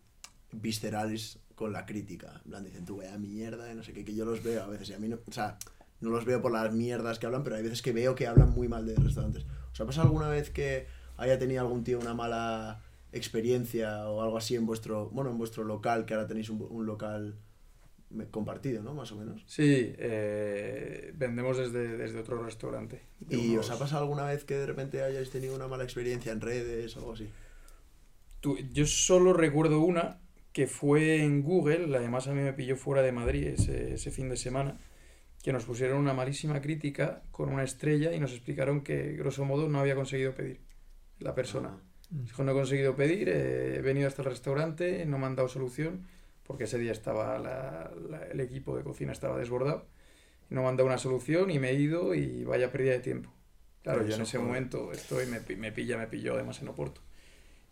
viscerales 0.52 1.38
con 1.54 1.72
la 1.72 1.86
crítica. 1.86 2.40
En 2.44 2.50
plan, 2.52 2.64
dicen, 2.64 2.84
tú 2.84 2.98
vaya 2.98 3.18
mierda, 3.18 3.70
y 3.72 3.74
no 3.74 3.82
sé 3.82 3.92
qué, 3.92 4.04
que 4.04 4.14
yo 4.14 4.24
los 4.24 4.42
veo 4.42 4.62
a 4.62 4.66
veces. 4.68 4.90
Y 4.90 4.92
a 4.94 4.98
mí 4.98 5.08
no, 5.08 5.18
o 5.26 5.32
sea, 5.32 5.58
no 6.00 6.10
los 6.10 6.24
veo 6.24 6.40
por 6.40 6.52
las 6.52 6.72
mierdas 6.72 7.18
que 7.18 7.26
hablan, 7.26 7.42
pero 7.42 7.56
hay 7.56 7.62
veces 7.62 7.82
que 7.82 7.92
veo 7.92 8.14
que 8.14 8.26
hablan 8.26 8.50
muy 8.50 8.68
mal 8.68 8.86
de 8.86 8.94
restaurantes. 8.94 9.44
¿Os 9.72 9.80
ha 9.80 9.86
pasado 9.86 10.06
alguna 10.06 10.28
vez 10.28 10.50
que 10.50 10.86
haya 11.16 11.38
tenido 11.38 11.60
algún 11.60 11.84
tío 11.84 11.98
una 11.98 12.14
mala 12.14 12.80
experiencia 13.12 14.08
o 14.08 14.22
algo 14.22 14.36
así 14.38 14.54
en 14.56 14.66
vuestro, 14.66 15.10
bueno, 15.10 15.30
en 15.30 15.38
vuestro 15.38 15.64
local, 15.64 16.04
que 16.06 16.14
ahora 16.14 16.26
tenéis 16.26 16.50
un, 16.50 16.66
un 16.70 16.86
local 16.86 17.38
compartido, 18.30 18.82
¿no? 18.82 18.92
Más 18.94 19.12
o 19.12 19.16
menos. 19.16 19.42
Sí, 19.46 19.94
eh, 19.98 21.12
vendemos 21.14 21.56
desde, 21.58 21.96
desde 21.96 22.18
otro 22.18 22.42
restaurante. 22.42 23.02
de 23.20 23.36
¿Y 23.36 23.50
unos- 23.52 23.66
os 23.70 23.76
ha 23.76 23.78
pasado 23.78 24.02
alguna 24.02 24.24
vez 24.24 24.44
que 24.44 24.54
de 24.56 24.66
repente 24.66 25.02
hayáis 25.02 25.30
tenido 25.30 25.54
una 25.54 25.68
mala 25.68 25.84
experiencia 25.84 26.32
en 26.32 26.40
redes 26.40 26.96
o 26.96 27.00
algo 27.00 27.12
así? 27.12 27.28
Tú- 28.40 28.58
yo 28.72 28.86
solo 28.86 29.32
recuerdo 29.32 29.80
una 29.80 30.18
que 30.52 30.66
fue 30.66 31.22
en 31.22 31.42
Google, 31.42 31.96
además 31.96 32.26
a 32.26 32.32
mí 32.34 32.40
me 32.40 32.52
pilló 32.52 32.76
fuera 32.76 33.02
de 33.02 33.12
Madrid 33.12 33.46
ese, 33.46 33.94
ese 33.94 34.10
fin 34.10 34.28
de 34.28 34.36
semana, 34.36 34.78
que 35.44 35.52
nos 35.52 35.64
pusieron 35.64 35.98
una 35.98 36.12
malísima 36.12 36.60
crítica 36.60 37.22
con 37.30 37.50
una 37.52 37.62
estrella 37.62 38.12
y 38.12 38.18
nos 38.20 38.32
explicaron 38.32 38.82
que, 38.82 39.12
grosso 39.12 39.44
modo, 39.44 39.68
no 39.68 39.78
había 39.78 39.94
conseguido 39.94 40.34
pedir 40.34 40.60
la 41.20 41.34
persona. 41.34 41.78
Ah, 41.80 41.89
Dijo, 42.10 42.42
no 42.44 42.52
he 42.52 42.54
conseguido 42.54 42.96
pedir, 42.96 43.28
eh, 43.28 43.76
he 43.76 43.82
venido 43.82 44.08
hasta 44.08 44.22
el 44.22 44.28
restaurante, 44.28 45.06
no 45.06 45.18
me 45.18 45.26
han 45.26 45.36
dado 45.36 45.48
solución, 45.48 46.06
porque 46.44 46.64
ese 46.64 46.78
día 46.78 46.92
estaba 46.92 47.38
la- 47.38 47.90
la- 48.08 48.24
el 48.26 48.40
equipo 48.40 48.76
de 48.76 48.82
cocina 48.82 49.12
estaba 49.12 49.38
desbordado, 49.38 49.86
no 50.50 50.62
me 50.62 50.68
han 50.68 50.76
dado 50.76 50.88
una 50.88 50.98
solución 50.98 51.50
y 51.50 51.58
me 51.60 51.70
he 51.70 51.74
ido 51.74 52.14
y 52.14 52.44
vaya 52.44 52.72
pérdida 52.72 52.92
de 52.94 53.00
tiempo. 53.00 53.30
Claro, 53.82 54.00
Pero 54.00 54.10
yo 54.10 54.16
en 54.16 54.22
ese 54.22 54.38
momento 54.38 54.92
estoy, 54.92 55.26
me, 55.26 55.40
me 55.56 55.72
pilla, 55.72 55.96
me 55.98 56.06
pilló 56.08 56.34
además 56.34 56.60
en 56.62 56.68
Oporto. 56.68 57.00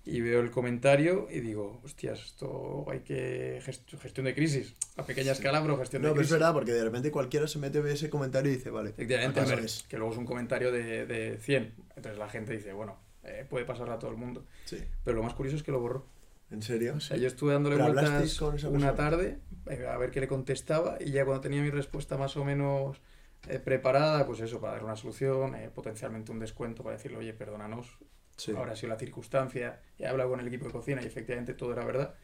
Y 0.05 0.21
veo 0.23 0.41
el 0.41 0.51
comentario 0.51 1.29
y 1.31 1.41
digo, 1.41 1.81
hostias, 1.85 2.21
esto 2.25 2.87
hay 2.91 3.01
que... 3.01 3.61
gest- 3.63 3.99
gestión 3.99 4.25
de 4.27 4.35
crisis, 4.35 4.75
a 4.97 5.05
pequeña 5.05 5.33
escala, 5.33 5.61
pero 5.61 5.77
gestión 5.79 6.03
No, 6.03 6.09
de 6.09 6.13
pero 6.15 6.23
es 6.23 6.29
crisis. 6.29 6.33
verdad, 6.33 6.55
porque 6.55 6.73
de 6.73 6.85
repente 6.85 7.11
cualquiera 7.11 7.47
se 7.47 7.59
mete 7.59 7.81
ve 7.81 7.93
ese 7.93 8.09
comentario 8.09 8.51
y 8.51 8.57
dice, 8.57 8.71
vale, 8.71 8.91
Efectivamente, 8.91 9.41
a 9.41 9.43
¿acaso 9.43 9.57
ver, 9.61 9.71
que 9.89 9.97
luego 9.99 10.13
es 10.13 10.19
un 10.19 10.25
comentario 10.27 10.73
de, 10.73 11.05
de 11.07 11.39
100. 11.39 11.75
Entonces 11.97 12.19
la 12.19 12.29
gente 12.29 12.55
dice, 12.55 12.73
bueno, 12.73 12.99
eh, 13.29 13.45
puede 13.45 13.65
pasarle 13.65 13.95
a 13.95 13.99
todo 13.99 14.11
el 14.11 14.17
mundo. 14.17 14.45
Sí. 14.65 14.79
Pero 15.05 15.17
lo 15.17 15.23
más 15.23 15.35
curioso 15.35 15.57
es 15.57 15.63
que 15.63 15.73
lo 15.73 15.81
borró. 15.81 16.07
¿En 16.51 16.63
serio? 16.63 16.95
O 16.97 17.01
sea, 17.01 17.17
yo 17.19 17.27
estuve 17.27 17.53
dándole 17.53 17.77
¿Pero 17.77 17.93
vueltas 17.93 18.41
una 18.65 18.95
tarde 18.95 19.39
eh, 19.67 19.87
a 19.87 19.99
ver 19.99 20.11
qué 20.11 20.21
le 20.21 20.29
contestaba 20.29 20.97
y 20.99 21.11
ya 21.11 21.25
cuando 21.27 21.43
tenía 21.43 21.61
mi 21.61 21.71
respuesta 21.71 22.17
más 22.17 22.37
o 22.39 22.45
menos 22.45 23.03
eh, 23.49 23.59
preparada, 23.59 24.27
pues 24.27 24.41
eso, 24.41 24.61
para 24.61 24.75
dar 24.75 24.85
una 24.85 24.97
solución, 24.97 25.55
eh, 25.55 25.71
potencialmente 25.75 26.33
un 26.33 26.39
descuento 26.39 26.83
para 26.83 26.97
decirle, 26.97 27.19
oye, 27.19 27.35
perdónanos, 27.35 27.99
Sí. 28.37 28.53
ahora 28.57 28.73
ha 28.73 28.77
sido 28.77 28.93
la 28.93 28.99
circunstancia, 28.99 29.81
he 29.99 30.07
hablado 30.07 30.31
con 30.31 30.41
el 30.41 30.47
equipo 30.47 30.67
de 30.67 30.73
cocina 30.73 31.03
y 31.03 31.07
efectivamente 31.07 31.55
todo 31.55 31.73
era 31.73 31.85
verdad, 31.85 32.15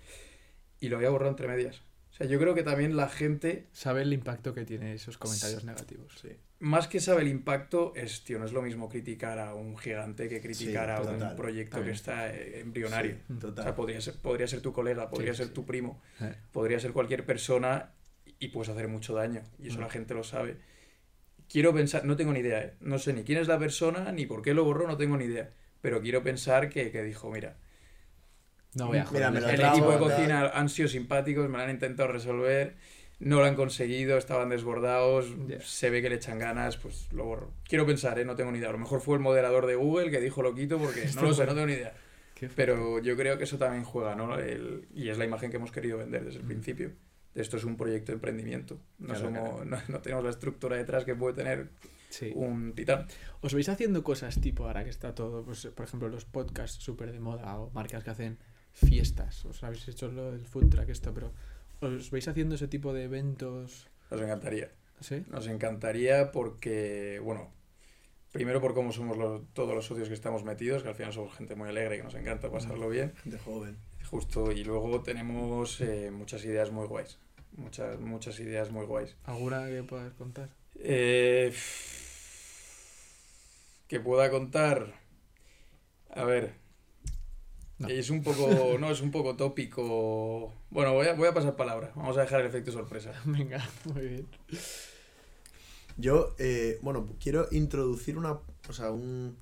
y 0.80 0.88
lo 0.88 0.96
había 0.96 1.10
borrado 1.10 1.30
entre 1.30 1.46
medias. 1.48 1.82
O 2.14 2.16
sea, 2.16 2.28
yo 2.28 2.38
creo 2.38 2.54
que 2.54 2.62
también 2.62 2.96
la 2.96 3.08
gente, 3.08 3.66
Sabe 3.72 4.02
el 4.02 4.12
impacto 4.12 4.54
que 4.54 4.64
tiene 4.64 4.94
esos 4.94 5.18
comentarios 5.18 5.64
negativos. 5.64 6.14
Sí. 6.22 6.28
más 6.60 6.86
que 6.86 7.00
sabe 7.00 7.22
el 7.22 7.28
impacto, 7.28 7.92
es, 7.96 8.22
tío, 8.22 8.38
no 8.38 8.44
es 8.44 8.52
lo 8.52 8.62
mismo 8.62 8.88
criticar 8.88 9.40
a 9.40 9.52
un 9.54 9.76
gigante 9.76 10.28
que 10.28 10.40
criticar 10.40 10.86
Sí, 10.86 10.92
a 10.92 10.96
total, 11.12 11.30
un 11.32 11.36
proyecto 11.36 11.70
que 11.72 11.80
también. 11.80 11.94
está 11.96 12.32
eh, 12.32 12.60
embrionario. 12.60 13.16
Sí, 13.26 13.32
O 13.34 13.38
total. 13.40 13.64
sea, 13.64 13.74
podría 13.74 14.00
ser, 14.00 14.14
podría 14.18 14.46
ser 14.46 14.60
tu 14.60 14.72
colega, 14.72 15.10
podría 15.10 15.32
Sí, 15.32 15.38
ser 15.38 15.46
sí. 15.48 15.52
tu 15.54 15.66
primo, 15.66 16.00
podría 16.52 16.78
ser 16.78 16.92
cualquier 16.92 17.26
persona 17.26 17.90
y 18.38 18.48
puedes 18.48 18.68
hacer 18.68 18.86
mucho 18.86 19.12
daño. 19.14 19.42
Y 19.58 19.68
eso 19.68 19.78
Mm. 19.78 19.82
la 19.82 19.90
gente 19.90 20.14
lo 20.14 20.22
sabe. 20.22 20.56
Quiero 21.48 21.74
pensar, 21.74 22.04
no 22.04 22.16
tengo 22.16 22.32
ni 22.32 22.40
idea, 22.40 22.62
¿eh? 22.62 22.74
no 22.80 22.98
sé 23.00 23.12
ni 23.12 23.24
quién 23.24 23.38
es 23.38 23.48
la 23.48 23.58
persona, 23.58 24.12
ni 24.12 24.24
por 24.24 24.40
qué 24.40 24.54
lo 24.54 24.64
borró, 24.64 24.86
no 24.86 24.96
tengo 24.96 25.16
ni 25.16 25.24
idea. 25.24 25.50
Pero 25.80 26.00
quiero 26.00 26.22
pensar 26.22 26.68
que, 26.70 26.90
que 26.90 27.02
dijo, 27.02 27.30
mira, 27.30 27.58
No 28.74 28.88
voy 28.88 28.98
a 28.98 29.04
Mira, 29.12 29.28
joder. 29.28 29.32
me 29.32 29.40
lo 29.40 29.48
el 29.48 29.60
equipo 29.60 29.92
de 29.92 29.98
cocina 29.98 30.48
han 30.54 30.68
sido 30.68 30.88
simpáticos, 30.88 31.48
me 31.48 31.58
lo 31.58 31.64
han 31.64 31.70
intentado 31.70 32.10
resolver, 32.10 32.74
no 33.20 33.38
lo 33.40 33.44
han 33.46 33.54
conseguido, 33.54 34.18
estaban 34.18 34.48
desbordados, 34.48 35.26
se 35.64 35.90
ve 35.90 36.02
que 36.02 36.08
le 36.08 36.16
echan 36.16 36.38
ganas, 36.38 36.76
pues 36.76 37.08
lo 37.12 37.24
borro. 37.24 37.50
Quiero 37.68 37.86
pensar, 37.86 38.18
¿eh? 38.18 38.24
no 38.24 38.34
tengo 38.34 38.50
ni 38.52 38.58
idea. 38.58 38.70
A 38.70 38.72
lo 38.72 38.78
mejor 38.78 39.00
fue 39.00 39.16
el 39.16 39.22
moderador 39.22 39.66
de 39.66 39.76
Google 39.76 40.10
que 40.10 40.20
dijo 40.20 40.42
lo 40.42 40.54
quito 40.54 40.78
porque 40.78 41.04
no 41.14 41.22
lo 41.22 41.34
sé, 41.34 41.46
no 41.46 41.54
tengo 41.54 41.66
ni 41.66 41.74
idea. 41.74 41.94
Pero 42.56 42.98
yo 42.98 43.16
creo 43.16 43.38
que 43.38 43.44
eso 43.44 43.58
también 43.58 43.84
juega, 43.84 44.14
¿no? 44.16 44.36
El- 44.38 44.86
y 44.92 45.08
es 45.08 45.16
la 45.18 45.24
imagen 45.24 45.50
que 45.50 45.56
hemos 45.56 45.70
querido 45.70 45.98
vender 45.98 46.24
desde 46.24 46.38
el 46.40 46.44
Mm. 46.44 46.48
principio. 46.48 46.90
Esto 47.34 47.56
es 47.56 47.64
un 47.64 47.76
proyecto 47.76 48.12
de 48.12 48.16
emprendimiento. 48.16 48.78
No, 48.98 49.06
Claro, 49.14 49.20
somos, 49.20 49.48
claro. 49.50 49.64
No, 49.64 49.78
no 49.88 50.00
tenemos 50.00 50.24
la 50.24 50.30
estructura 50.30 50.76
detrás 50.76 51.04
que 51.04 51.14
puede 51.14 51.34
tener 51.34 51.68
Sí. 52.10 52.30
un 52.34 52.74
titán. 52.74 53.06
¿Os 53.40 53.54
veis 53.54 53.68
haciendo 53.68 54.04
cosas 54.04 54.40
tipo 54.40 54.66
ahora 54.66 54.84
que 54.84 54.90
está 54.90 55.14
todo, 55.16 55.44
pues, 55.44 55.66
por 55.74 55.84
ejemplo, 55.86 56.08
los 56.08 56.24
podcasts 56.24 56.82
súper 56.82 57.10
de 57.12 57.18
moda 57.20 57.56
o 57.58 57.70
marcas 57.70 58.04
que 58.04 58.10
hacen 58.10 58.38
fiestas? 58.74 59.44
Os 59.46 59.62
habéis 59.64 59.88
hecho 59.88 60.08
lo 60.08 60.30
del 60.32 60.44
food 60.46 60.68
truck 60.68 60.88
esto, 60.90 61.14
pero 61.14 61.32
¿os 61.80 62.10
veis 62.10 62.28
haciendo 62.28 62.54
ese 62.56 62.68
tipo 62.68 62.92
de 62.92 63.04
eventos? 63.04 63.88
Nos 64.10 64.20
encantaría. 64.20 64.70
¿Sí? 65.00 65.24
Nos 65.30 65.46
encantaría 65.48 66.30
porque, 66.32 67.20
bueno, 67.22 67.50
primero 68.32 68.60
por 68.60 68.74
cómo 68.74 68.92
somos 68.92 69.16
los- 69.16 69.42
todos 69.54 69.74
los 69.74 69.86
socios 69.86 70.08
que 70.08 70.14
estamos 70.14 70.44
metidos, 70.44 70.82
que 70.82 70.88
al 70.90 70.94
final 70.94 71.12
somos 71.12 71.34
gente 71.36 71.54
muy 71.54 71.68
alegre, 71.68 71.96
que 71.96 72.02
nos 72.04 72.14
encanta 72.14 72.50
pasarlo 72.50 72.88
bien. 72.88 73.14
Gente 73.22 73.38
joven. 73.38 73.76
Justo, 74.10 74.52
y 74.52 74.64
luego 74.64 75.02
tenemos 75.02 75.80
eh, 75.80 76.10
muchas 76.12 76.44
ideas 76.44 76.70
muy 76.70 76.86
guays. 76.86 77.18
Muchas, 77.56 77.98
muchas 78.00 78.38
ideas 78.40 78.70
muy 78.70 78.84
guays. 78.86 79.16
¿Alguna 79.24 79.66
que 79.68 79.82
puedas 79.82 80.12
contar? 80.14 80.48
Eh, 80.76 81.52
que 83.88 84.00
pueda 84.00 84.30
contar. 84.30 84.92
A 86.10 86.24
ver. 86.24 86.54
No. 87.84 87.88
Es 87.88 88.10
un 88.10 88.22
poco. 88.22 88.76
No, 88.78 88.90
es 88.90 89.00
un 89.00 89.10
poco 89.10 89.36
tópico. 89.36 90.52
Bueno, 90.70 90.92
voy 90.92 91.06
a, 91.06 91.14
voy 91.14 91.28
a 91.28 91.34
pasar 91.34 91.56
palabra. 91.56 91.92
Vamos 91.94 92.16
a 92.18 92.22
dejar 92.22 92.40
el 92.40 92.46
efecto 92.46 92.72
sorpresa. 92.72 93.12
Venga, 93.24 93.66
muy 93.84 94.02
bien. 94.08 94.26
Yo, 95.96 96.34
eh, 96.38 96.78
bueno, 96.82 97.08
quiero 97.22 97.46
introducir 97.52 98.18
una, 98.18 98.32
o 98.32 98.72
sea, 98.72 98.90
un, 98.90 99.36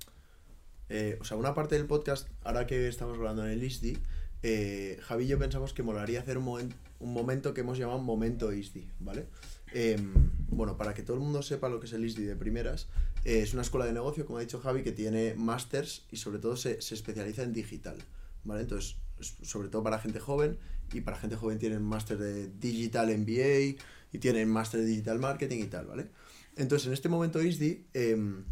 eh, 0.89 1.17
o 1.19 1.23
sea, 1.23 1.35
una 1.37 1.53
parte 1.55 1.75
del 1.75 1.87
podcast, 1.87 2.27
ahora 2.43 2.67
que 2.67 2.87
estamos 2.87 3.17
hablando 3.17 3.43
en 3.45 3.51
el 3.51 3.63
ISDI, 3.63 3.97
eh, 4.43 4.99
Javi 5.01 5.23
y 5.25 5.27
yo 5.27 5.39
pensamos 5.39 5.73
que 5.73 5.81
molaría 5.81 6.19
hacer 6.19 6.37
un, 6.37 6.45
momen- 6.45 6.73
un 6.99 7.11
momento 7.13 7.53
que 7.55 7.61
hemos 7.61 7.77
llamado 7.79 7.99
Momento 7.99 8.53
ISDI, 8.53 8.87
¿vale? 8.99 9.25
Em, 9.71 10.13
bueno, 10.49 10.77
para 10.77 10.93
que 10.93 11.01
todo 11.01 11.17
el 11.17 11.23
mundo 11.23 11.41
sepa 11.41 11.69
lo 11.69 11.79
que 11.79 11.87
es 11.87 11.93
el 11.93 12.05
ISDI 12.05 12.25
de 12.25 12.35
primeras, 12.35 12.87
eh, 13.25 13.39
es 13.39 13.53
una 13.53 13.63
escuela 13.63 13.87
de 13.87 13.93
negocio, 13.93 14.25
como 14.27 14.37
ha 14.37 14.41
dicho 14.41 14.59
Javi, 14.59 14.83
que 14.83 14.91
tiene 14.91 15.33
másters 15.33 16.05
y 16.11 16.17
sobre 16.17 16.37
todo 16.37 16.55
se, 16.55 16.83
se 16.83 16.93
especializa 16.93 17.41
en 17.41 17.53
digital. 17.53 17.95
¿Vale? 18.43 18.61
Entonces, 18.61 18.97
es 19.19 19.35
sobre 19.43 19.69
todo 19.69 19.83
para 19.83 19.99
gente 19.99 20.19
joven 20.19 20.57
y 20.91 21.01
para 21.01 21.17
gente 21.17 21.35
joven 21.35 21.59
tienen 21.59 21.83
máster 21.83 22.17
de 22.17 22.47
Digital 22.47 23.07
MBA 23.17 23.81
y 24.11 24.19
tienen 24.19 24.49
máster 24.49 24.81
de 24.81 24.87
Digital 24.87 25.19
Marketing 25.19 25.59
y 25.59 25.67
tal, 25.67 25.87
¿vale? 25.87 26.09
Entonces, 26.55 26.87
en 26.87 26.93
este 26.93 27.09
momento 27.09 27.41
ISDI 27.41 27.87
em, 27.93 28.45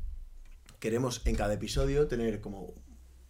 queremos 0.79 1.21
en 1.25 1.35
cada 1.35 1.53
episodio 1.53 2.07
tener 2.07 2.41
como, 2.41 2.73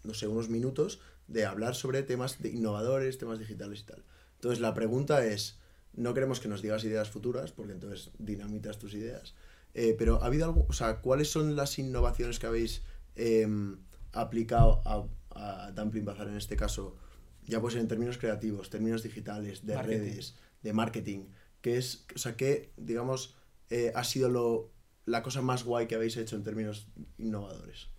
no 0.04 0.14
sé, 0.14 0.28
unos 0.28 0.50
minutos 0.50 1.02
de 1.28 1.46
hablar 1.46 1.76
sobre 1.76 2.04
temas 2.04 2.38
innovadores, 2.44 3.18
temas 3.18 3.40
digitales 3.40 3.82
y 3.82 3.84
tal. 3.84 4.04
Entonces, 4.36 4.60
la 4.60 4.74
pregunta 4.74 5.26
es, 5.26 5.60
no 5.94 6.14
queremos 6.14 6.40
que 6.40 6.48
nos 6.48 6.62
digas 6.62 6.84
ideas 6.84 7.10
futuras, 7.10 7.52
porque 7.52 7.74
entonces 7.74 8.12
dinamitas 8.18 8.80
tus 8.80 8.94
ideas, 8.94 9.36
eh, 9.74 9.96
pero 9.98 10.24
¿ha 10.24 10.28
habido 10.28 10.46
algo, 10.46 10.66
o 10.68 10.74
sea, 10.74 11.02
cuáles 11.02 11.30
son 11.30 11.56
las 11.56 11.78
innovaciones 11.80 12.40
que 12.40 12.48
habéis 12.48 12.82
em, 13.16 13.78
aplicado 14.14 14.82
a, 14.86 15.06
a 15.36 15.72
Dumpling 15.72 16.06
Bazar 16.06 16.28
en 16.28 16.38
este 16.38 16.56
caso? 16.56 16.98
Ya 17.46 17.60
pues 17.60 17.76
en 17.76 17.88
términos 17.88 18.18
creativos, 18.18 18.70
términos 18.70 19.04
digitales, 19.04 19.66
de 19.66 19.76
Marketing. 19.76 19.98
redes, 20.00 20.40
de 20.62 20.74
marketing, 20.74 21.26
que 21.62 21.78
es, 21.78 22.06
o 22.16 22.20
sea, 22.20 22.36
que, 22.36 22.72
digamos, 22.78 23.36
eh, 23.70 23.92
ha 23.96 24.04
sido 24.04 24.30
lo, 24.30 24.72
la 25.06 25.24
cosa 25.24 25.42
más 25.42 25.64
guay 25.64 25.88
que 25.88 25.96
habéis 25.96 26.18
hecho 26.18 26.36
en 26.36 26.44
términos 26.44 26.88
innovadores? 27.18 27.90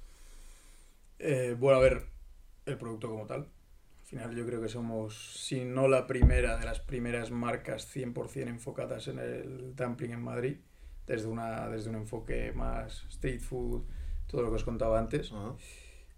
Eh, 1.18 1.56
bueno, 1.58 1.78
a 1.78 1.82
ver, 1.82 2.06
el 2.66 2.76
producto 2.78 3.08
como 3.08 3.26
tal. 3.26 3.40
Al 3.40 4.06
final 4.06 4.36
yo 4.36 4.44
creo 4.44 4.60
que 4.60 4.68
somos, 4.68 5.38
si 5.38 5.64
no 5.64 5.88
la 5.88 6.06
primera, 6.06 6.58
de 6.58 6.66
las 6.66 6.80
primeras 6.80 7.30
marcas 7.30 7.94
100% 7.94 8.48
enfocadas 8.48 9.08
en 9.08 9.18
el 9.18 9.74
dumpling 9.74 10.12
en 10.12 10.22
Madrid, 10.22 10.56
desde, 11.06 11.28
una, 11.28 11.68
desde 11.68 11.90
un 11.90 11.96
enfoque 11.96 12.52
más 12.52 13.04
street 13.08 13.40
food, 13.40 13.84
todo 14.26 14.42
lo 14.42 14.50
que 14.50 14.56
os 14.56 14.64
contaba 14.64 14.98
antes. 14.98 15.32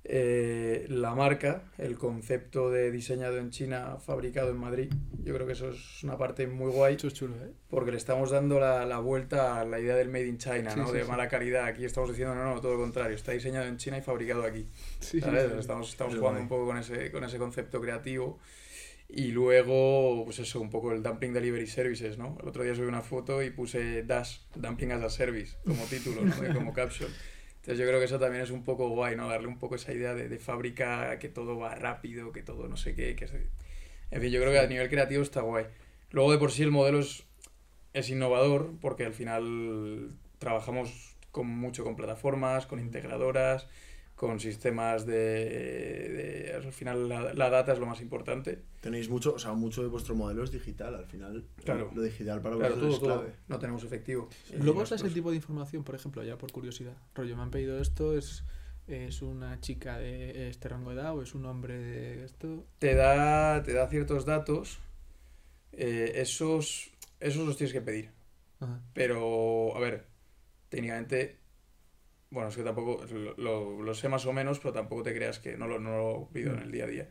Eh, 0.07 0.85
la 0.91 1.15
marca, 1.15 1.63
el 1.79 1.97
concepto 1.97 2.71
de 2.71 2.91
diseñado 2.91 3.39
en 3.39 3.49
China, 3.51 3.97
fabricado 4.05 4.51
en 4.51 4.59
Madrid, 4.59 4.93
yo 5.23 5.33
creo 5.35 5.47
que 5.47 5.55
eso 5.55 5.71
es 5.71 6.05
una 6.05 6.19
parte 6.19 6.47
muy 6.47 6.71
guay 6.71 6.97
Eso 6.97 7.09
es 7.09 7.15
chulo, 7.15 7.35
¿eh? 7.37 7.53
porque 7.71 7.91
le 7.91 7.97
estamos 7.97 8.31
dando 8.31 8.61
la, 8.61 8.85
la 8.85 8.99
vuelta 8.99 9.59
a 9.61 9.65
la 9.65 9.81
idea 9.81 9.97
del 9.97 10.11
made 10.11 10.27
in 10.27 10.37
China, 10.37 10.71
Sí, 10.73 10.79
¿no? 10.79 10.89
sí, 10.89 10.93
de 10.93 11.05
sí. 11.05 11.09
mala 11.11 11.29
calidad. 11.29 11.65
Aquí 11.65 11.87
estamos 11.87 12.11
diciendo, 12.11 12.35
no, 12.35 12.45
no, 12.55 12.61
todo 12.61 12.75
lo 12.75 12.81
contrario, 12.81 13.17
está 13.17 13.33
diseñado 13.33 13.67
en 13.67 13.79
China 13.79 13.97
y 13.97 14.03
fabricado 14.03 14.43
aquí. 14.45 14.67
¿sabes? 15.01 15.51
Estamos, 15.59 15.89
estamos 15.89 16.13
Es 16.13 16.19
jugando 16.21 16.39
guay. 16.39 16.43
un 16.43 16.49
poco 16.49 16.67
con 16.67 16.77
ese, 16.77 17.11
con 17.11 17.25
ese 17.25 17.39
concepto 17.39 17.81
creativo. 17.81 18.39
Y 19.09 19.29
luego, 19.33 20.25
pues 20.25 20.39
eso, 20.41 20.61
un 20.61 20.71
poco 20.71 20.93
el 20.93 21.03
Dumpling 21.03 21.33
Delivery 21.33 21.67
Services, 21.67 22.19
¿no? 22.19 22.37
El 22.43 22.49
otro 22.49 22.63
día 22.63 22.75
subí 22.75 22.87
una 22.87 23.03
foto 23.03 23.43
y 23.43 23.51
puse 23.51 24.03
Dash, 24.03 24.39
Dumpling 24.55 24.93
as 24.93 25.03
a 25.03 25.09
Service, 25.11 25.57
como 25.65 25.85
título, 25.85 26.23
¿no? 26.23 26.55
Como 26.55 26.73
caption. 26.75 27.11
Entonces 27.65 27.79
yo 27.79 27.87
creo 27.89 27.99
que 27.99 28.05
eso 28.05 28.19
también 28.19 28.43
es 28.43 28.51
un 28.51 28.63
poco 28.63 28.91
guay, 28.91 29.17
¿no? 29.17 29.27
Darle 29.27 29.47
un 29.47 29.59
poco 29.59 29.77
esa 29.77 29.91
idea 29.91 30.13
de, 30.13 30.29
de 30.29 30.39
fábrica, 30.39 31.19
que 31.19 31.31
todo 31.31 31.59
va 31.59 31.75
rápido, 31.75 32.31
que 32.31 32.43
todo 32.43 32.69
no 32.69 32.77
sé 32.77 32.95
qué, 32.95 33.17
que 33.17 33.25
En 34.11 34.21
fin, 34.21 34.31
yo 34.31 34.39
creo 34.43 34.53
que 34.53 34.59
a 34.59 34.67
nivel 34.67 34.91
creativo 34.91 35.23
está 35.23 35.41
guay. 35.41 35.65
Luego 36.11 36.31
de 36.31 36.37
por 36.37 36.53
sí 36.53 36.63
el 36.63 36.71
modelo 36.71 36.99
es, 36.99 37.25
es 37.95 38.11
innovador, 38.11 38.75
porque 38.83 39.07
al 39.07 39.15
final 39.15 40.11
trabajamos 40.39 41.17
con 41.31 41.47
mucho 41.47 41.85
con 41.85 41.97
plataformas, 41.97 42.67
con 42.67 42.81
integradoras, 42.81 43.67
con 44.15 44.39
sistemas 44.41 45.07
de... 45.07 45.15
de- 45.15 46.53
al 46.55 46.73
final 46.73 47.09
la, 47.09 47.35
la 47.35 47.51
data 47.51 47.73
es 47.73 47.79
lo 47.79 47.87
más 47.87 48.01
importante. 48.01 48.63
Tenéis 48.81 49.09
mucho, 49.09 49.35
o 49.35 49.39
sea, 49.39 49.53
mucho 49.55 49.83
de 49.83 49.89
vuestro 49.89 50.15
modelo 50.15 50.45
es 50.45 50.51
digital, 50.53 50.95
al 50.95 51.07
final. 51.07 51.45
Claro. 51.65 51.91
Lo 51.95 52.03
digital 52.03 52.41
para 52.41 52.57
Claro, 52.57 52.77
vosotros 52.77 53.01
todo, 53.01 53.09
es 53.11 53.15
todo. 53.15 53.23
clave. 53.25 53.37
No 53.49 53.59
tenemos 53.59 53.83
efectivo. 53.85 54.29
Luego 54.59 54.81
nosotros- 54.81 55.01
es 55.01 55.07
ese 55.07 55.15
tipo 55.15 55.31
de 55.31 55.37
información, 55.37 55.83
por 55.85 55.95
ejemplo, 55.97 56.23
ya 56.23 56.39
por 56.39 56.53
curiosidad. 56.53 56.97
Rollo, 57.15 57.37
me 57.37 57.43
han 57.43 57.51
pedido 57.51 57.79
esto, 57.81 58.17
es, 58.17 58.45
es 58.87 59.21
una 59.23 59.61
chica 59.61 59.99
de 59.99 60.49
este 60.49 60.69
rango 60.69 60.91
de 60.91 60.97
edad 61.01 61.17
o 61.17 61.23
es 61.23 61.35
un 61.35 61.45
hombre 61.47 61.77
de 61.77 62.25
esto. 62.25 62.65
te 62.79 62.95
da, 62.95 63.63
te 63.65 63.73
da 63.73 63.89
ciertos 63.89 64.25
datos, 64.25 64.79
eh, 65.73 66.13
esos, 66.17 66.93
esos 67.21 67.47
los 67.47 67.57
tienes 67.57 67.73
que 67.73 67.81
pedir. 67.81 68.11
Ajá. 68.61 68.81
Pero, 68.93 69.77
a 69.77 69.81
ver, 69.81 70.07
técnicamente, 70.69 71.39
bueno, 72.35 72.51
es 72.51 72.57
que 72.57 72.63
tampoco, 72.63 73.05
lo, 73.07 73.35
lo- 73.37 73.83
lo 73.83 73.95
sé 73.95 74.09
más 74.11 74.27
o 74.27 74.33
menos, 74.35 74.59
pero 74.61 74.73
tampoco 74.75 75.03
te 75.05 75.15
creas 75.15 75.39
que 75.39 75.57
no 75.57 75.67
lo, 75.67 75.79
no 75.81 75.97
lo 75.97 76.29
pido 76.33 76.53
en 76.53 76.61
el 76.61 76.71
día 76.73 76.85
a 76.85 76.89
día. 76.89 77.11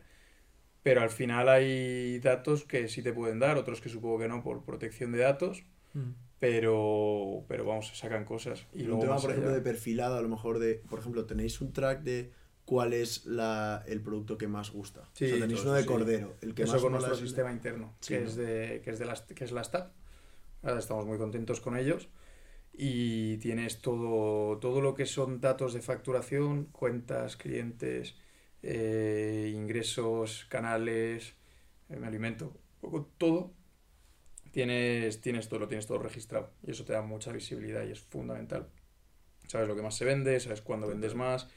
Pero 0.82 1.00
al 1.00 1.10
final 1.10 1.48
hay 1.48 2.18
datos 2.20 2.64
que 2.64 2.88
sí 2.88 3.02
te 3.02 3.12
pueden 3.12 3.38
dar, 3.40 3.56
otros 3.56 3.80
que 3.80 3.88
supongo 3.88 4.18
que 4.20 4.28
no 4.28 4.42
por 4.42 4.64
protección 4.64 5.12
de 5.12 5.18
datos, 5.18 5.64
Mm. 5.94 6.10
pero, 6.40 7.44
pero 7.48 7.64
vamos, 7.64 7.88
se 7.88 7.94
sacan 7.96 8.24
cosas. 8.24 8.66
Y 8.74 8.82
un 8.82 8.86
luego 8.88 9.00
tema, 9.02 9.14
más 9.14 9.22
por 9.22 9.30
ejemplo, 9.30 9.50
allá- 9.50 9.58
de 9.60 9.64
perfilado, 9.64 10.16
a 10.16 10.22
lo 10.22 10.28
mejor 10.28 10.58
de, 10.58 10.74
por 10.90 10.98
ejemplo, 10.98 11.24
tenéis 11.24 11.60
un 11.60 11.72
track 11.72 12.02
de 12.02 12.32
cuál 12.64 12.92
es 12.92 13.24
la, 13.26 13.82
el 13.86 14.00
producto 14.02 14.36
que 14.36 14.48
más 14.48 14.70
gusta. 14.70 15.08
Sí, 15.14 15.24
o 15.26 15.28
sea, 15.28 15.38
tenéis 15.40 15.62
uno 15.62 15.72
de 15.74 15.82
sí. 15.82 15.88
cordero, 15.88 16.34
el 16.42 16.54
que 16.54 16.62
Eso 16.64 16.72
más 16.72 16.82
con 16.82 16.92
nuestro 16.92 17.14
sistema 17.16 17.52
interno, 17.52 17.94
Sí, 18.00 18.14
que, 18.14 18.20
¿no? 18.20 18.26
es 18.28 18.36
de, 18.36 18.80
que, 18.84 18.90
es 18.90 18.98
de 18.98 19.04
la, 19.06 19.14
que 19.34 19.44
es 19.44 19.52
la 19.52 19.62
STAP. 19.64 19.92
Ahora 20.62 20.78
estamos 20.80 21.06
muy 21.06 21.18
contentos 21.18 21.60
con 21.60 21.76
ellos. 21.76 22.08
Y 22.76 23.38
tienes 23.38 23.80
todo, 23.80 24.58
todo 24.58 24.80
lo 24.80 24.94
que 24.94 25.06
son 25.06 25.40
datos 25.40 25.74
de 25.74 25.82
facturación, 25.82 26.66
cuentas, 26.66 27.36
clientes, 27.36 28.16
eh, 28.62 29.52
ingresos, 29.54 30.46
canales, 30.50 31.34
eh, 31.88 31.96
me 31.96 32.06
alimento, 32.08 32.52
todo. 33.18 33.54
Tienes, 34.52 35.20
tienes 35.20 35.48
todo, 35.48 35.60
lo 35.60 35.68
tienes 35.68 35.86
todo 35.86 35.98
registrado. 35.98 36.52
Y 36.62 36.70
eso 36.72 36.84
te 36.84 36.92
da 36.92 37.02
mucha 37.02 37.32
visibilidad 37.32 37.84
y 37.86 37.92
es 37.92 38.00
fundamental. 38.00 38.68
Sabes 39.48 39.68
lo 39.68 39.76
que 39.76 39.82
más 39.82 39.96
se 39.96 40.04
vende, 40.04 40.40
sabes 40.40 40.62
cuándo 40.62 40.88
vendes 40.88 41.14
más, 41.14 41.48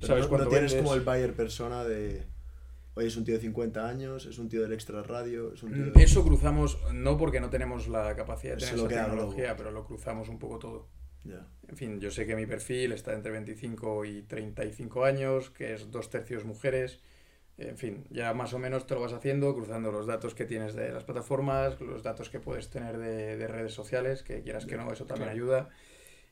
Pero 0.00 0.16
sabes 0.16 0.28
no, 0.28 0.28
cuándo 0.28 0.46
no 0.46 0.50
tienes 0.50 0.72
vendes. 0.72 0.74
como 0.74 0.94
el 0.94 1.02
buyer 1.02 1.34
persona 1.34 1.84
de. 1.84 2.26
Oye, 2.98 3.08
es 3.08 3.16
un 3.18 3.24
tío 3.24 3.34
de 3.34 3.40
50 3.40 3.86
años, 3.86 4.24
es 4.24 4.38
un 4.38 4.48
tío 4.48 4.62
del 4.62 4.72
extra 4.72 5.02
radio, 5.02 5.52
es 5.52 5.62
un 5.62 5.72
tío. 5.72 5.84
De- 5.92 6.02
Eso 6.02 6.24
cruzamos, 6.24 6.78
no 6.94 7.18
porque 7.18 7.40
no 7.40 7.50
tenemos 7.50 7.88
la 7.88 8.16
capacidad 8.16 8.54
de 8.54 8.60
tener 8.60 8.74
esa 8.74 8.88
tecnología, 8.88 9.54
pero 9.54 9.70
lo 9.70 9.84
cruzamos 9.84 10.28
un 10.30 10.38
poco 10.38 10.58
todo. 10.58 10.88
Ya. 11.24 11.46
En 11.68 11.76
fin, 11.76 12.00
yo 12.00 12.10
sé 12.10 12.24
que 12.26 12.34
mi 12.36 12.46
perfil 12.46 12.92
está 12.92 13.12
entre 13.12 13.32
25 13.32 14.04
y 14.06 14.22
35 14.22 15.04
años, 15.04 15.50
que 15.50 15.74
es 15.74 15.90
dos 15.90 16.08
tercios 16.08 16.44
mujeres. 16.46 17.00
En 17.58 17.76
fin, 17.76 18.06
ya 18.10 18.32
más 18.32 18.54
o 18.54 18.58
menos 18.58 18.86
te 18.86 18.94
lo 18.94 19.00
vas 19.00 19.12
haciendo, 19.12 19.54
cruzando 19.54 19.90
los 19.92 20.06
datos 20.06 20.34
que 20.34 20.44
tienes 20.46 20.74
de 20.74 20.90
las 20.92 21.04
plataformas, 21.04 21.78
los 21.80 22.02
datos 22.02 22.30
que 22.30 22.40
puedes 22.40 22.70
tener 22.70 22.96
de, 22.96 23.36
de 23.36 23.46
redes 23.46 23.72
sociales, 23.74 24.22
que 24.22 24.42
quieras 24.42 24.64
que 24.66 24.76
no, 24.76 24.90
eso 24.92 25.04
también 25.04 25.30
Claro. 25.32 25.44
ayuda. 25.44 25.68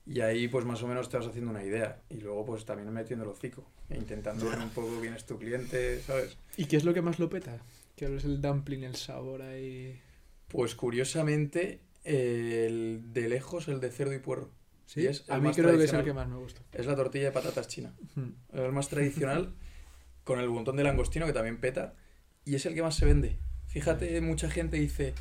Y 0.07 0.21
ahí 0.21 0.49
pues 0.49 0.65
más 0.65 0.83
o 0.83 0.87
menos 0.87 1.09
te 1.09 1.17
vas 1.17 1.27
haciendo 1.27 1.51
una 1.51 1.65
idea. 1.65 2.03
Y 2.11 2.17
luego 2.17 2.45
pues 2.45 2.65
también 2.65 2.93
metiendo 2.93 3.25
el 3.25 3.31
hocico, 3.31 3.71
e 3.89 3.97
intentando 3.97 4.49
ver 4.49 4.59
un 4.59 4.71
poco 4.71 5.01
quién 5.01 5.15
es 5.15 5.25
tu 5.25 5.39
cliente, 5.39 6.01
¿sabes? 6.03 6.37
¿Y 6.57 6.67
qué 6.67 6.77
es 6.77 6.85
lo 6.85 6.93
que 6.93 7.03
más 7.03 7.19
lo 7.19 7.31
peta? 7.31 7.59
¿Qué 7.97 8.15
es 8.15 8.25
el 8.25 8.41
dumpling, 8.41 8.85
el 8.85 8.97
sabor 8.97 9.43
ahí? 9.43 10.01
Pues 10.49 10.75
curiosamente, 10.75 11.81
el 12.05 13.13
de 13.13 13.29
lejos 13.29 13.69
el 13.69 13.81
de 13.81 13.91
cerdo 13.91 14.13
y 14.13 14.19
puerro. 14.19 14.51
Sí, 14.87 15.07
es 15.07 15.29
a 15.31 15.37
el 15.37 15.41
mí 15.41 15.49
más 15.49 15.57
creo 15.57 15.77
que 15.79 15.85
es 15.85 15.93
el 15.93 16.05
que 16.05 16.13
más 16.13 16.29
me 16.29 16.37
gusta. 16.37 16.61
Es 16.73 16.87
la 16.87 16.95
tortilla 16.95 17.25
de 17.25 17.33
patatas 17.33 17.69
china. 17.69 17.95
Mm. 18.15 18.31
El 18.53 18.73
más 18.73 18.89
tradicional, 18.89 19.55
con 20.25 20.39
el 20.39 20.49
montón 20.51 20.77
de 20.77 20.85
langostino 20.85 21.25
que 21.27 21.33
también 21.33 21.59
peta, 21.59 21.95
y 22.45 22.57
es 22.57 22.67
el 22.67 22.75
que 22.75 22.83
más 22.83 22.95
se 22.95 23.07
vende. 23.07 23.39
Fíjate, 23.75 24.21
mucha 24.21 24.49
gente 24.49 24.77
dice, 24.77 25.15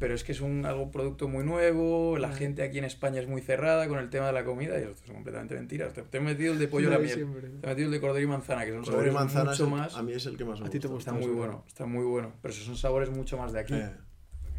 pero 0.00 0.12
es 0.14 0.24
que 0.24 0.32
es 0.32 0.40
un 0.40 0.66
algo 0.66 0.90
producto 0.90 1.28
muy 1.28 1.44
nuevo, 1.44 2.18
la 2.18 2.32
gente 2.32 2.62
aquí 2.62 2.78
en 2.78 2.84
España 2.84 3.20
es 3.20 3.28
muy 3.28 3.40
cerrada 3.42 3.86
con 3.86 3.98
el 4.00 4.10
tema 4.10 4.26
de 4.26 4.32
la 4.32 4.44
comida, 4.44 4.76
y 4.78 4.82
esto 4.82 5.04
es 5.06 5.10
completamente 5.12 5.54
mentira. 5.54 5.88
Te, 5.92 6.02
te 6.02 6.18
he 6.18 6.20
metido 6.20 6.52
el 6.52 6.58
de 6.58 6.66
pollo 6.66 6.88
a 6.88 6.92
la 6.94 6.98
miel, 6.98 7.14
siempre. 7.14 7.42
te 7.42 7.64
he 7.64 7.68
metido 7.70 7.86
el 7.86 7.92
de 7.92 8.00
cordero 8.00 8.24
y 8.24 8.26
manzana, 8.28 8.64
que 8.64 8.72
son 8.72 8.82
Cordero 8.82 9.02
y 9.02 9.10
sabores 9.10 9.14
manzana 9.14 9.52
es 9.52 9.60
mucho 9.60 9.64
el- 9.74 9.80
más... 9.80 9.94
a 9.96 10.02
mí 10.02 10.12
es 10.14 10.26
el 10.26 10.36
que 10.36 10.44
más 10.44 10.60
me 10.60 10.66
A 10.66 10.70
ti 10.70 10.80
te 10.80 10.88
gusta. 10.88 11.12
Está 11.12 11.26
muy 11.26 11.32
bueno, 11.34 11.64
está 11.68 11.86
muy 11.86 12.04
bueno, 12.04 12.32
pero 12.42 12.52
esos 12.52 12.64
son 12.66 12.76
sabores 12.76 13.08
mucho 13.10 13.38
más 13.38 13.52
de 13.52 13.60
aquí. 13.60 13.74
Eh, 13.74 13.90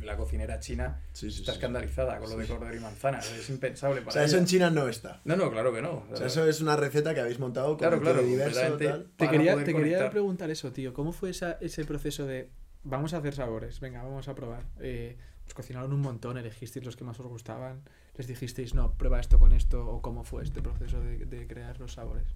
La 0.04 0.16
cocinera 0.18 0.60
china 0.62 1.02
sí, 1.12 1.30
sí, 1.30 1.40
está 1.42 1.52
sí. 1.52 1.58
escandalizada 1.58 2.20
con 2.20 2.30
lo 2.30 2.38
de 2.38 2.46
cordero 2.48 2.76
y 2.76 2.80
manzana, 2.80 3.20
es 3.20 3.50
impensable 3.50 4.00
para 4.02 4.10
O 4.10 4.14
sea, 4.14 4.24
eso 4.24 4.38
en 4.38 4.46
China 4.46 4.70
no 4.70 4.88
está. 4.88 5.22
No, 5.26 5.36
no, 5.36 5.52
claro 5.52 5.74
que 5.74 5.82
no. 5.82 6.06
O 6.12 6.16
sea, 6.16 6.28
eso 6.28 6.48
es 6.48 6.62
una 6.62 6.78
receta 6.78 7.14
que 7.14 7.20
habéis 7.20 7.40
montado 7.40 7.68
con 7.70 7.78
Claro, 7.80 8.00
claro, 8.00 8.22
diverso, 8.22 8.78
tal. 8.78 9.12
Te 9.18 9.30
quería, 9.30 9.62
te 9.64 9.74
quería 9.74 10.10
preguntar 10.10 10.50
eso, 10.50 10.72
tío. 10.72 10.94
¿Cómo 10.94 11.12
fue 11.12 11.30
esa, 11.32 11.58
ese 11.60 11.84
proceso 11.86 12.26
de 12.26 12.50
vamos 12.84 13.14
a 13.14 13.18
hacer 13.18 13.34
sabores? 13.34 13.80
Venga, 13.80 14.04
vamos 14.04 14.28
a 14.28 14.36
probar. 14.36 14.64
Eh, 14.80 15.18
os 15.48 15.54
cocinaron 15.54 15.92
un 15.94 16.02
montón, 16.02 16.38
elegisteis 16.38 16.86
los 16.86 16.96
que 16.96 17.04
más 17.04 17.20
os 17.20 17.28
gustaban. 17.28 17.82
Les 18.16 18.28
dijisteis, 18.28 18.74
no, 18.76 18.94
prueba 18.94 19.20
esto 19.20 19.40
con 19.40 19.52
esto. 19.54 19.86
¿O 19.88 20.02
cómo 20.02 20.24
fue 20.24 20.44
este 20.44 20.62
proceso 20.62 21.02
de, 21.02 21.26
de 21.26 21.48
crear 21.48 21.80
los 21.80 21.94
sabores? 21.94 22.28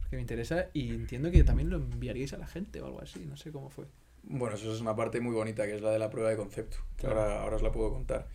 Porque 0.00 0.16
me 0.16 0.22
interesa 0.22 0.68
y 0.72 0.90
entiendo 0.90 1.30
que 1.30 1.42
también 1.44 1.70
lo 1.70 1.76
enviaríais 1.76 2.32
a 2.32 2.38
la 2.38 2.46
gente 2.46 2.80
o 2.80 2.86
algo 2.86 3.00
así. 3.00 3.24
No 3.26 3.36
sé 3.36 3.50
cómo 3.50 3.70
fue. 3.70 3.86
Bueno, 4.22 4.54
eso 4.56 4.72
es 4.72 4.80
una 4.80 4.94
parte 4.96 5.20
muy 5.20 5.34
bonita, 5.34 5.66
que 5.66 5.74
es 5.76 5.82
la 5.82 5.90
de 5.90 5.98
la 5.98 6.10
prueba 6.10 6.30
de 6.30 6.36
concepto, 6.36 6.76
que 6.96 7.06
Claro. 7.06 7.20
ahora, 7.20 7.42
ahora 7.42 7.56
os 7.56 7.62
la 7.62 7.72
puedo 7.72 7.90
contar. 7.92 8.28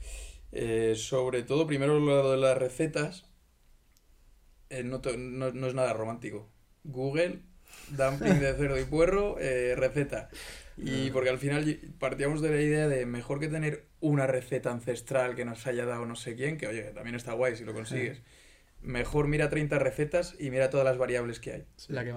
Eh, 0.52 0.94
sobre 0.96 1.44
todo, 1.44 1.66
primero 1.66 2.00
lo 2.00 2.32
de 2.32 2.38
las 2.38 2.58
recetas, 2.58 3.26
eh, 4.70 4.84
no, 4.84 5.02
no- 5.18 5.52
no 5.52 5.68
es 5.68 5.74
nada 5.74 5.94
romántico. 5.94 6.48
Google, 6.84 7.42
dumpling 7.90 8.40
de 8.40 8.54
cerdo 8.56 8.80
y 8.80 8.86
puerro, 8.86 9.38
eh, 9.40 9.76
receta. 9.76 10.30
Y 10.82 11.12
porque 11.12 11.30
al 11.30 11.38
final 11.38 11.80
partíamos 12.00 12.42
de 12.42 12.50
la 12.50 12.62
idea 12.62 12.88
de 12.88 13.06
mejor 13.06 13.40
que 13.40 13.48
tener 13.48 13.86
una 14.00 14.28
receta 14.28 14.72
ancestral 14.72 15.36
que 15.36 15.46
nos 15.46 15.68
haya 15.68 15.86
dado 15.86 16.06
no 16.06 16.16
sé 16.16 16.36
quién, 16.36 16.58
que 16.58 16.68
oye, 16.68 16.84
también 16.94 17.16
está 17.16 17.34
guay 17.34 17.56
si 17.56 17.66
lo 17.66 17.74
consigues. 17.74 18.22
Mejor 18.82 19.28
mira 19.28 19.50
30 19.50 19.78
recetas 19.78 20.36
y 20.40 20.52
mira 20.52 20.70
todas 20.70 20.86
las 20.86 20.98
variables 20.98 21.40
que 21.40 21.52
hay. 21.52 21.66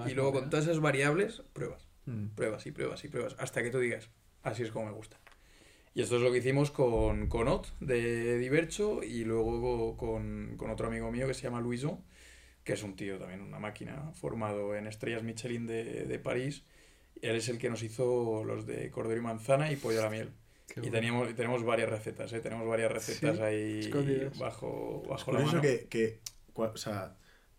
y 0.07 0.13
luego 0.13 0.31
con 0.31 0.49
todas 0.49 0.65
esas 0.65 0.79
variables, 0.79 1.43
pruebas. 1.51 1.87
Mm. 2.05 2.27
Pruebas 2.35 2.65
y 2.65 2.71
pruebas 2.71 3.03
y 3.03 3.09
pruebas. 3.09 3.35
Hasta 3.37 3.61
que 3.63 3.69
tú 3.69 3.79
digas, 3.79 4.09
así 4.43 4.63
es 4.63 4.71
como 4.71 4.85
me 4.85 4.91
gusta. 4.93 5.17
Y 5.93 6.01
esto 6.01 6.15
es 6.15 6.21
lo 6.21 6.31
que 6.31 6.39
hicimos 6.39 6.71
con, 6.71 7.27
con 7.27 7.47
Ot 7.47 7.77
de 7.79 8.37
Divercho 8.39 9.03
y 9.03 9.25
luego 9.25 9.95
con, 9.97 10.55
con 10.57 10.71
otro 10.71 10.87
amigo 10.87 11.11
mío 11.11 11.27
que 11.27 11.33
se 11.33 11.43
llama 11.43 11.61
Luiso, 11.61 12.01
que 12.63 12.73
es 12.73 12.81
un 12.81 12.95
tío 12.95 13.19
también, 13.19 13.41
una 13.41 13.59
máquina, 13.59 14.11
formado 14.13 14.75
en 14.75 14.87
Estrellas 14.87 15.21
Michelin 15.21 15.67
de, 15.67 16.05
de 16.05 16.19
París 16.19 16.63
él 17.21 17.35
es 17.35 17.49
el 17.49 17.57
que 17.57 17.69
nos 17.69 17.83
hizo 17.83 18.43
los 18.43 18.65
de 18.65 18.89
cordero 18.91 19.19
y 19.19 19.23
manzana 19.23 19.71
y 19.71 19.75
pollo 19.75 19.99
a 19.99 20.03
la 20.03 20.09
miel. 20.09 20.31
y 20.81 20.89
teníamos, 20.89 21.33
tenemos 21.35 21.63
varias 21.63 21.89
recetas, 21.89 22.31
¿eh? 22.33 22.39
Tenemos 22.39 22.67
varias 22.67 22.91
recetas 22.91 23.39
ahí 23.39 23.89
bajo, 24.39 25.03
bajo 25.07 25.31
la 25.31 25.39
mano. 25.39 25.61
Que, 25.61 25.87
que, 25.89 26.19
o 26.53 26.77
sea, 26.77 27.15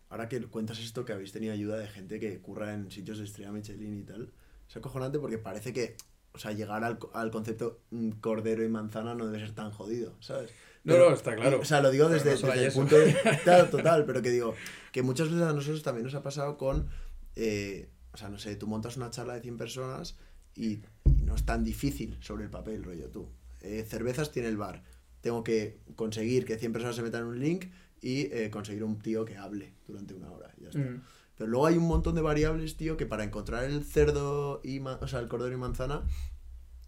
ahora 0.09 0.29
que 0.29 0.41
cuentas 0.43 0.79
esto, 0.79 1.05
que 1.05 1.13
habéis 1.13 1.31
tenido 1.31 1.53
ayuda 1.53 1.77
de 1.77 1.87
gente 1.87 2.19
que 2.19 2.39
curra 2.39 2.73
en 2.73 2.91
sitios 2.91 3.17
de 3.17 3.25
estrella 3.25 3.51
Michelin 3.51 3.99
y 3.99 4.03
tal, 4.03 4.31
es 4.67 4.77
acojonante 4.77 5.19
porque 5.19 5.37
parece 5.37 5.73
que, 5.73 5.95
o 6.33 6.39
sea, 6.39 6.51
llegar 6.51 6.83
al, 6.83 6.99
al 7.13 7.31
concepto 7.31 7.81
mm, 7.91 8.11
cordero 8.21 8.63
y 8.63 8.69
manzana 8.69 9.15
no 9.15 9.25
debe 9.27 9.39
ser 9.39 9.55
tan 9.55 9.71
jodido, 9.71 10.15
¿sabes? 10.19 10.51
no, 10.83 10.97
no, 10.97 11.13
está 11.13 11.35
claro. 11.35 11.59
o 11.59 11.65
sea, 11.65 11.81
lo 11.81 11.89
digo 11.89 12.09
desde, 12.09 12.33
el 12.33 12.71
punto 12.71 12.97
de... 12.97 13.15
Claro, 13.43 13.69
total, 13.69 14.05
pero 14.05 14.21
que 14.21 14.29
digo, 14.29 14.55
que 14.91 15.01
muchas 15.01 15.29
veces 15.29 15.43
a 15.43 15.53
nosotros 15.53 15.81
también 15.81 16.05
nos 16.05 16.15
ha 16.15 16.21
pasado 16.21 16.57
con... 16.57 16.89
Eh, 17.35 17.89
o 18.15 18.17
sea, 18.17 18.29
no 18.29 18.37
sé, 18.37 18.55
tú 18.55 18.65
montas 18.65 18.95
una 18.95 19.09
charla 19.09 19.33
de 19.33 19.41
100 19.41 19.57
personas 19.57 20.15
y, 20.55 20.79
no 21.03 21.35
es 21.35 21.45
tan 21.45 21.65
difícil 21.65 22.17
sobre 22.21 22.45
el 22.45 22.49
papel, 22.49 22.81
rollo 22.81 23.09
tú. 23.09 23.27
Eh, 23.59 23.83
cervezas 23.85 24.31
tiene 24.31 24.47
el 24.47 24.55
bar. 24.55 24.83
Tengo 25.19 25.43
que 25.43 25.79
conseguir 25.95 26.45
que 26.45 26.57
100 26.57 26.71
personas 26.71 26.95
se 26.95 27.01
metan 27.01 27.23
en 27.23 27.27
un 27.27 27.39
link 27.41 27.65
y 28.01 28.33
eh, 28.33 28.49
conseguir 28.49 28.85
un 28.85 28.99
tío 28.99 29.25
que 29.25 29.35
hable 29.35 29.73
durante 29.85 30.13
una 30.13 30.31
hora. 30.31 30.53
ya 30.61 30.69
está. 30.69 30.79
Mm. 30.79 31.01
Pero 31.37 31.49
luego 31.49 31.65
hay 31.65 31.75
un 31.75 31.87
montón 31.87 32.15
de 32.15 32.21
variables, 32.21 32.77
tío, 32.77 32.95
que 32.95 33.05
para 33.05 33.25
encontrar 33.25 33.65
el 33.65 33.83
cerdo 33.83 34.61
y, 34.63 34.79
o 34.79 35.07
sea, 35.09 35.19
el 35.19 35.27
cordero 35.27 35.53
y 35.53 35.57
manzana, 35.57 36.03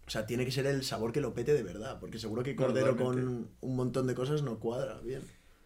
o 0.06 0.10
sea, 0.10 0.24
tiene 0.24 0.46
que 0.46 0.50
ser 0.50 0.64
el 0.64 0.82
sabor 0.82 1.12
que 1.12 1.20
lo 1.20 1.34
pete 1.34 1.52
de 1.52 1.62
verdad, 1.62 2.00
porque 2.00 2.18
seguro 2.18 2.42
que 2.42 2.56
cordero 2.56 2.96
con 2.96 3.50
un 3.60 3.76
montón 3.76 4.06
de 4.06 4.14
cosas 4.14 4.42
no 4.42 4.58
cuadra 4.58 4.98
bien. 5.00 5.20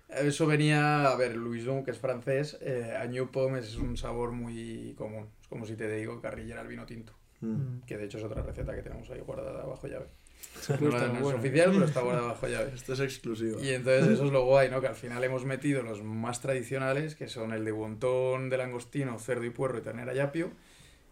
Eso 0.08 0.46
venía, 0.46 1.06
a 1.06 1.16
ver, 1.16 1.36
Louison, 1.36 1.84
que 1.84 1.92
es 1.92 1.98
francés, 1.98 2.58
eh, 2.60 2.98
a 3.00 3.06
New 3.06 3.30
Pomme 3.30 3.60
es 3.60 3.76
un 3.76 3.96
sabor 3.96 4.32
muy 4.32 4.94
común. 4.98 5.28
Como 5.52 5.66
si 5.66 5.76
te 5.76 5.86
digo 5.94 6.18
carrillera 6.18 6.62
al 6.62 6.66
vino 6.66 6.86
tinto. 6.86 7.12
Mm. 7.42 7.80
Que 7.86 7.98
de 7.98 8.06
hecho 8.06 8.16
es 8.16 8.24
otra 8.24 8.42
receta 8.42 8.74
que 8.74 8.80
tenemos 8.80 9.10
ahí 9.10 9.20
guardada 9.20 9.66
bajo 9.66 9.86
llave. 9.86 10.06
No, 10.80 10.96
es 10.96 11.34
oficial, 11.34 11.72
pero 11.72 11.84
está 11.84 12.00
guardada 12.00 12.28
bajo 12.28 12.48
llave. 12.48 12.72
Esto 12.74 12.94
es 12.94 13.00
exclusivo. 13.00 13.60
Y 13.60 13.68
entonces 13.68 14.14
eso 14.14 14.24
es 14.24 14.32
lo 14.32 14.46
guay, 14.46 14.70
¿no? 14.70 14.80
Que 14.80 14.86
al 14.86 14.94
final 14.94 15.22
hemos 15.22 15.44
metido 15.44 15.82
los 15.82 16.02
más 16.02 16.40
tradicionales, 16.40 17.14
que 17.16 17.28
son 17.28 17.52
el 17.52 17.66
de 17.66 17.72
bontón, 17.72 18.48
de 18.48 18.56
langostino, 18.56 19.18
cerdo 19.18 19.44
y 19.44 19.50
puerro 19.50 19.76
y 19.76 19.82
ternera 19.82 20.14
y 20.14 20.20
apio. 20.20 20.52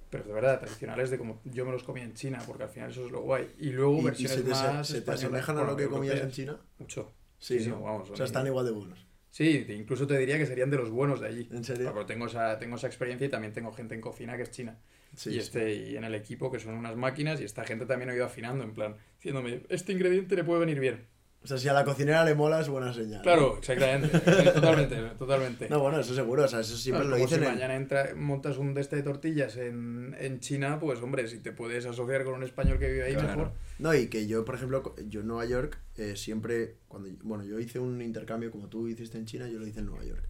Pero 0.09 0.25
de 0.25 0.33
verdad, 0.33 0.59
tradicionales 0.59 1.11
de 1.11 1.19
como 1.19 1.43
yo 1.45 1.67
me 1.67 1.73
los 1.73 1.83
comí 1.83 2.01
en 2.01 2.15
China, 2.15 2.39
porque 2.47 2.63
al 2.63 2.71
final 2.71 2.93
eso 2.93 3.05
es 3.05 3.13
lo 3.13 3.21
guay. 3.21 3.47
Y 3.59 3.73
luego 3.73 4.03
versiones 4.03 4.39
se 4.39 4.43
te, 4.43 4.49
más. 4.49 4.89
¿Se 4.89 5.03
te 5.03 5.11
asemejan 5.11 5.59
a 5.59 5.65
lo 5.65 5.77
que 5.77 5.87
comías 5.87 6.19
en 6.19 6.31
China? 6.31 6.59
Mucho. 6.79 7.13
Sí, 7.39 7.61
sí, 7.61 7.71
vamos. 7.71 8.09
O 8.09 8.17
sea, 8.17 8.25
están 8.25 8.47
igual 8.47 8.65
de 8.65 8.73
buenos. 8.73 9.10
Sí, 9.31 9.65
incluso 9.69 10.07
te 10.07 10.19
diría 10.19 10.39
que 10.39 10.47
serían 10.47 10.71
de 10.71 10.77
los 10.77 10.91
buenos 10.91 11.21
de 11.21 11.29
allí. 11.29 11.49
¿En 11.53 11.65
serio? 11.65 11.93
Porque 11.93 12.13
tengo 12.13 12.27
esa, 12.27 12.59
tengo 12.59 12.77
esa 12.77 12.89
experiencia 12.89 13.27
y 13.27 13.31
también 13.31 13.53
tengo 13.53 13.73
gente 13.73 13.95
en 13.95 14.01
cocina 14.01 14.37
que 14.37 14.43
es 14.43 14.51
china. 14.51 14.79
y, 15.27 15.39
este, 15.39 15.75
y 15.75 15.97
en 15.97 16.05
el 16.05 16.15
equipo 16.15 16.51
que 16.51 16.59
son 16.59 16.75
unas 16.75 16.97
máquinas 16.97 17.41
y 17.41 17.45
esta 17.45 17.65
gente 17.65 17.87
también 17.87 18.11
ha 18.11 18.15
ido 18.15 18.25
afinando, 18.25 18.65
en 18.65 18.75
plan, 18.75 18.97
diciéndome, 19.17 19.63
este 19.69 19.93
ingrediente 19.93 20.35
le 20.37 20.45
puede 20.45 20.61
venir 20.61 20.81
bien. 20.81 21.07
O 21.43 21.47
sea, 21.47 21.57
si 21.57 21.69
a 21.69 21.73
la 21.73 21.85
cocinera 21.85 22.23
le 22.23 22.35
mola 22.35 22.61
es 22.61 22.69
buena 22.69 22.93
señal. 22.93 23.23
Claro, 23.23 23.57
exactamente. 23.59 24.09
totalmente, 24.53 24.97
totalmente. 25.19 25.69
No, 25.71 25.81
bueno, 25.81 25.99
eso 25.99 26.15
seguro. 26.15 26.45
O 26.45 26.49
sea, 26.49 26.61
eso 26.61 26.77
siempre 26.77 27.07
lo 27.07 27.17
dicen. 27.17 27.41
Si 27.41 27.47
mañana 27.47 27.77
entra, 27.77 28.15
montas 28.15 28.59
un 28.59 28.75
deste 28.75 28.97
de 28.97 29.03
tortillas 29.03 29.57
en, 29.57 30.15
en, 30.21 30.41
China, 30.41 30.79
pues 30.79 31.01
hombre, 31.01 31.27
si 31.29 31.39
te 31.39 31.53
puedes 31.53 31.87
asociar 31.87 32.25
con 32.25 32.35
un 32.35 32.43
español 32.43 32.79
que 32.79 32.91
vive 32.91 33.05
ahí, 33.05 33.17
mejor. 33.17 33.53
No, 33.79 33.95
y 33.95 34.09
que 34.09 34.27
yo, 34.27 34.45
por 34.45 34.57
ejemplo, 34.57 34.95
yo 35.09 35.21
en 35.21 35.29
Nueva 35.29 35.47
York, 35.47 35.79
eh, 35.97 36.15
siempre, 36.15 36.77
cuando, 36.89 37.09
bueno, 37.23 37.43
yo 37.45 37.59
hice 37.59 37.79
un 37.79 38.03
intercambio 38.03 38.51
como 38.51 38.69
tú 38.69 38.87
hiciste 38.87 39.17
en 39.17 39.25
China, 39.25 39.49
yo 39.49 39.59
lo 39.59 39.67
hice 39.67 39.81
en 39.81 39.87
Nueva 39.87 40.05
York. 40.05 40.29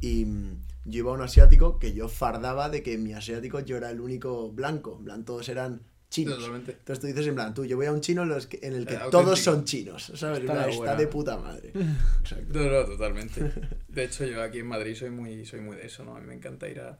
Y 0.00 0.24
mm, 0.24 0.64
yo 0.86 0.98
iba 0.98 1.12
a 1.12 1.14
un 1.14 1.22
asiático 1.22 1.78
que 1.78 1.92
yo 1.92 2.08
fardaba 2.08 2.68
de 2.68 2.82
que 2.82 2.98
mi 2.98 3.12
asiático 3.12 3.60
yo 3.60 3.76
era 3.76 3.90
el 3.90 4.00
único 4.00 4.50
blanco. 4.50 4.96
En 4.98 5.04
plan, 5.04 5.24
todos 5.24 5.48
eran 5.48 5.82
chinos. 6.10 6.38
Entonces 6.44 7.00
tú 7.00 7.06
dices 7.06 7.26
en 7.26 7.34
plan, 7.34 7.54
tú, 7.54 7.64
yo 7.64 7.76
voy 7.76 7.86
a 7.86 7.92
un 7.92 8.00
chino 8.00 8.22
en, 8.22 8.30
el 8.30 8.86
que 8.86 8.98
todos 9.10 9.38
son 9.38 9.64
chinos, 9.64 10.12
¿sabes? 10.14 10.40
Está, 10.40 10.96
de 10.96 11.06
puta 11.06 11.36
madre. 11.36 11.72
No, 12.48 12.70
no, 12.70 12.84
totalmente. 12.84 13.52
De 13.88 14.04
hecho, 14.04 14.24
yo 14.26 14.42
aquí 14.42 14.58
en 14.58 14.66
Madrid 14.66 14.94
soy 14.94 15.10
muy, 15.10 15.44
soy 15.44 15.60
muy 15.60 15.76
de 15.76 15.86
eso, 15.86 16.04
¿no? 16.04 16.16
A 16.16 16.20
mí 16.20 16.26
me 16.26 16.34
encanta 16.34 16.68
ir 16.68 16.80
a, 16.80 16.98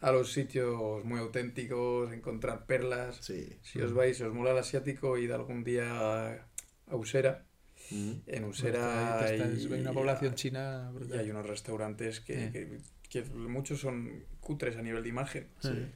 a 0.00 0.12
los 0.12 0.32
sitios 0.32 1.04
muy 1.04 1.20
auténticos, 1.20 2.12
encontrar 2.12 2.66
perlas. 2.66 3.18
Si 3.22 3.80
os 3.80 3.92
vais, 3.92 4.16
si 4.16 4.22
os 4.24 4.34
mola 4.34 4.50
el 4.50 4.58
asiático, 4.58 5.16
id 5.18 5.30
algún 5.30 5.64
día 5.64 6.46
a 6.86 6.96
Usera. 6.96 7.44
Mm. 7.90 8.12
En 8.26 8.44
Usera 8.44 9.20
hay, 9.20 9.66
una 9.70 9.92
población 9.92 10.34
china 10.34 10.92
y 11.08 11.16
hay 11.16 11.30
unos 11.30 11.46
restaurantes 11.46 12.20
que, 12.20 12.50
que, 12.50 12.78
que, 13.08 13.22
muchos 13.30 13.80
son 13.80 14.24
cutres 14.40 14.76
a 14.76 14.82
nivel 14.82 15.02
de 15.04 15.08
imagen. 15.08 15.48
Sí 15.60 15.86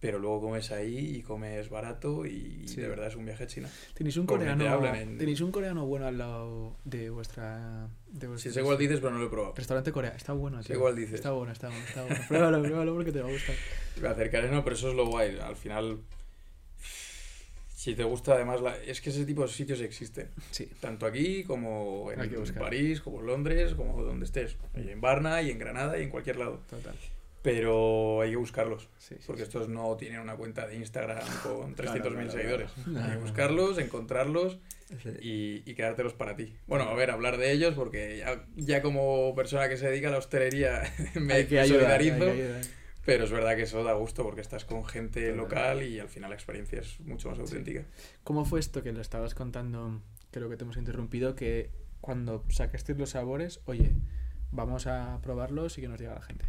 pero 0.00 0.18
luego 0.18 0.40
comes 0.40 0.72
ahí 0.72 1.16
y 1.16 1.22
comes 1.22 1.68
barato 1.68 2.24
y 2.24 2.64
de 2.64 2.88
verdad 2.88 3.08
es 3.08 3.16
un 3.16 3.26
viaje 3.26 3.44
a 3.44 3.46
China. 3.46 3.68
Tenéis 3.92 4.16
un 4.16 4.26
coreano, 4.26 4.80
tenéis 5.18 5.42
un 5.42 5.52
coreano 5.52 5.84
bueno 5.84 6.06
al 6.06 6.16
lado 6.16 6.76
de 6.84 7.10
vuestra... 7.10 7.88
De 8.10 8.26
vuestra 8.26 8.50
sí, 8.50 8.54
sé 8.54 8.60
igual 8.60 8.78
dices, 8.78 8.98
pero 8.98 9.12
no 9.12 9.18
lo 9.18 9.26
he 9.26 9.28
probado. 9.30 9.54
Restaurante 9.54 9.92
Corea, 9.92 10.14
está 10.16 10.32
bueno. 10.32 10.62
Sé 10.62 10.72
igual 10.72 10.96
dices. 10.96 11.16
Está 11.16 11.32
bueno, 11.32 11.52
está 11.52 11.68
bueno, 11.68 11.84
está 11.84 12.02
bueno. 12.02 12.24
pruébalo, 12.28 12.62
pruébalo 12.62 12.94
porque 12.94 13.12
te 13.12 13.20
va 13.20 13.28
a 13.28 13.32
gustar. 13.32 13.54
Me 14.00 14.08
acercaré, 14.08 14.50
no, 14.50 14.64
pero 14.64 14.74
eso 14.74 14.88
es 14.88 14.96
lo 14.96 15.06
guay. 15.06 15.38
Al 15.38 15.56
final, 15.56 16.00
si 17.76 17.94
te 17.94 18.04
gusta 18.04 18.34
además, 18.34 18.62
la... 18.62 18.78
es 18.78 19.02
que 19.02 19.10
ese 19.10 19.26
tipo 19.26 19.42
de 19.42 19.48
sitios 19.48 19.82
existen. 19.82 20.30
Sí. 20.50 20.66
Tanto 20.80 21.04
aquí 21.04 21.44
como 21.44 22.10
en, 22.10 22.20
en 22.20 22.54
París, 22.54 23.02
como 23.02 23.20
en 23.20 23.26
Londres, 23.26 23.74
como 23.74 24.02
donde 24.02 24.24
estés. 24.24 24.56
Y 24.74 24.88
en 24.88 25.00
Varna 25.02 25.42
y 25.42 25.50
en 25.50 25.58
Granada 25.58 25.98
y 25.98 26.04
en 26.04 26.08
cualquier 26.08 26.36
lado. 26.36 26.62
Total 26.70 26.96
pero 27.42 28.20
hay 28.20 28.30
que 28.30 28.36
buscarlos, 28.36 28.88
porque 29.26 29.42
estos 29.42 29.68
no 29.68 29.96
tienen 29.96 30.20
una 30.20 30.36
cuenta 30.36 30.66
de 30.66 30.76
Instagram 30.76 31.18
con 31.42 31.74
300.000 31.76 32.30
seguidores. 32.30 32.70
hay 32.86 33.12
que 33.12 33.16
buscarlos, 33.16 33.78
encontrarlos 33.78 34.58
y, 35.20 35.62
y, 35.64 35.74
quedártelos 35.74 36.14
para 36.14 36.36
ti. 36.36 36.54
Bueno, 36.66 36.84
a 36.84 36.94
ver, 36.94 37.10
hablar 37.10 37.38
de 37.38 37.52
ellos, 37.52 37.74
porque 37.74 38.22
ya, 38.56 38.82
como 38.82 39.34
persona 39.34 39.68
que 39.68 39.76
se 39.76 39.88
dedica 39.88 40.08
a 40.08 40.10
la 40.10 40.18
hostelería 40.18 40.82
me, 41.14 41.46
solidarizo, 41.46 42.26
pero 43.04 43.24
es 43.24 43.30
verdad 43.30 43.56
que 43.56 43.62
eso 43.62 43.82
da 43.84 43.94
gusto 43.94 44.22
porque 44.22 44.42
estás 44.42 44.64
con 44.64 44.84
gente 44.84 45.34
local 45.34 45.82
y 45.82 45.98
al 45.98 46.08
final 46.08 46.30
la 46.30 46.36
experiencia 46.36 46.80
es 46.80 47.00
mucho 47.00 47.30
más 47.30 47.38
auténtica. 47.38 47.84
¿Cómo 48.24 48.44
fue 48.44 48.60
esto 48.60 48.82
que 48.82 48.92
lo 48.92 49.00
estabas 49.00 49.34
contando? 49.34 50.02
Creo 50.30 50.50
que 50.50 50.56
te 50.56 50.64
hemos 50.64 50.76
interrumpido, 50.76 51.34
que 51.34 51.70
cuando 52.00 52.44
sacaste 52.50 52.94
los 52.94 53.10
sabores, 53.10 53.60
oye, 53.64 53.94
vamos 54.50 54.86
a 54.86 55.18
probarlos 55.22 55.78
y 55.78 55.80
que 55.80 55.88
nos 55.88 55.98
diga 55.98 56.14
la 56.14 56.22
gente. 56.22 56.44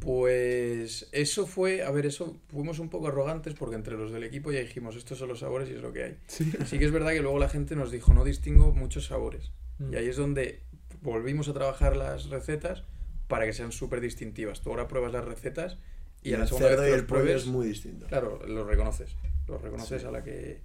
Pues 0.00 1.08
eso 1.12 1.46
fue, 1.46 1.82
a 1.82 1.90
ver, 1.90 2.06
eso 2.06 2.36
fuimos 2.48 2.78
un 2.78 2.88
poco 2.88 3.08
arrogantes 3.08 3.54
porque 3.54 3.76
entre 3.76 3.96
los 3.96 4.12
del 4.12 4.24
equipo 4.24 4.52
ya 4.52 4.60
dijimos, 4.60 4.96
estos 4.96 5.18
son 5.18 5.28
los 5.28 5.40
sabores 5.40 5.68
y 5.70 5.74
es 5.74 5.82
lo 5.82 5.92
que 5.92 6.04
hay. 6.04 6.18
Sí, 6.26 6.50
que 6.78 6.84
es 6.84 6.90
verdad 6.90 7.12
que 7.12 7.22
luego 7.22 7.38
la 7.38 7.48
gente 7.48 7.76
nos 7.76 7.90
dijo, 7.90 8.14
no 8.14 8.24
distingo 8.24 8.72
muchos 8.72 9.06
sabores. 9.06 9.52
Mm. 9.78 9.92
Y 9.92 9.96
ahí 9.96 10.08
es 10.08 10.16
donde 10.16 10.62
volvimos 11.02 11.48
a 11.48 11.52
trabajar 11.52 11.96
las 11.96 12.28
recetas 12.30 12.84
para 13.28 13.44
que 13.44 13.52
sean 13.52 13.72
súper 13.72 14.00
distintivas. 14.00 14.60
Tú 14.60 14.70
ahora 14.70 14.88
pruebas 14.88 15.12
las 15.12 15.24
recetas 15.24 15.78
y, 16.22 16.32
a 16.34 16.38
la 16.38 16.46
segunda 16.46 16.76
vez 16.76 16.96
que 16.96 17.02
pruebes, 17.04 17.42
es 17.42 17.46
muy 17.46 17.66
distinto. 17.66 18.06
Claro, 18.06 18.40
lo 18.46 18.64
reconoces. 18.64 19.16
Lo 19.46 19.58
reconoces 19.58 20.04
a 20.04 20.10
la 20.10 20.22
que, 20.22 20.60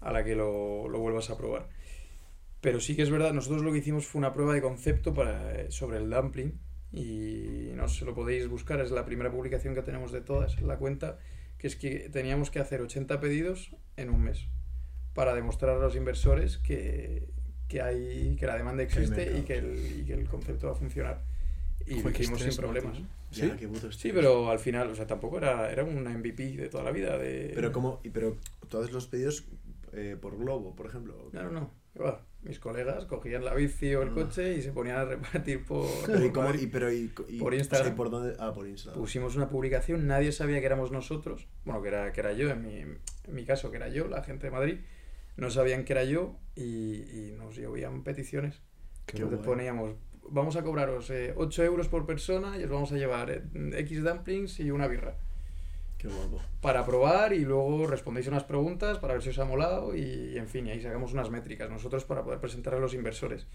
a 0.00 0.12
la 0.12 0.24
que 0.24 0.34
lo, 0.34 0.88
lo, 0.88 0.98
vuelvas 0.98 1.30
a 1.30 1.36
probar. 1.36 1.68
Pero 2.60 2.80
sí 2.80 2.96
que 2.96 3.02
es 3.02 3.10
verdad, 3.10 3.32
nosotros 3.32 3.62
lo 3.62 3.72
que 3.72 3.78
hicimos 3.78 4.06
fue 4.06 4.18
una 4.20 4.32
prueba 4.32 4.54
de 4.54 4.62
concepto 4.62 5.12
para, 5.12 5.70
sobre 5.70 5.98
el 5.98 6.08
dumpling 6.08 6.58
y 6.94 7.72
no 7.74 7.88
se 7.88 8.04
lo 8.04 8.14
podéis 8.14 8.48
buscar, 8.48 8.80
es 8.80 8.90
la 8.90 9.04
primera 9.04 9.30
publicación 9.30 9.74
que 9.74 9.82
tenemos 9.82 10.12
de 10.12 10.20
todas, 10.20 10.60
la 10.62 10.76
cuenta, 10.76 11.18
que 11.58 11.66
es 11.66 11.76
que 11.76 12.08
teníamos 12.10 12.50
que 12.50 12.60
hacer 12.60 12.80
80 12.80 13.20
pedidos 13.20 13.74
en 13.96 14.10
un 14.10 14.22
mes 14.22 14.46
para 15.14 15.34
demostrar 15.34 15.76
a 15.76 15.78
los 15.78 15.96
inversores 15.96 16.58
que, 16.58 17.28
que 17.68 17.80
hay, 17.82 18.36
que 18.36 18.46
la 18.46 18.56
demanda 18.56 18.82
existe 18.82 19.38
y 19.38 19.42
que, 19.42 19.58
el, 19.58 20.00
y 20.00 20.04
que 20.04 20.14
el 20.14 20.28
concepto 20.28 20.66
va 20.66 20.72
a 20.72 20.76
funcionar. 20.76 21.22
Y 21.86 22.02
lo 22.02 22.10
hicimos 22.10 22.40
sin 22.40 22.56
problemas. 22.56 22.98
¿Sí? 23.30 23.50
sí, 23.90 24.12
pero 24.12 24.50
al 24.50 24.60
final, 24.60 24.90
o 24.90 24.94
sea, 24.94 25.06
tampoco 25.06 25.38
era, 25.38 25.70
era 25.70 25.82
una 25.82 26.10
MVP 26.10 26.56
de 26.56 26.68
toda 26.68 26.84
la 26.84 26.92
vida. 26.92 27.18
De... 27.18 27.50
Pero, 27.54 27.72
¿cómo? 27.72 28.00
¿Pero 28.12 28.36
todos 28.68 28.92
los 28.92 29.06
pedidos 29.08 29.44
eh, 29.92 30.16
por 30.20 30.38
globo, 30.38 30.74
por 30.76 30.86
ejemplo? 30.86 31.30
No, 31.32 31.42
no, 31.42 31.50
no. 31.50 31.70
Mis 32.44 32.58
colegas 32.60 33.06
cogían 33.06 33.44
la 33.44 33.54
bici 33.54 33.94
o 33.94 34.02
el 34.02 34.10
Ah. 34.10 34.14
coche 34.14 34.54
y 34.56 34.62
se 34.62 34.72
ponían 34.72 34.96
a 34.98 35.04
repartir 35.04 35.64
por, 35.64 35.86
Pero, 36.06 36.18
¿y 36.18 36.22
por 36.24 36.32
cómo- 36.32 36.48
Madrid. 36.48 36.62
y- 36.62 36.66
pero, 36.66 36.92
y- 36.92 37.12
y- 37.28 37.38
Por 37.38 37.48
o 37.48 37.50
sea, 37.50 37.56
¿y 37.56 37.58
Instagram. 37.60 37.96
por 37.96 38.10
dónde? 38.10 38.36
Ah, 38.38 38.52
por 38.52 38.66
Instagram. 38.68 39.00
Pusimos 39.00 39.34
una 39.36 39.48
publicación, 39.48 40.06
nadie 40.06 40.30
sabía 40.32 40.60
que 40.60 40.66
éramos 40.66 40.92
nosotros, 40.92 41.48
bueno, 41.64 41.80
que 41.82 41.88
era, 41.88 42.12
que 42.12 42.20
era 42.20 42.32
yo, 42.34 42.50
en 42.50 42.62
mi, 42.62 42.76
en 42.80 42.98
mi 43.28 43.44
caso, 43.44 43.70
que 43.70 43.78
era 43.78 43.88
yo, 43.88 44.08
la 44.08 44.22
gente 44.22 44.46
de 44.46 44.50
Madrid, 44.50 44.78
no 45.36 45.50
sabían 45.50 45.84
que 45.84 45.92
era 45.94 46.04
yo 46.04 46.36
y, 46.54 46.62
y 47.02 47.34
nos 47.36 47.56
llovían 47.56 48.04
peticiones. 48.04 48.60
Qué 49.06 49.16
Entonces 49.16 49.38
guay. 49.40 49.48
poníamos, 49.48 49.96
vamos 50.30 50.56
a 50.56 50.62
cobraros 50.62 51.10
eh, 51.10 51.34
8 51.36 51.64
euros 51.64 51.88
por 51.88 52.06
persona 52.06 52.58
y 52.58 52.64
os 52.64 52.70
vamos 52.70 52.92
a 52.92 52.96
llevar 52.96 53.30
eh, 53.30 53.42
X 53.80 54.02
dumplings 54.04 54.60
y 54.60 54.70
una 54.70 54.86
birra. 54.86 55.16
Qué 56.04 56.10
guapo. 56.10 56.42
Para 56.60 56.84
probar 56.84 57.32
y 57.32 57.46
luego 57.46 57.86
respondéis 57.86 58.26
unas 58.26 58.44
preguntas 58.44 58.98
para 58.98 59.14
ver 59.14 59.22
si 59.22 59.30
os 59.30 59.38
ha 59.38 59.46
molado 59.46 59.96
y, 59.96 60.36
en 60.36 60.48
fin, 60.48 60.66
y 60.66 60.70
ahí 60.70 60.82
sacamos 60.82 61.14
unas 61.14 61.30
métricas 61.30 61.70
nosotros 61.70 62.04
para 62.04 62.22
poder 62.22 62.40
presentar 62.40 62.74
a 62.74 62.78
los 62.78 62.92
inversores. 62.92 63.46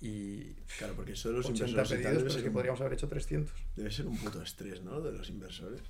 Y 0.00 0.54
Claro, 0.76 0.94
porque 0.96 1.12
de 1.12 1.30
los 1.30 1.46
80 1.46 1.68
inversores 1.68 2.04
pedidos, 2.04 2.16
pero 2.16 2.26
es 2.26 2.32
ser, 2.32 2.42
que 2.42 2.48
un, 2.48 2.54
podríamos 2.54 2.80
haber 2.80 2.94
hecho 2.94 3.06
300. 3.06 3.54
debe 3.76 3.92
ser 3.92 4.08
un 4.08 4.16
puto 4.16 4.42
estrés, 4.42 4.82
¿no? 4.82 5.00
De 5.00 5.12
los 5.12 5.30
inversores. 5.30 5.82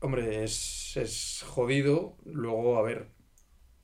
Hombre, 0.00 0.44
es, 0.44 0.94
es 0.98 1.42
jodido. 1.46 2.18
Luego, 2.26 2.76
a 2.76 2.82
ver, 2.82 3.08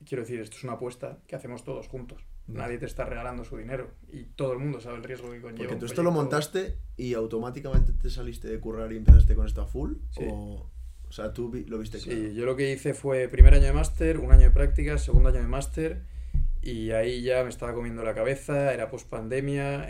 quiero 0.05 0.21
decir, 0.21 0.41
esto 0.41 0.57
es 0.57 0.63
una 0.63 0.73
apuesta 0.73 1.23
que 1.25 1.35
hacemos 1.35 1.63
todos 1.63 1.87
juntos. 1.87 2.23
Ya. 2.45 2.59
Nadie 2.59 2.77
te 2.77 2.85
está 2.85 3.03
regalando 3.03 3.43
su 3.45 3.57
dinero 3.57 3.95
y 4.09 4.25
todo 4.25 4.53
el 4.53 4.59
mundo 4.59 4.79
sabe 4.79 4.97
el 4.97 5.03
riesgo 5.03 5.31
que 5.31 5.41
conlleva. 5.41 5.57
Porque 5.57 5.79
tú 5.79 5.87
esto 5.87 6.03
lo 6.03 6.11
montaste 6.11 6.77
y 6.97 7.15
automáticamente 7.15 7.93
te 7.93 8.11
saliste 8.11 8.47
de 8.47 8.59
currar 8.59 8.93
y 8.93 8.97
empezaste 8.97 9.33
con 9.33 9.47
esto 9.47 9.63
a 9.63 9.65
full. 9.65 9.93
Sí. 10.11 10.27
O, 10.29 10.70
o 11.11 11.13
sea, 11.13 11.33
tú 11.33 11.51
lo 11.67 11.77
viste 11.77 11.99
Sí, 11.99 12.33
yo 12.33 12.45
lo 12.45 12.55
que 12.55 12.71
hice 12.71 12.93
fue 12.93 13.27
primer 13.27 13.53
año 13.53 13.65
de 13.65 13.73
máster, 13.73 14.17
un 14.17 14.31
año 14.31 14.43
de 14.43 14.51
prácticas, 14.51 15.03
segundo 15.03 15.27
año 15.27 15.39
de 15.41 15.47
máster 15.47 16.01
y 16.61 16.91
ahí 16.91 17.21
ya 17.23 17.43
me 17.43 17.49
estaba 17.49 17.73
comiendo 17.73 18.03
la 18.03 18.13
cabeza, 18.13 18.71
era 18.73 18.87
post 18.89 19.09
pandemia, 19.09 19.87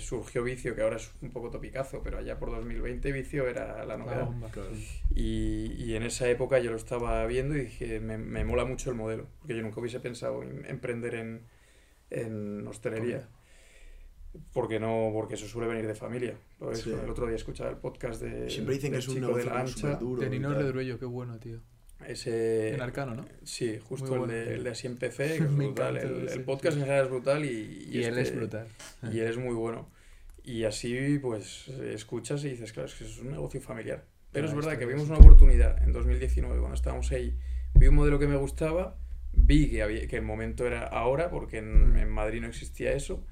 surgió 0.00 0.44
vicio, 0.44 0.74
que 0.76 0.82
ahora 0.82 0.96
es 0.96 1.10
un 1.22 1.30
poco 1.30 1.50
topicazo, 1.50 2.02
pero 2.02 2.18
allá 2.18 2.38
por 2.38 2.50
2020 2.50 3.10
vicio 3.12 3.48
era 3.48 3.84
la 3.86 3.96
La 3.96 3.96
novedad. 3.96 4.26
bomba. 4.26 4.50
Claro. 4.50 4.70
Y, 5.14 5.72
y 5.78 5.94
en 5.96 6.02
esa 6.02 6.28
época 6.28 6.58
yo 6.60 6.70
lo 6.70 6.76
estaba 6.76 7.26
viendo 7.26 7.56
y 7.56 7.60
dije, 7.64 8.00
me, 8.00 8.18
me 8.18 8.44
mola 8.44 8.64
mucho 8.66 8.90
el 8.90 8.96
modelo, 8.96 9.28
porque 9.38 9.56
yo 9.56 9.62
nunca 9.62 9.80
hubiese 9.80 9.98
pensado 10.00 10.42
en 10.42 10.66
emprender 10.66 11.14
en, 11.14 11.40
en 12.10 12.66
hostelería. 12.66 13.28
Porque 14.52 14.78
no, 14.78 15.10
porque 15.12 15.34
eso 15.34 15.46
suele 15.48 15.66
venir 15.68 15.86
de 15.86 15.94
familia. 15.94 16.34
Lo 16.60 16.68
ves, 16.68 16.80
Sí. 16.80 16.90
El 16.92 17.10
otro 17.10 17.26
día 17.26 17.36
escuchaba 17.36 17.70
el 17.70 17.76
podcast 17.76 18.22
de 18.22 18.48
Siempre 18.48 18.74
dicen 18.76 18.92
que 18.92 18.98
es 18.98 19.08
un 19.08 19.14
de 19.16 19.20
negocio 19.22 19.50
la 19.50 19.60
ancha. 19.60 19.94
duro. 19.96 20.20
De 20.20 20.26
y 20.28 20.30
Nino 20.30 20.52
tal. 20.52 20.62
Redruello, 20.62 20.98
qué 20.98 21.04
bueno, 21.06 21.38
tío. 21.38 21.60
Ese, 22.06 22.72
En 22.74 22.80
Arcano, 22.80 23.14
¿no? 23.14 23.26
Sí, 23.42 23.78
justo 23.78 24.24
el, 24.24 24.30
de, 24.30 24.54
el 24.54 24.64
de 24.64 24.70
Así 24.70 24.86
Empecé, 24.86 25.24
que 25.38 25.44
es 25.44 25.54
brutal. 25.56 25.96
encanta, 25.96 26.20
El, 26.20 26.28
sí, 26.28 26.34
el 26.38 26.44
podcast 26.44 26.74
sí. 26.74 26.80
en 26.80 26.86
general 26.86 27.04
es 27.04 27.10
brutal 27.10 27.44
y, 27.44 27.88
Y, 27.92 28.04
él 28.04 28.18
es 28.18 28.28
este- 28.28 28.36
brutal. 28.38 28.66
Y 29.12 29.18
él 29.18 29.26
es 29.26 29.36
muy 29.36 29.54
bueno. 29.54 29.88
Y 30.44 30.64
así, 30.64 31.18
pues, 31.20 31.68
escuchas 31.68 32.42
y 32.44 32.50
dices, 32.50 32.72
claro, 32.72 32.88
es 32.88 32.94
que 32.94 33.04
es 33.04 33.18
un 33.18 33.30
negocio 33.32 33.60
familiar. 33.60 34.04
Pero 34.32 34.46
es 34.46 34.54
verdad 34.54 34.78
que 34.78 34.84
es 34.84 34.88
vimos 34.88 35.04
un 35.04 35.10
una 35.16 35.18
oportunidad 35.18 35.82
en 35.82 35.92
2019, 35.92 36.58
cuando 36.58 36.74
estábamos 36.76 37.10
ahí. 37.12 37.36
Vi 37.74 37.88
un 37.88 37.96
modelo 37.96 38.18
que 38.18 38.26
me 38.28 38.36
gustaba, 38.36 38.96
vi 39.32 39.68
que, 39.70 39.82
había, 39.82 40.06
que 40.06 40.16
el 40.16 40.22
momento 40.22 40.66
era 40.66 40.84
ahora, 40.86 41.30
porque 41.30 41.58
en, 41.58 41.92
Mm. 41.92 41.96
en 41.96 42.08
Madrid 42.08 42.40
no 42.40 42.46
existía 42.46 42.92
eso. 42.92 43.24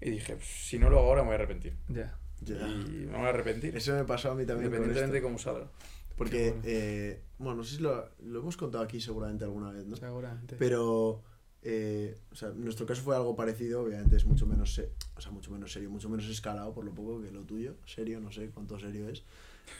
Y 0.00 0.10
dije, 0.10 0.34
"Pues, 0.36 0.46
si 0.46 0.78
no 0.78 0.90
lo 0.90 0.98
hago 0.98 1.08
ahora 1.08 1.22
me 1.22 1.28
voy 1.28 1.32
a 1.32 1.38
arrepentir. 1.38 1.74
Ya. 1.88 2.18
Ya. 2.42 2.56
Y 2.68 3.06
me 3.06 3.16
voy 3.16 3.26
a 3.26 3.28
arrepentir, 3.30 3.74
Eso 3.76 3.92
me 3.94 4.04
pasó 4.04 4.30
a 4.32 4.34
mí 4.34 4.44
también 4.44 4.66
independientemente 4.66 5.16
de 5.16 5.22
cómo 5.22 5.38
salga. 5.38 5.70
Porque, 6.16 6.50
bueno. 6.50 6.62
eh, 6.66 7.20
bueno, 7.38 7.56
no 7.56 7.64
sé 7.64 7.76
si 7.76 7.82
lo, 7.82 8.08
lo 8.22 8.40
hemos 8.40 8.56
contado 8.56 8.84
aquí 8.84 9.00
seguramente 9.00 9.44
alguna 9.44 9.72
vez, 9.72 9.84
¿no? 9.86 9.96
Seguramente. 9.96 10.54
Pero, 10.58 11.22
eh, 11.62 12.16
o 12.30 12.34
sea, 12.36 12.50
en 12.50 12.62
nuestro 12.62 12.86
caso 12.86 13.02
fue 13.02 13.16
algo 13.16 13.34
parecido, 13.34 13.82
obviamente 13.82 14.14
es 14.16 14.24
mucho 14.24 14.46
menos, 14.46 14.74
se- 14.74 14.90
o 15.16 15.20
sea, 15.20 15.32
mucho 15.32 15.50
menos 15.50 15.72
serio, 15.72 15.90
mucho 15.90 16.08
menos 16.08 16.26
escalado 16.28 16.72
por 16.74 16.84
lo 16.84 16.92
poco 16.94 17.20
que 17.22 17.32
lo 17.32 17.42
tuyo. 17.42 17.74
Serio, 17.86 18.20
no 18.20 18.30
sé 18.30 18.50
cuánto 18.50 18.78
serio 18.78 19.08
es. 19.08 19.24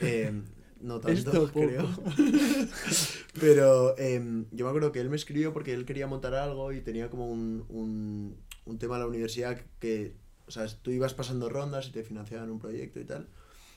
Eh, 0.00 0.32
no 0.80 1.00
tanto, 1.00 1.18
Esto 1.30 1.52
creo. 1.52 1.86
Pero 3.40 3.96
eh, 3.98 4.44
yo 4.52 4.64
me 4.64 4.68
acuerdo 4.70 4.92
que 4.92 5.00
él 5.00 5.10
me 5.10 5.16
escribió 5.16 5.52
porque 5.52 5.72
él 5.74 5.84
quería 5.84 6.06
montar 6.06 6.34
algo 6.34 6.72
y 6.72 6.80
tenía 6.80 7.10
como 7.10 7.28
un, 7.30 7.64
un, 7.68 8.36
un 8.64 8.78
tema 8.78 8.94
en 8.96 9.00
la 9.00 9.06
universidad 9.06 9.60
que, 9.78 10.14
o 10.46 10.50
sea, 10.50 10.66
tú 10.66 10.90
ibas 10.90 11.14
pasando 11.14 11.48
rondas 11.48 11.88
y 11.88 11.92
te 11.92 12.02
financiaban 12.02 12.50
un 12.50 12.58
proyecto 12.58 13.00
y 13.00 13.04
tal. 13.04 13.28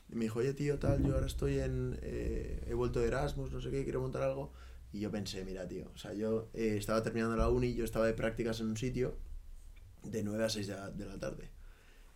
Y 0.10 0.16
me 0.16 0.26
dijo, 0.26 0.40
oye 0.40 0.54
tío, 0.54 0.80
tal, 0.80 1.04
yo 1.04 1.16
ahora 1.16 1.28
estoy 1.28 1.60
en, 1.60 2.00
eh, 2.02 2.66
he 2.68 2.74
vuelto 2.74 3.00
de 3.00 3.08
Erasmus, 3.08 3.52
no 3.52 3.62
sé 3.62 3.70
qué, 3.72 3.84
quiero 3.84 4.02
montar 4.02 4.24
algo. 4.24 4.54
Y 4.94 5.02
yo 5.02 5.12
pensé, 5.12 5.44
mira, 5.44 5.68
tío, 5.68 5.92
o 5.94 5.98
sea, 5.98 6.14
yo 6.14 6.50
eh, 6.54 6.76
estaba 6.78 7.04
terminando 7.04 7.36
la 7.36 7.50
uni, 7.50 7.74
yo 7.74 7.84
estaba 7.84 8.06
de 8.06 8.14
prácticas 8.14 8.62
en 8.62 8.68
un 8.68 8.78
sitio 8.78 9.18
de 10.04 10.24
9 10.24 10.46
a 10.46 10.50
6 10.50 10.68
de 10.68 10.74
la, 10.76 10.92
de 10.92 11.06
la 11.06 11.20
tarde. 11.20 11.50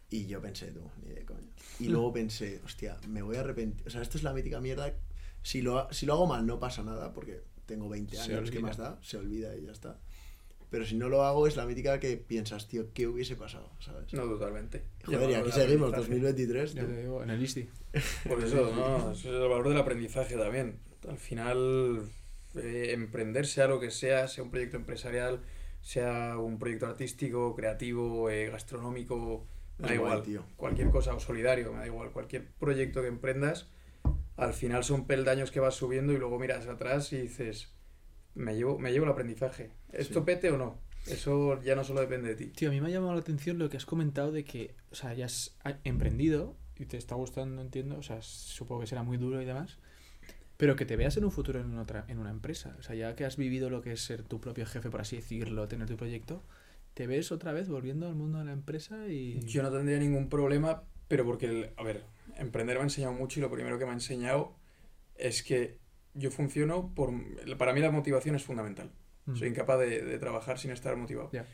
Y 0.09 0.26
yo 0.28 0.41
pensé, 0.41 0.72
tú, 0.72 0.82
ni 1.03 1.13
de 1.13 1.26
coña. 1.26 1.49
Y 1.80 1.88
luego 1.88 2.13
pensé, 2.13 2.61
hostia, 2.63 2.97
me 3.07 3.22
voy 3.22 3.38
a 3.38 3.41
arrepentir. 3.41 3.88
O 3.88 3.89
sea, 3.89 4.01
esto 4.01 4.17
es 4.17 4.24
la 4.24 4.34
mítica 4.34 4.59
mierda. 4.61 4.93
Si 5.41 5.61
lo, 5.61 5.91
si 5.91 6.05
lo 6.05 6.13
hago 6.13 6.28
mal 6.28 6.45
no 6.45 6.59
pasa 6.59 6.84
nada, 6.84 7.13
porque 7.13 7.43
tengo 7.65 7.89
20 7.89 8.15
Se 8.15 8.36
años, 8.36 8.51
¿qué 8.51 8.59
más 8.59 8.78
da? 8.78 8.99
Se 9.01 9.17
olvida 9.17 9.55
y 9.55 9.63
ya 9.65 9.72
está. 9.72 9.99
Pero 10.72 10.86
si 10.86 10.95
no 10.95 11.09
lo 11.09 11.24
hago 11.24 11.47
es 11.47 11.57
la 11.57 11.65
mítica 11.65 11.99
que 11.99 12.15
piensas, 12.15 12.69
tío, 12.69 12.93
¿qué 12.93 13.05
hubiese 13.05 13.36
pasado? 13.36 13.69
¿Sabes? 13.80 14.13
No, 14.13 14.24
totalmente. 14.24 14.84
Joder, 15.05 15.30
y 15.30 15.34
aquí 15.34 15.51
seguimos, 15.51 15.89
aprendizaje. 15.89 16.22
2023. 16.22 16.74
Ya 16.74 16.82
tú. 16.82 16.88
te 16.88 17.01
digo, 17.01 17.24
en 17.24 17.30
el 17.30 17.43
ISTI. 17.43 17.69
Por 18.30 18.41
eso, 18.41 18.72
no, 18.74 19.11
eso 19.11 19.30
es 19.30 19.36
el 19.36 19.49
valor 19.49 19.67
del 19.67 19.78
aprendizaje 19.78 20.38
también. 20.38 20.80
Al 21.09 21.17
final, 21.17 22.09
eh, 22.55 22.91
emprender, 22.93 23.47
sea 23.47 23.67
lo 23.67 23.82
que 23.82 23.91
sea, 23.91 24.30
sea 24.30 24.45
un 24.45 24.49
proyecto 24.49 24.78
empresarial, 24.78 25.41
sea 25.82 26.38
un 26.38 26.57
proyecto 26.57 26.88
artístico, 26.88 27.53
creativo, 27.53 28.30
eh, 28.30 28.49
gastronómico, 28.49 29.45
me 29.78 29.89
da 29.89 29.95
igual, 29.95 30.24
tío. 30.24 30.45
cualquier 30.55 30.89
cosa, 30.89 31.13
o 31.13 31.19
solidario, 31.19 31.74
me 31.74 31.80
da 31.80 31.88
igual, 31.88 32.11
cualquier 32.11 32.47
proyecto 32.47 33.01
que 33.01 33.09
emprendas, 33.09 33.67
al 34.38 34.53
final 34.53 34.86
son 34.86 35.05
peldaños 35.05 35.51
que 35.51 35.59
vas 35.59 35.76
subiendo 35.76 36.13
y 36.13 36.17
luego 36.17 36.39
miras 36.39 36.65
atrás 36.67 37.11
y 37.11 37.17
dices, 37.17 37.74
me 38.36 38.56
llevo, 38.56 38.80
me 38.80 38.92
llevo 38.92 39.06
el 39.06 39.12
aprendizaje. 39.12 39.72
¿Esto 39.92 40.20
Sí. 40.20 40.26
pete 40.26 40.52
o 40.52 40.58
no? 40.58 40.78
Eso 41.08 41.62
ya 41.64 41.76
no 41.76 41.84
solo 41.84 42.02
depende 42.02 42.30
de 42.30 42.36
ti. 42.36 42.46
Tío, 42.48 42.70
a 42.70 42.72
mí 42.72 42.80
me 42.80 42.88
ha 42.88 42.92
llamado 42.92 43.14
la 43.14 43.20
atención 43.22 43.58
lo 43.58 43.70
que 43.70 43.78
has 43.78 43.86
comentado 43.86 44.32
de 44.32 44.44
que, 44.44 44.76
o 44.92 44.96
sea, 44.96 45.14
ya 45.14 45.26
has 45.26 45.56
ha- 45.64 45.80
emprendido 45.84 46.56
y 46.78 46.86
te 46.86 46.98
está 46.98 47.16
gustando, 47.16 47.62
entiendo, 47.62 47.98
o 47.98 48.04
sea, 48.04 48.22
supongo 48.22 48.82
que 48.82 48.88
será 48.88 49.02
muy 49.04 49.18
duro 49.18 49.42
y 49.42 49.46
demás, 49.46 49.78
pero 50.58 50.76
que 50.76 50.86
te 50.86 50.96
veas 50.96 51.18
en 51.18 51.26
un 51.26 51.32
futuro 51.32 51.60
en 51.60 51.76
otra 51.80 52.06
en 52.08 52.20
una 52.20 52.30
empresa, 52.30 52.76
o 52.80 52.84
sea, 52.84 52.96
ya 52.96 53.16
que 53.16 53.26
has 53.26 53.36
vivido 53.36 53.70
lo 53.72 53.82
que 53.82 53.94
es 53.94 54.02
ser 54.02 54.22
tu 54.24 54.40
propio 54.40 54.66
jefe, 54.68 54.90
por 54.92 55.02
así 55.02 55.16
decirlo, 55.16 55.68
tener 55.68 55.88
tu 55.88 55.98
proyecto, 55.98 56.44
te 56.94 57.08
ves 57.08 57.32
otra 57.32 57.52
vez 57.52 57.68
volviendo 57.68 58.08
al 58.08 58.14
mundo 58.16 58.38
de 58.40 58.46
la 58.46 58.52
empresa 58.54 59.08
y... 59.08 59.40
Yo 59.46 59.64
no 59.64 59.72
tendría 59.72 59.98
ningún 59.98 60.30
problema, 60.30 60.84
pero 61.08 61.26
porque, 61.26 61.48
el- 61.48 61.70
a 61.78 61.84
ver, 61.84 62.04
emprender 62.38 62.76
me 62.78 62.82
ha 62.82 62.84
enseñado 62.84 63.14
mucho 63.14 63.40
y 63.40 63.42
lo 63.42 63.50
primero 63.50 63.80
que 63.80 63.86
me 63.86 63.92
ha 63.92 63.96
enseñado 63.96 64.54
es 65.16 65.42
que 65.42 65.80
yo 66.14 66.32
funciono 66.32 66.93
por... 66.95 67.12
Para 67.57 67.74
mí 67.74 67.80
la 67.80 67.91
motivación 67.91 68.36
es 68.36 68.43
fundamental. 68.43 68.91
Mm. 69.26 69.36
Soy 69.36 69.47
incapaz 69.49 69.80
de, 69.80 70.01
de 70.03 70.20
trabajar 70.20 70.57
sin 70.59 70.72
estar 70.72 70.95
motivado. 70.95 71.30
Ya. 71.32 71.45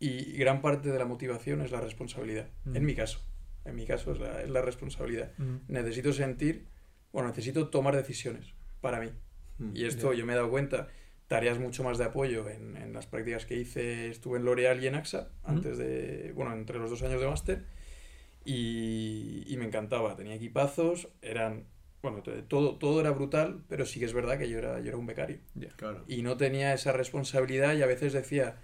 Y 0.00 0.32
gran 0.36 0.62
parte 0.62 0.90
de 0.90 0.98
la 0.98 1.04
motivación 1.04 1.60
es 1.60 1.70
la 1.72 1.80
responsabilidad. 1.80 2.48
Mm. 2.64 2.76
En 2.76 2.84
mi 2.86 2.94
caso. 2.94 3.20
En 3.64 3.74
mi 3.76 3.84
caso 3.86 4.12
es 4.12 4.20
la, 4.20 4.42
es 4.42 4.50
la 4.50 4.62
responsabilidad. 4.62 5.32
Mm. 5.38 5.56
Necesito 5.68 6.12
sentir, 6.12 6.66
bueno, 7.12 7.28
necesito 7.28 7.68
tomar 7.68 7.96
decisiones 7.96 8.54
para 8.80 9.00
mí. 9.00 9.10
Y 9.74 9.84
esto 9.86 10.12
Ya. 10.12 10.20
yo 10.20 10.26
me 10.26 10.34
he 10.34 10.36
dado 10.36 10.50
cuenta, 10.50 10.86
tareas 11.26 11.58
mucho 11.58 11.82
más 11.82 11.98
de 11.98 12.04
apoyo 12.04 12.48
en, 12.48 12.76
en 12.76 12.92
las 12.92 13.06
prácticas 13.06 13.44
que 13.44 13.56
hice, 13.56 14.08
estuve 14.08 14.38
en 14.38 14.44
L'Oreal 14.44 14.80
y 14.82 14.86
en 14.86 14.94
AXA, 14.94 15.30
antes 15.42 15.76
de, 15.78 16.32
bueno, 16.36 16.52
entre 16.52 16.78
los 16.78 16.90
dos 16.90 17.02
años 17.02 17.20
de 17.20 17.26
máster, 17.26 17.64
y, 18.44 19.42
y 19.46 19.56
me 19.56 19.64
encantaba, 19.64 20.14
tenía 20.16 20.34
equipazos, 20.36 21.08
eran, 21.22 21.64
bueno, 22.02 22.22
todo, 22.48 22.76
todo 22.76 23.00
era 23.00 23.10
brutal, 23.10 23.62
pero 23.68 23.84
sí 23.86 23.98
que 23.98 24.06
es 24.06 24.12
verdad 24.12 24.38
que 24.38 24.48
yo 24.48 24.58
era, 24.58 24.80
yo 24.80 24.88
era 24.88 24.96
un 24.96 25.06
becario, 25.06 25.38
Claro. 25.76 26.04
y 26.06 26.22
no 26.22 26.36
tenía 26.36 26.72
esa 26.74 26.92
responsabilidad 26.92 27.74
y 27.76 27.82
a 27.82 27.86
veces 27.86 28.12
decía, 28.12 28.56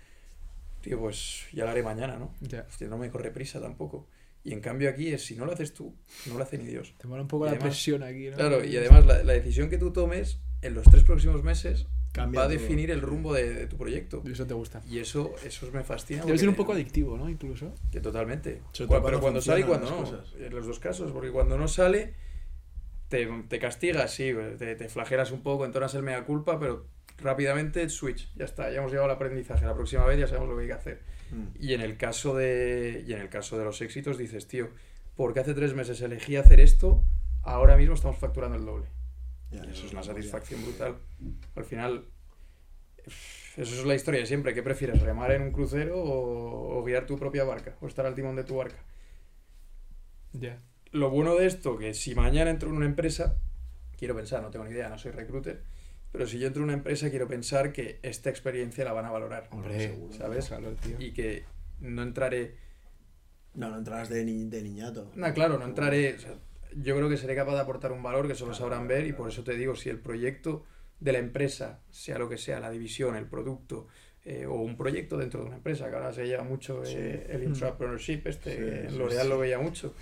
tío, 0.81 0.99
pues 1.01 1.47
ya 1.53 1.65
lo 1.65 1.71
haré 1.71 1.83
mañana, 1.83 2.17
¿no? 2.19 2.33
Ya. 2.41 2.67
Hostia, 2.69 2.89
no 2.89 2.99
me 2.99 3.11
corre 3.11 3.31
prisa 3.31 3.61
tampoco. 3.61 4.07
Y 4.45 4.53
en 4.53 4.61
cambio 4.61 4.91
aquí 4.91 5.09
es, 5.09 5.25
si 5.25 5.37
no 5.37 5.47
lo 5.47 5.53
haces 5.53 5.73
tú, 5.73 5.95
no 6.27 6.37
lo 6.37 6.43
hace 6.45 6.59
ni 6.59 6.67
Dios. 6.67 6.95
Te 6.99 7.09
mola 7.09 7.23
un 7.23 7.29
poco 7.29 7.45
Y 7.45 7.47
la 7.47 7.53
además- 7.53 7.71
presión 7.71 8.03
aquí, 8.03 8.29
¿no? 8.29 8.37
Claro, 8.37 8.63
y 8.65 8.77
además 8.77 9.07
la, 9.07 9.23
la 9.25 9.33
decisión 9.33 9.71
que 9.71 9.79
tú 9.79 9.91
tomes 9.91 10.39
en 10.61 10.75
los 10.75 10.85
tres 10.85 11.03
próximos 11.03 11.43
meses 11.43 11.87
Cambia 12.13 12.41
va 12.41 12.47
a 12.47 12.49
todo. 12.49 12.59
definir 12.61 12.91
el 12.91 13.01
rumbo 13.01 13.33
de, 13.33 13.53
de 13.55 13.67
tu 13.67 13.77
proyecto. 13.79 14.23
Y 14.25 14.33
eso 14.33 14.47
te 14.47 14.53
gusta. 14.55 14.83
Y 14.89 14.99
eso, 14.99 15.35
eso 15.45 15.69
me 15.73 15.83
fascina. 15.83 16.25
Debe 16.27 16.37
ser 16.39 16.49
un 16.51 16.55
poco 16.55 16.73
adictivo, 16.75 17.17
¿no? 17.17 17.29
Incluso. 17.31 17.75
Que 17.91 18.01
totalmente. 18.01 18.61
Sobre 18.73 18.89
Cu- 18.89 18.95
todo 18.95 19.05
pero 19.05 19.21
cuando 19.21 19.21
cuando 19.21 19.41
sale 19.41 19.61
y 19.61 19.65
cuando 19.65 19.91
no. 19.91 19.97
cosas. 19.97 20.33
En 20.39 20.55
los 20.55 20.67
dos 20.67 20.79
casos. 20.79 21.11
Porque 21.11 21.31
cuando 21.33 21.57
no 21.59 21.67
sale, 21.67 22.13
te, 23.15 23.27
te 23.49 23.59
castigas, 23.61 24.13
sí, 24.13 24.33
te, 24.59 24.75
te 24.77 24.89
flagelas 24.89 25.31
un 25.31 25.43
poco, 25.43 25.65
entonas 25.65 25.95
el 25.95 26.03
mea 26.03 26.25
culpa, 26.25 26.59
pero 26.59 26.87
rápidamente 27.19 27.89
switch. 27.89 28.33
Ya 28.35 28.45
está, 28.45 28.71
ya 28.71 28.79
hemos 28.79 28.91
llegado 28.91 29.07
al 29.11 29.15
aprendizaje. 29.17 29.65
La 29.67 29.75
próxima 29.75 30.05
vez 30.07 30.19
ya 30.19 30.27
sabemos 30.27 30.49
lo 30.49 30.57
que 30.57 30.63
hay 30.63 30.69
que 30.69 30.75
hacer. 30.75 31.03
Mm. 31.31 31.47
Y 31.59 31.75
en 31.75 31.81
el 31.81 31.97
caso 31.97 32.35
de, 32.35 33.05
y 33.07 33.13
en 33.13 33.21
el 33.21 33.29
caso 33.29 33.57
de 33.59 33.65
los 33.65 33.81
éxitos 33.83 34.19
dices, 34.19 34.49
tío, 34.49 34.71
porque 35.15 35.41
hace 35.41 35.55
tres 35.55 35.75
meses 35.75 36.01
elegí 36.01 36.37
hacer 36.37 36.61
esto, 36.61 37.05
ahora 37.43 37.77
mismo 37.77 37.95
estamos 37.95 38.19
facturando 38.19 38.57
el 38.57 38.65
doble. 38.65 38.87
Ya, 39.51 39.65
Y 39.65 39.71
eso 39.71 39.87
es 39.87 39.93
una 39.93 40.03
ya. 40.03 40.03
satisfacción 40.03 40.63
brutal. 40.63 40.97
Al 41.57 41.65
final, 41.65 42.07
Eso 43.57 43.75
es 43.81 43.85
la 43.85 43.95
historia 43.95 44.21
de 44.21 44.27
siempre. 44.27 44.55
¿Qué 44.55 44.63
prefieres, 44.63 45.01
remar 45.03 45.31
en 45.33 45.43
un 45.43 45.53
crucero 45.53 45.97
o, 46.03 46.79
o 46.79 46.85
guiar 46.85 47.07
tu 47.07 47.19
propia 47.19 47.45
barca? 47.45 47.77
O 47.81 47.87
estar 47.87 48.07
al 48.07 48.15
timón 48.15 48.37
de 48.37 48.45
tu 48.45 48.57
barca. 48.57 48.85
Ya. 50.33 50.59
Lo 50.95 51.11
bueno 51.11 51.35
de 51.35 51.47
esto, 51.47 51.77
que 51.77 51.93
si 51.93 52.15
mañana 52.15 52.51
entro 52.51 52.69
en 52.69 52.77
una 52.77 52.87
empresa, 52.87 53.37
quiero 53.99 54.15
pensar, 54.15 54.41
no 54.43 54.51
tengo 54.51 54.65
ni 54.65 54.71
idea, 54.71 54.89
no 54.89 54.97
soy 54.97 55.11
recruiter, 55.11 55.61
pero 56.13 56.25
si 56.29 56.39
yo 56.39 56.47
entro 56.47 56.61
en 56.63 56.67
una 56.67 56.75
empresa 56.75 57.11
quiero 57.11 57.27
pensar 57.27 57.73
que 57.73 57.99
esta 58.05 58.31
experiencia 58.31 58.85
la 58.85 58.93
van 58.93 59.05
a 59.05 59.11
valorar. 59.11 59.49
Hombre, 59.51 59.89
seguro. 59.89 60.15
¿Sabes? 60.15 60.47
Claro, 60.47 60.71
tío. 60.77 60.95
Y 61.01 61.11
que 61.11 61.43
no 61.81 62.03
entraré... 62.05 62.55
No, 63.55 63.71
no 63.71 63.79
entrarás 63.79 64.09
de, 64.09 64.25
ni- 64.25 64.45
de 64.45 64.63
niñato. 64.63 65.11
No, 65.17 65.35
claro, 65.35 65.59
no 65.59 65.65
entraré... 65.65 66.15
o 66.15 66.19
sea, 66.21 66.35
yo 66.77 66.95
creo 66.95 67.09
que 67.09 67.17
seré 67.17 67.35
capaz 67.35 67.55
de 67.55 67.61
aportar 67.63 67.91
un 67.91 68.03
valor 68.05 68.29
que 68.29 68.37
solo 68.37 68.55
sabrán 68.55 68.87
ver 68.87 69.05
y 69.09 69.13
por 69.13 69.29
eso 69.29 69.43
te 69.43 69.57
digo, 69.57 69.75
si 69.75 69.91
el 69.91 69.99
proyecto 69.99 70.65
de 71.01 71.11
la 71.13 71.19
empresa, 71.19 71.81
sea 71.91 72.19
lo 72.21 72.29
que 72.29 72.39
sea, 72.39 72.61
la 72.61 72.71
división, 72.71 73.17
el 73.17 73.27
producto, 73.27 73.89
eh, 74.27 74.47
o 74.47 74.55
un 74.55 74.75
proyecto 74.77 75.19
dentro 75.19 75.41
de 75.41 75.47
una 75.47 75.57
empresa, 75.57 75.91
que 75.91 75.97
ahora 75.97 76.13
se 76.13 76.27
lleva 76.27 76.45
mucho 76.45 76.83
eh, 76.87 77.27
el 77.31 77.43
intrapreneurship, 77.45 78.27
este, 78.27 78.89
Sí, 78.89 78.97
L'Oreal 78.97 79.25
sí. 79.25 79.29
lo 79.29 79.39
veía 79.39 79.59
mucho, 79.59 79.95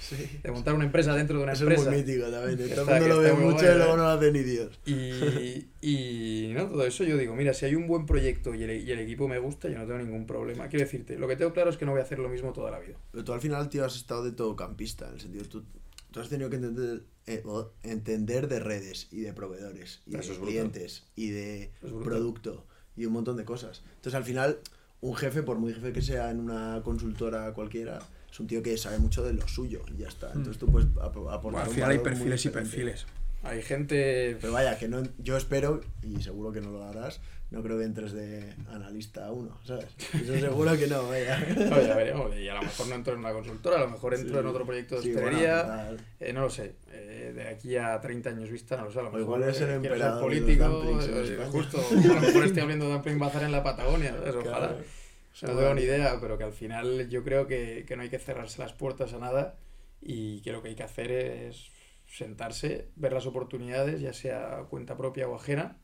de 0.43 0.51
montar 0.53 0.75
una 0.75 0.85
empresa 0.85 1.15
dentro 1.17 1.39
de 1.39 1.43
una 1.45 1.53
Eso 1.55 1.65
empresa. 1.65 1.83
es 1.83 1.89
muy 1.89 1.97
mítico 1.99 2.31
también. 2.31 2.61
Está- 2.61 2.83
el 2.99 3.01
mundo 3.03 3.17
lo 3.17 3.21
ve 3.23 3.33
mucho 3.33 3.65
y 3.65 3.77
luego 3.77 3.95
¿eh? 3.95 3.97
no 3.97 4.03
lo 4.05 4.09
hace 4.09 4.31
ni 4.33 4.39
Dios. 4.41 4.81
Y, 4.87 5.67
y 5.81 6.53
no, 6.55 6.67
todo 6.69 6.87
eso 6.87 7.03
yo 7.05 7.17
digo, 7.19 7.35
mira, 7.35 7.53
si 7.55 7.67
hay 7.67 7.75
un 7.75 7.89
buen 7.89 8.07
proyecto 8.07 8.55
y 8.55 8.63
el, 8.63 8.71
y 8.87 8.93
el 8.93 9.01
equipo 9.01 9.27
me 9.27 9.39
gusta, 9.41 9.69
yo 9.69 9.79
no 9.79 9.87
tengo 9.87 9.99
ningún 9.99 10.27
problema. 10.27 10.69
Quiero 10.69 10.85
decirte, 10.85 11.19
lo 11.19 11.27
que 11.27 11.35
tengo 11.37 11.53
claro 11.53 11.71
es 11.71 11.77
que 11.77 11.85
no 11.85 11.91
voy 11.91 12.01
a 12.01 12.05
hacer 12.05 12.19
lo 12.21 12.29
mismo 12.29 12.53
toda 12.53 12.71
la 12.71 12.79
vida. 12.79 12.97
Pero 13.11 13.25
tú 13.25 13.33
al 13.33 13.41
final, 13.41 13.69
tío, 13.69 13.85
has 13.85 13.97
estado 13.97 14.23
de 14.25 14.33
todo 14.33 14.55
campista. 14.55 15.09
En 15.09 15.15
el 15.15 15.21
sentido, 15.21 15.45
tú, 15.47 15.65
tú 16.13 16.21
has 16.21 16.29
tenido 16.29 16.49
que 16.49 16.57
entender, 16.57 17.03
eh, 17.27 17.43
entender 17.83 18.47
de 18.47 18.61
redes 18.61 19.09
y 19.11 19.21
de 19.23 19.33
proveedores 19.33 20.03
y 20.07 20.15
Eso 20.17 20.33
de 20.33 20.39
brutal. 20.39 20.47
clientes 20.49 21.05
y 21.17 21.31
de 21.31 21.63
es 21.83 21.93
producto 22.05 22.67
y 22.97 23.07
un 23.07 23.13
montón 23.13 23.37
de 23.37 23.45
cosas. 23.45 23.83
Entonces, 23.97 24.15
al 24.15 24.25
final, 24.25 24.59
un 25.01 25.15
jefe, 25.17 25.43
por 25.43 25.59
muy 25.59 25.73
jefe 25.75 25.93
que 25.93 26.03
sea 26.03 26.31
en 26.31 26.41
una 26.41 26.81
consultora 26.85 27.53
cualquiera, 27.53 27.99
es 28.31 28.41
un 28.41 28.47
tío 28.47 28.63
que 28.63 28.77
sabe 28.79 28.99
mucho 28.99 29.23
de 29.25 29.33
lo 29.33 29.47
suyo 29.49 29.83
y 29.95 29.99
ya 29.99 30.09
está. 30.09 30.29
Entonces 30.29 30.59
tú 30.59 30.67
puedes 30.71 30.89
ap- 30.99 31.17
aportar 31.17 31.41
Bueno, 31.43 31.59
al 31.61 31.69
final 31.71 31.91
hay 31.91 31.99
perfiles 31.99 32.45
y 32.47 32.49
perfiles. 32.51 33.07
Hay 33.45 33.61
gente... 33.63 34.37
Pero 34.41 34.53
vaya, 34.53 34.79
que 34.79 34.87
no, 34.89 35.03
yo 35.19 35.37
espero, 35.37 35.81
y 36.03 36.23
seguro 36.23 36.53
que 36.53 36.61
no 36.61 36.71
lo 36.71 36.85
harás, 36.85 37.21
no 37.51 37.61
creo 37.63 37.77
que 37.77 37.85
entres 37.85 38.13
de 38.13 38.55
analista 38.71 39.27
a 39.27 39.33
uno, 39.33 39.59
¿sabes? 39.65 39.89
Eso 40.15 40.39
seguro 40.39 40.77
que 40.79 40.87
no, 40.87 41.09
vaya. 41.09 41.45
Oye, 41.77 41.91
a 41.93 41.97
veremos, 41.97 42.35
y 42.37 42.49
a 42.49 42.55
lo 42.55 42.63
mejor 42.63 42.87
no 42.87 42.95
entro 42.95 43.13
en 43.15 43.19
una 43.19 43.33
consultora, 43.33 43.77
a 43.79 43.81
lo 43.81 43.91
mejor 43.91 44.15
entro 44.15 44.35
Sí. 44.35 44.39
en 44.39 44.47
otro 44.47 44.65
proyecto 44.65 44.95
de 44.95 45.03
Sí, 45.03 45.13
bueno, 45.13 45.27
hostelería, 45.29 45.63
total. 45.63 46.01
eh, 46.21 46.33
no 46.33 46.41
lo 46.43 46.51
sé, 46.51 46.77
eh, 46.93 47.12
de 47.33 47.49
aquí 47.49 47.77
a 47.77 48.01
30 48.01 48.31
años 48.31 48.51
vista, 48.51 48.77
no 48.77 48.85
lo 48.85 48.91
sé, 48.91 48.99
a 48.99 49.03
lo 49.03 49.09
O 49.09 49.13
mejor 49.13 49.21
igual 49.21 49.43
eres 49.43 49.61
el 49.61 49.71
eh, 49.71 49.75
emperador 49.75 50.23
político, 50.23 51.01
eh, 51.01 51.47
justo, 51.51 51.79
a 51.91 52.15
lo 52.15 52.21
mejor 52.21 52.45
estoy 52.45 52.63
hablando 52.63 52.87
de 52.87 52.93
dumpling 52.93 53.19
bazar 53.19 53.43
en 53.43 53.53
la 53.53 53.63
Patagonia, 53.63 54.15
¿sabes? 54.17 54.35
ojalá. 54.35 54.69
Claro. 54.69 55.55
No 55.55 55.59
tengo 55.59 55.75
ni 55.75 55.83
idea, 55.83 56.19
pero 56.21 56.37
que 56.37 56.45
al 56.45 56.53
final 56.53 57.09
yo 57.09 57.25
creo 57.25 57.47
que, 57.47 57.85
que 57.87 57.97
no 57.97 58.03
hay 58.03 58.11
que 58.11 58.19
cerrarse 58.19 58.61
las 58.61 58.75
puertas 58.75 59.15
a 59.15 59.19
nada 59.19 59.57
y 60.01 60.43
que 60.43 60.53
lo 60.53 60.63
que 60.63 60.69
hay 60.69 60.75
que 60.75 60.83
hacer 60.83 61.11
es 61.11 61.71
sentarse, 62.07 62.89
ver 62.97 63.15
las 63.15 63.27
oportunidades, 63.27 64.01
ya 64.01 64.13
sea 64.13 64.67
cuenta 64.69 64.97
propia 64.97 65.29
o 65.29 65.35
ajena, 65.35 65.79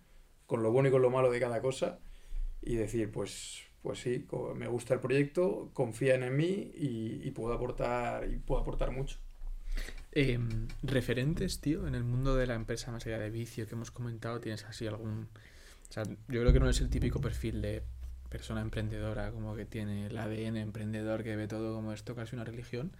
con 0.46 0.62
lo 0.62 0.70
bueno 0.70 0.88
y 0.88 0.92
con 0.92 1.00
lo 1.00 1.10
malo 1.10 1.30
de 1.30 1.40
cada 1.40 1.62
cosa 1.62 1.98
y 2.60 2.76
decir, 2.76 3.10
pues, 3.10 3.62
pues 3.80 4.00
sí, 4.00 4.26
me 4.54 4.68
gusta 4.68 4.92
el 4.92 5.00
proyecto, 5.00 5.70
confían 5.72 6.22
en 6.22 6.36
mí 6.36 6.72
y, 6.74 7.20
y 7.26 7.30
puedo 7.30 7.54
aportar 7.54 8.28
y 8.30 8.36
puedo 8.36 8.60
aportar 8.60 8.90
mucho. 8.90 9.18
Em, 10.20 10.66
referentes, 10.82 11.60
tío, 11.60 11.86
en 11.86 11.94
el 11.94 12.02
mundo 12.02 12.34
de 12.34 12.48
la 12.48 12.56
empresa, 12.56 12.90
más 12.90 13.06
allá 13.06 13.20
de 13.20 13.30
vicio 13.30 13.68
que 13.68 13.76
hemos 13.76 13.92
comentado, 13.92 14.40
¿tienes 14.40 14.64
así 14.64 14.84
algún...? 14.84 15.28
O 15.88 15.92
sea, 15.92 16.02
yo 16.02 16.40
creo 16.40 16.52
que 16.52 16.58
no 16.58 16.68
es 16.68 16.80
el 16.80 16.90
típico 16.90 17.20
perfil 17.20 17.62
de 17.62 17.84
persona 18.28 18.60
emprendedora, 18.60 19.30
como 19.30 19.54
que 19.54 19.64
tiene 19.64 20.06
el 20.06 20.18
ADN 20.18 20.56
emprendedor, 20.56 21.22
que 21.22 21.36
ve 21.36 21.46
todo 21.46 21.72
como 21.72 21.92
esto, 21.92 22.16
casi 22.16 22.34
una 22.34 22.44
religión. 22.44 22.90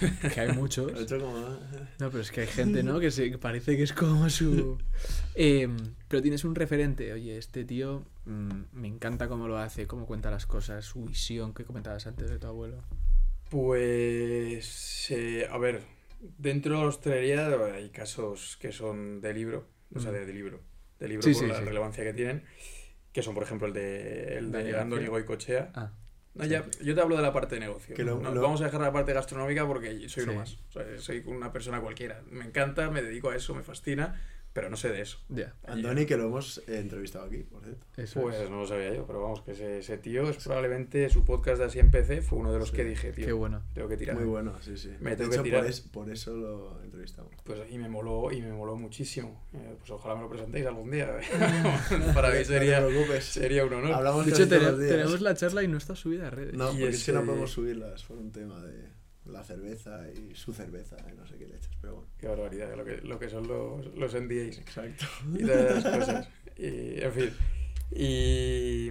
que 0.32 0.40
hay 0.40 0.52
muchos. 0.52 0.92
Como... 1.10 1.58
No, 1.98 2.10
pero 2.10 2.20
es 2.20 2.30
que 2.30 2.42
hay 2.42 2.46
gente, 2.46 2.84
¿no? 2.84 3.00
Que, 3.00 3.10
se, 3.10 3.32
que 3.32 3.38
parece 3.38 3.76
que 3.76 3.82
es 3.82 3.92
como 3.92 4.30
su... 4.30 4.78
Em, 5.34 5.76
pero 6.06 6.22
tienes 6.22 6.44
un 6.44 6.54
referente, 6.54 7.12
oye, 7.12 7.36
este 7.36 7.64
tío 7.64 8.04
mm, 8.26 8.60
me 8.74 8.86
encanta 8.86 9.26
cómo 9.26 9.48
lo 9.48 9.58
hace, 9.58 9.88
cómo 9.88 10.06
cuenta 10.06 10.30
las 10.30 10.46
cosas, 10.46 10.84
su 10.84 11.06
visión 11.06 11.52
que 11.52 11.64
comentabas 11.64 12.06
antes 12.06 12.30
de 12.30 12.38
tu 12.38 12.46
abuelo. 12.46 12.84
Pues, 13.50 15.10
eh, 15.10 15.48
a 15.50 15.58
ver, 15.58 15.82
dentro 16.38 16.74
de 16.76 16.80
la 16.82 16.88
hostelería 16.88 17.46
hay 17.74 17.90
casos 17.90 18.56
que 18.60 18.72
son 18.72 19.20
de 19.20 19.34
libro, 19.34 19.66
o 19.94 20.00
sea, 20.00 20.10
Mm. 20.10 20.14
de, 20.14 20.26
de 20.26 20.32
libro, 20.32 20.60
de 20.98 21.08
libro 21.08 21.22
Sí, 21.22 21.32
por 21.32 21.42
sí, 21.42 21.46
la 21.48 21.58
sí. 21.58 21.64
relevancia 21.64 22.04
que 22.04 22.12
tienen, 22.14 22.44
que 23.12 23.22
son, 23.22 23.34
por 23.34 23.42
ejemplo, 23.44 23.66
el 23.68 23.72
de, 23.74 24.38
el 24.38 24.52
de 24.52 24.78
Andoni. 24.78 25.06
Goicochea. 25.06 25.70
Ah, 25.74 25.92
No, 26.34 26.44
ya, 26.46 26.64
yo 26.82 26.94
te 26.96 27.00
hablo 27.00 27.14
de 27.16 27.22
la 27.22 27.32
parte 27.32 27.54
de 27.54 27.60
negocio. 27.60 27.94
Que 27.94 28.02
lo- 28.02 28.18
No, 28.18 28.34
lo- 28.34 28.42
Vamos 28.42 28.60
a 28.60 28.64
dejar 28.64 28.80
la 28.80 28.92
parte 28.92 29.12
gastronómica 29.12 29.64
porque 29.68 30.08
soy 30.08 30.24
uno 30.24 30.34
más. 30.34 30.58
O 30.68 30.72
sea, 30.72 30.84
soy 30.98 31.22
una 31.26 31.52
persona 31.52 31.80
cualquiera. 31.80 32.22
Me 32.28 32.44
encanta, 32.44 32.90
me 32.90 33.02
dedico 33.02 33.30
a 33.30 33.36
eso, 33.36 33.54
me 33.54 33.62
fascina, 33.62 34.20
pero 34.54 34.70
no 34.70 34.76
sé 34.78 34.88
de 34.88 35.02
eso. 35.02 35.18
ya. 35.28 35.52
Andoni, 35.66 36.06
que 36.06 36.16
lo 36.16 36.24
hemos 36.24 36.58
eh, 36.68 36.78
entrevistado 36.78 37.26
aquí, 37.26 37.38
por 37.42 37.62
cierto. 37.62 37.84
Eso 37.98 38.22
Pues 38.22 38.36
es. 38.36 38.48
no 38.48 38.60
lo 38.60 38.66
sabía 38.66 38.94
yo, 38.94 39.06
pero 39.06 39.20
vamos, 39.22 39.42
que 39.42 39.50
ese, 39.52 39.80
ese 39.80 39.98
tío 39.98 40.30
es 40.30 40.36
probablemente 40.42 41.10
su 41.10 41.24
podcast 41.26 41.58
de 41.58 41.64
Así 41.66 41.78
Empecé 41.80 42.22
fue 42.22 42.38
uno 42.38 42.52
de 42.52 42.58
los 42.60 42.70
Sí. 42.70 42.76
que 42.76 42.84
dije, 42.84 43.12
tío, 43.12 43.26
Qué 43.26 43.32
bueno. 43.32 43.62
tengo 43.74 43.88
que 43.88 43.96
tirar. 43.98 44.16
Muy 44.16 44.24
bueno, 44.24 44.54
sí, 44.62 44.76
sí. 44.78 44.94
Me 45.00 45.10
de 45.10 45.16
tengo 45.16 45.32
que 45.32 45.38
tirar. 45.42 45.60
por, 45.62 45.70
es- 45.70 45.80
por 45.82 46.10
eso 46.10 46.34
lo 46.36 46.80
entrevistamos. 46.82 47.30
Pues 47.44 47.60
y 47.70 47.76
me 47.78 47.88
moló, 47.90 48.32
y 48.32 48.40
me 48.40 48.52
moló 48.52 48.76
muchísimo. 48.76 49.44
Eh, 49.52 49.74
pues 49.78 49.90
ojalá 49.90 50.14
me 50.14 50.22
lo 50.22 50.30
presentéis 50.30 50.64
algún 50.66 50.90
día. 50.90 51.10
Para 52.14 52.28
mí 52.28 52.34
No 52.34 52.38
te 52.38 52.44
sería, 52.44 52.84
preocupes. 52.86 53.24
sería 53.24 53.64
un 53.64 53.72
honor. 53.74 53.92
Hablamos 53.92 54.24
De 54.26 54.32
hecho, 54.32 54.46
días. 54.46 54.78
tenemos 54.78 55.20
la 55.20 55.34
charla 55.34 55.62
y 55.62 55.68
no 55.68 55.76
está 55.78 55.94
subida 55.96 56.28
a 56.28 56.30
redes. 56.30 56.54
No, 56.54 56.68
Y 56.70 56.80
porque 56.80 56.88
es 56.90 57.04
que 57.04 57.12
no 57.12 57.18
ese- 57.20 57.26
podemos 57.26 57.50
subirlas 57.50 58.02
por 58.04 58.16
un 58.18 58.30
tema 58.32 58.60
de 58.62 58.93
la 59.26 59.42
cerveza 59.42 60.02
y 60.10 60.34
su 60.34 60.52
cerveza 60.52 60.96
y 61.10 61.16
no 61.16 61.26
sé 61.26 61.36
qué 61.36 61.46
leches, 61.46 61.70
pero 61.80 61.94
bueno. 61.94 62.08
Qué 62.18 62.26
barbaridad, 62.28 62.76
lo 62.76 62.84
que, 62.84 62.98
lo 62.98 63.18
que 63.18 63.28
son 63.30 63.46
los, 63.48 63.86
los 63.96 64.14
NDAs. 64.14 64.58
Exacto. 64.58 65.06
y 65.34 65.44
todas 65.44 65.78
esas 65.78 65.96
cosas. 65.98 66.28
Y, 66.56 67.00
en 67.02 67.12
fin. 67.12 67.30
Y, 67.90 68.90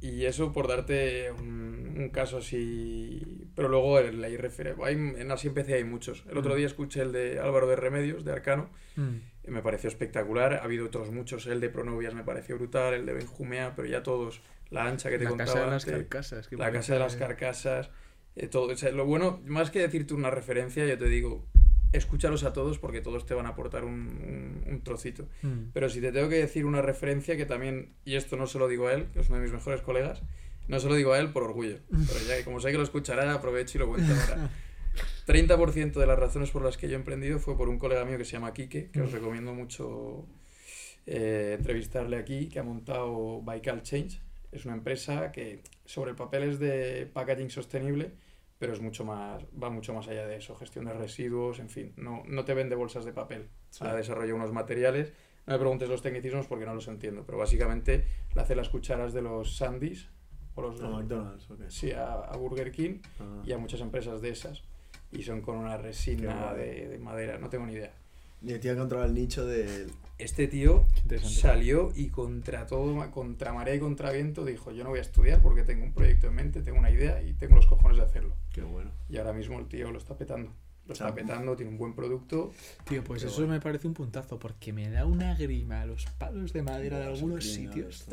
y 0.00 0.24
eso 0.26 0.52
por 0.52 0.68
darte 0.68 1.30
un, 1.32 1.94
un 1.98 2.08
caso 2.10 2.38
así. 2.38 3.48
Pero 3.54 3.68
luego 3.68 3.98
el- 3.98 4.20
la 4.20 4.28
irrefer- 4.28 4.76
hay 4.82 4.94
En 4.94 5.30
así 5.30 5.48
empecé 5.48 5.74
hay 5.74 5.84
muchos. 5.84 6.24
El 6.30 6.38
otro 6.38 6.54
Mm. 6.54 6.56
día 6.56 6.66
escuché 6.66 7.02
el 7.02 7.12
de 7.12 7.38
Álvaro 7.40 7.66
de 7.68 7.76
Remedios, 7.76 8.24
de 8.24 8.32
Arcano. 8.32 8.70
Mm. 8.96 9.16
y 9.44 9.50
me 9.50 9.62
pareció 9.62 9.88
espectacular. 9.88 10.54
Ha 10.54 10.64
habido 10.64 10.86
otros 10.86 11.10
muchos. 11.10 11.46
El 11.46 11.60
de 11.60 11.68
Pronovias 11.68 12.14
me 12.14 12.22
pareció 12.24 12.56
brutal. 12.56 12.94
El 12.94 13.06
de 13.06 13.12
Benjumea, 13.14 13.74
pero 13.74 13.88
ya 13.88 14.02
todos. 14.02 14.40
La 14.70 14.86
ancha 14.86 15.10
que 15.10 15.18
te 15.18 15.24
La 15.24 15.30
contaba 15.30 15.50
casa 15.52 15.64
de 15.64 15.70
las 15.70 15.84
antes, 15.84 15.98
carcasas. 16.00 16.52
La 16.52 16.72
casa 16.72 16.92
de 16.94 16.98
las 17.00 17.16
carcasas. 17.16 17.90
Eh, 18.36 18.46
todo. 18.48 18.72
O 18.72 18.76
sea, 18.76 18.90
lo 18.92 19.04
bueno, 19.06 19.40
más 19.46 19.70
que 19.70 19.78
decirte 19.80 20.14
una 20.14 20.30
referencia, 20.30 20.86
yo 20.86 20.98
te 20.98 21.08
digo. 21.08 21.44
Escúchalos 21.92 22.42
a 22.44 22.54
todos 22.54 22.78
porque 22.78 23.02
todos 23.02 23.26
te 23.26 23.34
van 23.34 23.44
a 23.44 23.50
aportar 23.50 23.84
un, 23.84 23.92
un- 23.92 24.64
un 24.66 24.80
trocito. 24.82 25.28
Mm. 25.42 25.72
Pero 25.74 25.90
si 25.90 26.00
te 26.00 26.10
tengo 26.10 26.30
que 26.30 26.36
decir 26.36 26.64
una 26.64 26.80
referencia 26.80 27.36
que 27.36 27.44
también, 27.44 27.92
y 28.06 28.14
esto 28.14 28.36
no 28.38 28.46
se 28.46 28.58
lo 28.58 28.66
digo 28.66 28.86
a 28.88 28.94
él, 28.94 29.08
que 29.12 29.20
es 29.20 29.28
uno 29.28 29.36
de 29.36 29.42
mis 29.44 29.52
mejores 29.52 29.82
colegas, 29.82 30.22
no 30.68 30.80
se 30.80 30.88
lo 30.88 30.94
digo 30.94 31.12
a 31.12 31.18
él 31.18 31.28
por 31.32 31.42
orgullo. 31.42 31.76
Pero 31.90 32.20
ya 32.26 32.38
que 32.38 32.44
como 32.44 32.60
sé 32.60 32.70
que 32.70 32.78
lo 32.78 32.82
escuchará, 32.84 33.30
aprovecho 33.34 33.76
y 33.76 33.80
lo 33.80 33.88
cuento 33.88 34.10
ahora. 34.10 34.50
30% 35.26 35.92
de 35.92 36.06
las 36.06 36.18
razones 36.18 36.50
por 36.50 36.62
las 36.64 36.76
que 36.78 36.88
yo 36.88 36.94
he 36.94 36.96
emprendido 36.96 37.38
fue 37.38 37.56
por 37.56 37.68
un 37.68 37.78
colega 37.78 38.04
mío 38.06 38.16
que 38.18 38.24
se 38.24 38.32
llama 38.32 38.52
Quique, 38.54 38.88
que 38.90 39.00
os 39.02 39.12
recomiendo 39.12 39.52
mucho 39.54 40.26
eh, 41.06 41.56
entrevistarle 41.58 42.16
aquí, 42.16 42.48
que 42.48 42.58
ha 42.58 42.62
montado 42.62 43.42
Baikal 43.42 43.82
Change. 43.82 44.18
Es 44.52 44.64
una 44.66 44.74
empresa 44.74 45.32
que 45.32 45.62
sobre 45.84 46.10
el 46.10 46.16
papel 46.16 46.42
es 46.44 46.58
de 46.58 47.10
packaging 47.12 47.50
sostenible, 47.50 48.12
pero 48.58 48.72
es 48.74 48.80
mucho 48.80 49.04
más, 49.04 49.42
va 49.60 49.70
mucho 49.70 49.92
más 49.94 50.06
allá 50.08 50.26
de 50.26 50.36
eso, 50.36 50.54
gestión 50.54 50.84
de 50.84 50.92
residuos, 50.92 51.58
en 51.58 51.68
fin, 51.68 51.92
no, 51.96 52.22
no 52.26 52.44
te 52.44 52.54
vende 52.54 52.76
bolsas 52.76 53.04
de 53.04 53.12
papel, 53.12 53.48
Sí. 53.70 53.84
ha 53.84 53.94
desarrollado 53.94 54.36
unos 54.36 54.52
materiales. 54.52 55.12
No 55.46 55.54
me 55.54 55.58
preguntes 55.58 55.88
los 55.88 56.02
tecnicismos 56.02 56.46
porque 56.46 56.64
no 56.66 56.74
los 56.74 56.86
entiendo, 56.86 57.24
pero 57.26 57.38
básicamente 57.38 58.04
le 58.34 58.40
hace 58.40 58.54
las 58.54 58.68
cucharas 58.68 59.12
de 59.12 59.22
los 59.22 59.56
Sandys 59.56 60.08
o 60.54 60.62
los 60.62 60.80
A 60.82 60.88
McDonald's, 60.88 61.50
ok. 61.50 61.62
sí, 61.68 61.90
a, 61.92 62.12
a 62.12 62.36
Burger 62.36 62.70
King 62.70 63.00
Ah. 63.18 63.42
y 63.44 63.52
a 63.52 63.58
muchas 63.58 63.80
empresas 63.80 64.20
de 64.20 64.28
esas. 64.28 64.62
Y 65.10 65.22
son 65.22 65.40
con 65.42 65.56
una 65.56 65.76
resina 65.78 66.52
de, 66.54 66.88
de 66.88 66.98
madera, 66.98 67.38
no 67.38 67.48
tengo 67.50 67.66
ni 67.66 67.72
idea. 67.72 67.92
Y 68.42 68.52
el 68.52 68.60
tío 68.60 68.70
ha 68.70 68.74
encontrado 68.74 69.04
el 69.04 69.14
nicho 69.14 69.44
del... 69.46 69.90
Este 70.22 70.46
tío 70.48 70.86
salió 71.22 71.92
y 71.94 72.08
contra 72.08 72.66
todo, 72.66 73.10
contra 73.10 73.52
marea 73.52 73.74
y 73.74 73.80
contra 73.80 74.10
viento, 74.12 74.44
dijo, 74.44 74.70
yo 74.72 74.84
no 74.84 74.90
voy 74.90 74.98
a 75.00 75.02
estudiar 75.02 75.40
porque 75.42 75.62
tengo 75.64 75.84
un 75.84 75.92
proyecto 75.92 76.28
en 76.28 76.34
mente, 76.34 76.62
tengo 76.62 76.78
una 76.78 76.90
idea 76.90 77.22
y 77.22 77.32
tengo 77.34 77.56
los 77.56 77.66
cojones 77.66 77.98
de 77.98 78.04
hacerlo. 78.04 78.36
Qué 78.52 78.62
bueno. 78.62 78.90
Y 79.08 79.16
ahora 79.18 79.32
mismo 79.32 79.58
el 79.58 79.66
tío 79.66 79.90
lo 79.90 79.98
está 79.98 80.16
petando. 80.16 80.52
Lo 80.84 80.94
está 80.94 81.14
petando, 81.14 81.54
tiene 81.54 81.70
un 81.70 81.78
buen 81.78 81.94
producto. 81.94 82.50
Tío, 82.88 83.04
pues 83.04 83.22
eso 83.22 83.36
bueno. 83.36 83.52
me 83.52 83.60
parece 83.60 83.86
un 83.86 83.94
puntazo, 83.94 84.40
porque 84.40 84.72
me 84.72 84.90
da 84.90 85.06
una 85.06 85.36
grima 85.36 85.86
los 85.86 86.06
palos 86.18 86.52
de 86.52 86.62
madera 86.62 86.98
de 86.98 87.06
algunos 87.06 87.44
sitios. 87.44 88.04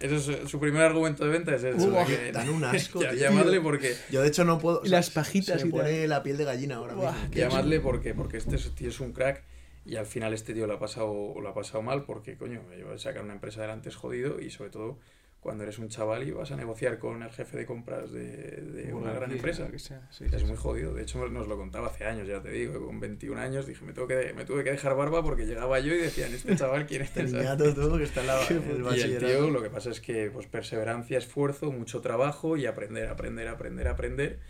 eso 0.00 0.32
es 0.32 0.48
su 0.50 0.58
primer 0.58 0.80
argumento 0.82 1.24
de 1.26 1.30
venta, 1.30 1.54
es 1.54 1.64
eso. 1.64 1.92
Que- 2.06 2.32
dan 2.32 2.48
un 2.48 2.64
asco, 2.64 3.02
Ya- 3.02 3.12
llamadle 3.12 3.60
porque... 3.60 3.94
Yo 4.10 4.22
de 4.22 4.28
hecho 4.28 4.44
no 4.46 4.58
puedo... 4.58 4.80
o 4.80 4.84
Y 4.86 4.88
sea, 4.88 4.98
las 4.98 5.10
pajitas 5.10 5.60
Se 5.60 5.68
y 5.68 5.70
tal. 5.70 5.80
pone 5.80 6.06
la 6.08 6.22
piel 6.22 6.38
de 6.38 6.44
gallina 6.44 6.76
ahora 6.76 6.94
mismo. 6.94 7.14
Llamadle 7.32 7.80
porque, 7.80 8.14
porque 8.14 8.38
este 8.38 8.56
es- 8.56 8.74
tío 8.74 8.88
es 8.88 8.98
un 9.00 9.12
crack. 9.12 9.42
Y 9.86 9.96
al 9.96 10.06
final 10.06 10.34
este 10.34 10.52
tío 10.52 10.66
lo 10.66 10.74
ha 10.74 10.78
pasado, 10.80 11.34
lo 11.40 11.48
ha 11.48 11.54
pasado 11.54 11.80
mal 11.80 12.04
porque, 12.04 12.36
coño, 12.36 12.60
sacar 12.96 13.22
una 13.22 13.34
empresa 13.34 13.60
adelante 13.60 13.88
es 13.88 13.96
jodido 13.96 14.40
y 14.40 14.50
sobre 14.50 14.70
todo 14.70 14.98
cuando 15.46 15.62
eres 15.62 15.78
un 15.78 15.88
chaval 15.88 16.26
y 16.26 16.32
vas 16.32 16.50
a 16.50 16.56
negociar 16.56 16.98
con 16.98 17.22
el 17.22 17.30
jefe 17.30 17.56
de 17.56 17.66
compras 17.66 18.10
de, 18.10 18.62
de 18.62 18.92
una 18.92 19.12
gran 19.12 19.30
empresa. 19.30 19.70
Que 19.70 19.78
sea. 19.78 20.08
es 20.10 20.44
muy 20.44 20.56
jodido. 20.56 20.92
De 20.92 21.02
hecho, 21.02 21.28
nos 21.28 21.46
lo 21.46 21.56
contaba 21.56 21.86
hace 21.86 22.04
años, 22.04 22.26
ya 22.26 22.42
te 22.42 22.50
digo. 22.50 22.84
Con 22.84 22.98
21 22.98 23.40
años 23.40 23.64
dije, 23.64 23.84
me, 23.84 23.92
tengo 23.92 24.08
que, 24.08 24.32
me 24.34 24.44
tuve 24.44 24.64
que 24.64 24.72
dejar 24.72 24.96
barba 24.96 25.22
porque 25.22 25.46
llegaba 25.46 25.78
yo 25.78 25.94
y 25.94 25.98
decían, 25.98 26.34
este 26.34 26.56
chaval, 26.56 26.86
¿quién 26.86 27.02
es? 27.02 27.16
el 27.16 27.30
todo 27.56 27.96
que 27.96 28.02
está 28.02 28.22
en 28.22 28.26
la, 28.26 28.42
el 28.48 28.98
Y 28.98 29.00
el 29.02 29.18
tío, 29.18 29.50
lo 29.50 29.62
que 29.62 29.70
pasa 29.70 29.90
es 29.90 30.00
que 30.00 30.32
pues 30.32 30.48
perseverancia, 30.48 31.16
esfuerzo, 31.16 31.70
mucho 31.70 32.00
trabajo 32.00 32.56
y 32.56 32.66
aprender, 32.66 33.06
aprender, 33.06 33.46
aprender, 33.46 33.86
aprender. 33.86 34.40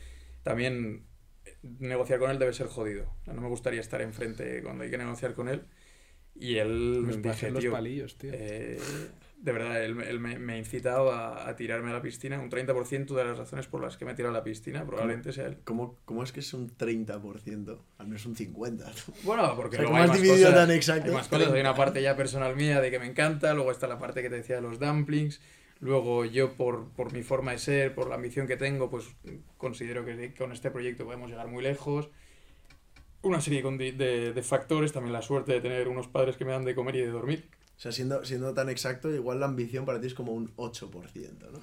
También 0.43 1.05
eh, 1.05 1.16
negociar 1.63 2.19
con 2.19 2.31
él 2.31 2.39
debe 2.39 2.53
ser 2.53 2.67
jodido. 2.67 3.13
No 3.27 3.41
me 3.41 3.49
gustaría 3.49 3.81
estar 3.81 4.01
enfrente 4.03 4.63
cuando 4.63 4.85
hay 4.85 4.91
que 4.91 4.99
negociar 4.99 5.35
con 5.35 5.49
él. 5.49 5.65
Y 6.39 6.57
él 6.57 7.03
me 7.03 7.17
dije, 7.17 7.51
los 7.51 7.65
palillos, 7.67 8.19
tío. 8.19 8.31
Eh, 8.35 8.79
de 9.39 9.53
verdad, 9.53 9.83
él, 9.85 9.95
me, 9.95 10.53
ha 10.53 10.59
incitado 10.59 11.13
a, 11.13 11.55
tirarme 11.57 11.91
a 11.91 11.95
la 11.95 12.03
piscina. 12.03 12.41
Un 12.41 12.51
30% 12.51 13.15
de 13.15 13.25
las 13.25 13.39
razones 13.39 13.67
por 13.67 13.83
las 13.83 13.97
que 13.97 14.05
me 14.05 14.13
he 14.13 14.15
tirado 14.15 14.35
a 14.35 14.39
la 14.39 14.45
piscina 14.45 14.85
probablemente 14.85 15.33
sea 15.33 15.47
él. 15.47 15.59
¿Cómo, 15.65 15.99
¿Cómo, 16.05 16.23
es 16.23 16.33
que 16.33 16.41
es 16.41 16.53
un 16.53 16.75
30%? 16.77 17.79
Al 17.99 18.07
menos 18.07 18.27
un 18.27 18.35
50%. 18.35 19.13
Bueno, 19.25 19.55
porque 19.57 19.79
luego 19.79 19.97
hay 19.97 20.09
más, 20.09 20.19
cosas, 20.19 20.55
tan 20.55 20.71
exacto? 20.71 21.09
hay 21.09 21.15
más 21.15 21.29
cosas. 21.29 21.53
Hay 21.53 21.61
una 21.61 21.75
parte 21.75 22.03
ya 22.03 22.17
personal 22.17 22.57
mía 22.57 22.81
de 22.81 22.91
que 22.91 22.99
me 22.99 23.07
encanta, 23.07 23.55
luego 23.55 23.71
está 23.71 23.87
la 23.87 23.99
parte 23.99 24.23
que 24.23 24.31
te 24.31 24.37
decía 24.37 24.57
de 24.57 24.63
los 24.63 24.79
dumplings. 24.79 25.41
Luego 25.81 26.25
yo, 26.25 26.55
por, 26.55 26.89
por 26.91 27.13
mi 27.13 27.23
forma 27.23 27.53
de 27.53 27.59
ser, 27.59 27.95
por 27.95 28.09
la 28.09 28.15
ambición 28.15 28.47
que 28.47 28.57
tengo, 28.57 28.91
pues 28.91 29.07
considero 29.59 30.05
que 30.05 30.35
con 30.35 30.53
este 30.53 30.71
proyecto 30.71 31.05
podemos 31.05 31.31
llegar 31.31 31.49
muy 31.49 31.63
lejos 31.63 32.11
una 33.27 33.41
serie 33.41 33.63
de, 33.63 34.33
de, 34.33 34.43
factores, 34.43 34.93
también 34.93 35.13
la 35.13 35.23
suerte 35.23 35.53
de 35.53 35.61
tener 35.61 35.89
unos 35.89 36.09
padres 36.09 36.37
que 36.37 36.45
me 36.45 36.53
dan 36.53 36.65
de 36.65 36.75
comer 36.75 36.97
y 36.97 37.01
de 37.01 37.09
dormir. 37.09 37.49
O 37.77 37.81
sea, 37.81 37.93
siendo, 37.93 38.25
siendo 38.25 38.55
tan 38.55 38.71
exacto, 38.71 39.13
igual 39.13 39.41
la 39.41 39.47
ambición 39.47 39.85
para 39.85 40.01
ti 40.01 40.07
es 40.07 40.15
como 40.15 40.33
un 40.33 40.55
8%, 40.57 41.51
¿no? 41.51 41.61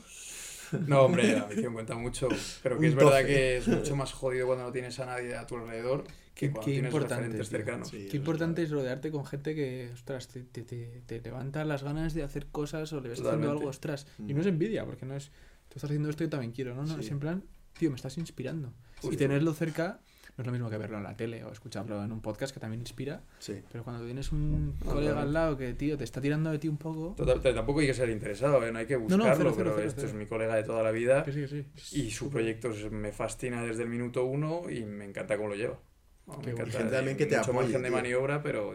No, 0.88 1.02
hombre, 1.04 1.34
la 1.34 1.44
ambición 1.44 1.74
cuenta 1.74 1.96
mucho, 1.96 2.28
pero 2.62 2.80
que 2.80 2.88
es 2.90 2.96
verdad 2.96 3.26
que 3.26 3.58
es 3.58 3.68
mucho 3.68 3.96
más 3.96 4.12
jodido 4.12 4.48
cuando 4.48 4.66
no 4.66 4.72
tienes 4.72 5.00
a 5.00 5.06
nadie 5.06 5.36
a 5.36 5.46
tu 5.48 5.56
alrededor 5.56 6.04
que 6.34 6.52
cuando 6.52 6.66
tienes 6.66 6.92
importante, 6.92 7.24
referentes 7.24 7.50
cercanos. 7.50 7.92
qué 7.92 8.18
importante 8.18 8.64
es 8.64 8.72
rodearte 8.72 9.12
con 9.12 9.26
gente 9.26 9.54
que, 9.56 9.90
ostras, 9.94 10.28
te, 10.28 10.44
te, 10.44 10.64
te, 10.64 11.22
levanta 11.22 11.64
las 11.64 11.84
ganas 11.84 12.14
de 12.14 12.24
hacer 12.24 12.48
cosas 12.48 12.92
o 12.94 13.02
le 13.02 13.10
ves 13.10 13.22
haciendo 13.22 13.52
algo, 13.52 13.68
ostras. 13.68 14.08
Y 14.20 14.34
no 14.34 14.42
es 14.42 14.48
envidia, 14.48 14.86
porque 14.86 15.06
no 15.06 15.16
es, 15.16 15.30
tú 15.70 15.76
estás 15.76 15.86
haciendo 15.86 16.10
esto 16.10 16.24
y 16.24 16.28
también 16.28 16.52
quiero, 16.52 16.76
¿no? 16.76 16.84
no 16.86 17.00
Es 17.00 17.12
en 17.12 17.20
plan, 17.20 17.44
tío, 17.78 17.90
me 17.90 17.96
estás 17.96 18.18
inspirando. 18.18 18.74
Y 19.04 19.16
tenerlo 19.18 19.54
cerca 19.54 20.00
no 20.36 20.42
es 20.42 20.46
lo 20.48 20.52
mismo 20.52 20.70
que 20.70 20.78
verlo 20.78 20.98
en 20.98 21.04
la 21.04 21.16
tele 21.16 21.44
o 21.44 21.52
escucharlo 21.52 22.04
en 22.04 22.12
un 22.12 22.20
podcast 22.20 22.52
que 22.52 22.60
también 22.60 22.82
inspira. 22.82 23.22
Sí. 23.38 23.62
Pero 23.72 23.84
cuando 23.84 24.04
tienes 24.04 24.32
un 24.32 24.74
colega 24.84 25.22
al 25.22 25.32
lado 25.32 25.58
que, 25.58 25.74
tío, 25.76 25.96
te 25.96 26.04
está 26.04 26.22
tirando 26.22 26.50
de 26.50 26.58
ti 26.58 26.68
un 26.68 26.78
poco. 26.78 27.14
Total, 27.16 27.54
tampoco 27.54 27.82
hay 27.82 27.88
que 27.88 27.94
ser 27.94 28.10
interesado, 28.10 28.66
¿eh? 28.66 28.72
no 28.72 28.80
hay 28.80 28.88
que 28.88 28.96
buscarlo, 28.96 29.52
no, 29.52 29.56
pero 29.56 29.80
esto 29.80 30.06
es 30.08 30.14
mi 30.14 30.26
colega 30.26 30.56
de 30.56 30.64
toda 30.64 30.82
la 30.82 30.90
vida. 30.90 31.24
Sí, 31.32 31.48
sí, 31.48 31.66
y 31.92 32.10
su 32.10 32.32
proyecto 32.32 32.72
me 32.90 33.12
fascina 33.12 33.62
desde 33.64 33.84
el 33.84 33.90
minuto 33.90 34.26
uno 34.26 34.70
y 34.72 34.84
me 34.86 35.06
encanta 35.06 35.38
cómo 35.38 35.50
lo 35.50 35.56
lleva. 35.56 35.80
Me 36.26 36.52
encanta. 36.52 36.78
Gente 36.78 36.96
también 36.96 37.18
que 37.18 37.26
te 37.26 37.38
mucho 37.38 37.54
margen 37.54 37.82
de 37.82 37.92
maniobra, 37.92 38.42
pero 38.44 38.74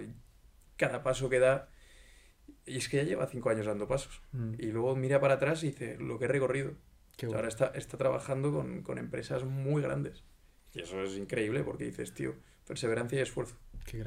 cada 0.76 1.03
paso 1.03 1.28
que 1.28 1.38
da. 1.38 1.68
Y 2.66 2.76
es 2.76 2.88
que 2.88 2.99
ya 2.99 3.03
lleva 3.03 3.26
cinco 3.26 3.51
años 3.51 3.66
dando 3.66 3.88
pasos. 3.88 4.22
Mm. 4.32 4.55
Y 4.59 4.66
luego 4.66 4.94
mira 4.96 5.20
para 5.20 5.34
atrás 5.34 5.62
y 5.62 5.68
dice 5.68 5.96
lo 5.99 6.18
que 6.18 6.26
he 6.26 6.28
recorrido. 6.28 6.74
Ahora 7.34 7.49
está, 7.49 7.72
está 7.74 7.96
trabajando 7.96 8.53
con, 8.53 8.82
con 8.82 8.99
empresas 8.99 9.44
muy 9.44 9.82
grandes. 9.82 10.22
Y 10.72 10.82
eso 10.82 11.03
es 11.03 11.16
increíble 11.16 11.64
porque 11.64 11.84
dices, 11.84 12.14
tío, 12.14 12.36
perseverancia 12.66 13.18
y 13.18 13.22
esfuerzo. 13.22 13.57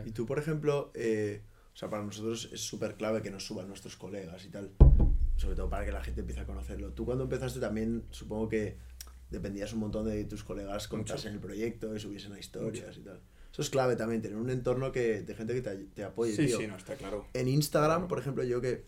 y 0.05 0.11
tú, 0.11 0.25
por 0.25 0.39
ejemplo, 0.39 0.91
eh, 0.93 1.41
o 1.73 1.77
sea, 1.77 1.89
para 1.89 2.03
nosotros 2.03 2.49
es 2.53 2.61
súper 2.61 2.95
clave 2.95 3.21
que 3.21 3.31
nos 3.31 3.45
suban 3.45 3.67
nuestros 3.67 3.95
colegas 3.97 4.45
y 4.45 4.49
tal, 4.49 4.71
sobre 5.35 5.55
todo 5.55 5.69
para 5.69 5.85
que 5.85 5.91
la 5.91 6.03
gente 6.03 6.21
empiece 6.21 6.41
a 6.41 6.45
conocerlo. 6.45 6.93
Tú 6.93 7.05
cuando 7.05 7.23
empezaste 7.23 7.59
también, 7.59 8.05
supongo 8.11 8.47
que 8.47 8.77
dependías 9.31 9.73
un 9.73 9.79
montón 9.79 10.05
de 10.05 10.23
tus 10.25 10.43
colegas 10.43 10.87
contasen 10.87 11.33
el 11.33 11.39
proyecto 11.39 11.95
y 11.95 11.99
subiesen 11.99 12.33
a 12.33 12.39
historias 12.39 12.97
y 12.97 13.01
tal. 13.01 13.19
Eso 13.51 13.61
es 13.61 13.69
clave 13.69 13.95
también, 13.95 14.21
tener 14.21 14.37
un 14.37 14.49
entorno 14.49 14.91
que, 14.91 15.23
de 15.23 15.35
gente 15.35 15.53
que 15.53 15.61
te, 15.61 15.75
te 15.75 16.03
apoye. 16.03 16.33
Sí, 16.33 16.47
sí, 16.47 16.67
no, 16.67 16.77
está 16.77 16.95
claro. 16.95 17.25
En 17.33 17.47
Instagram, 17.47 18.07
por 18.07 18.19
ejemplo, 18.19 18.43
yo 18.43 18.61
que 18.61 18.85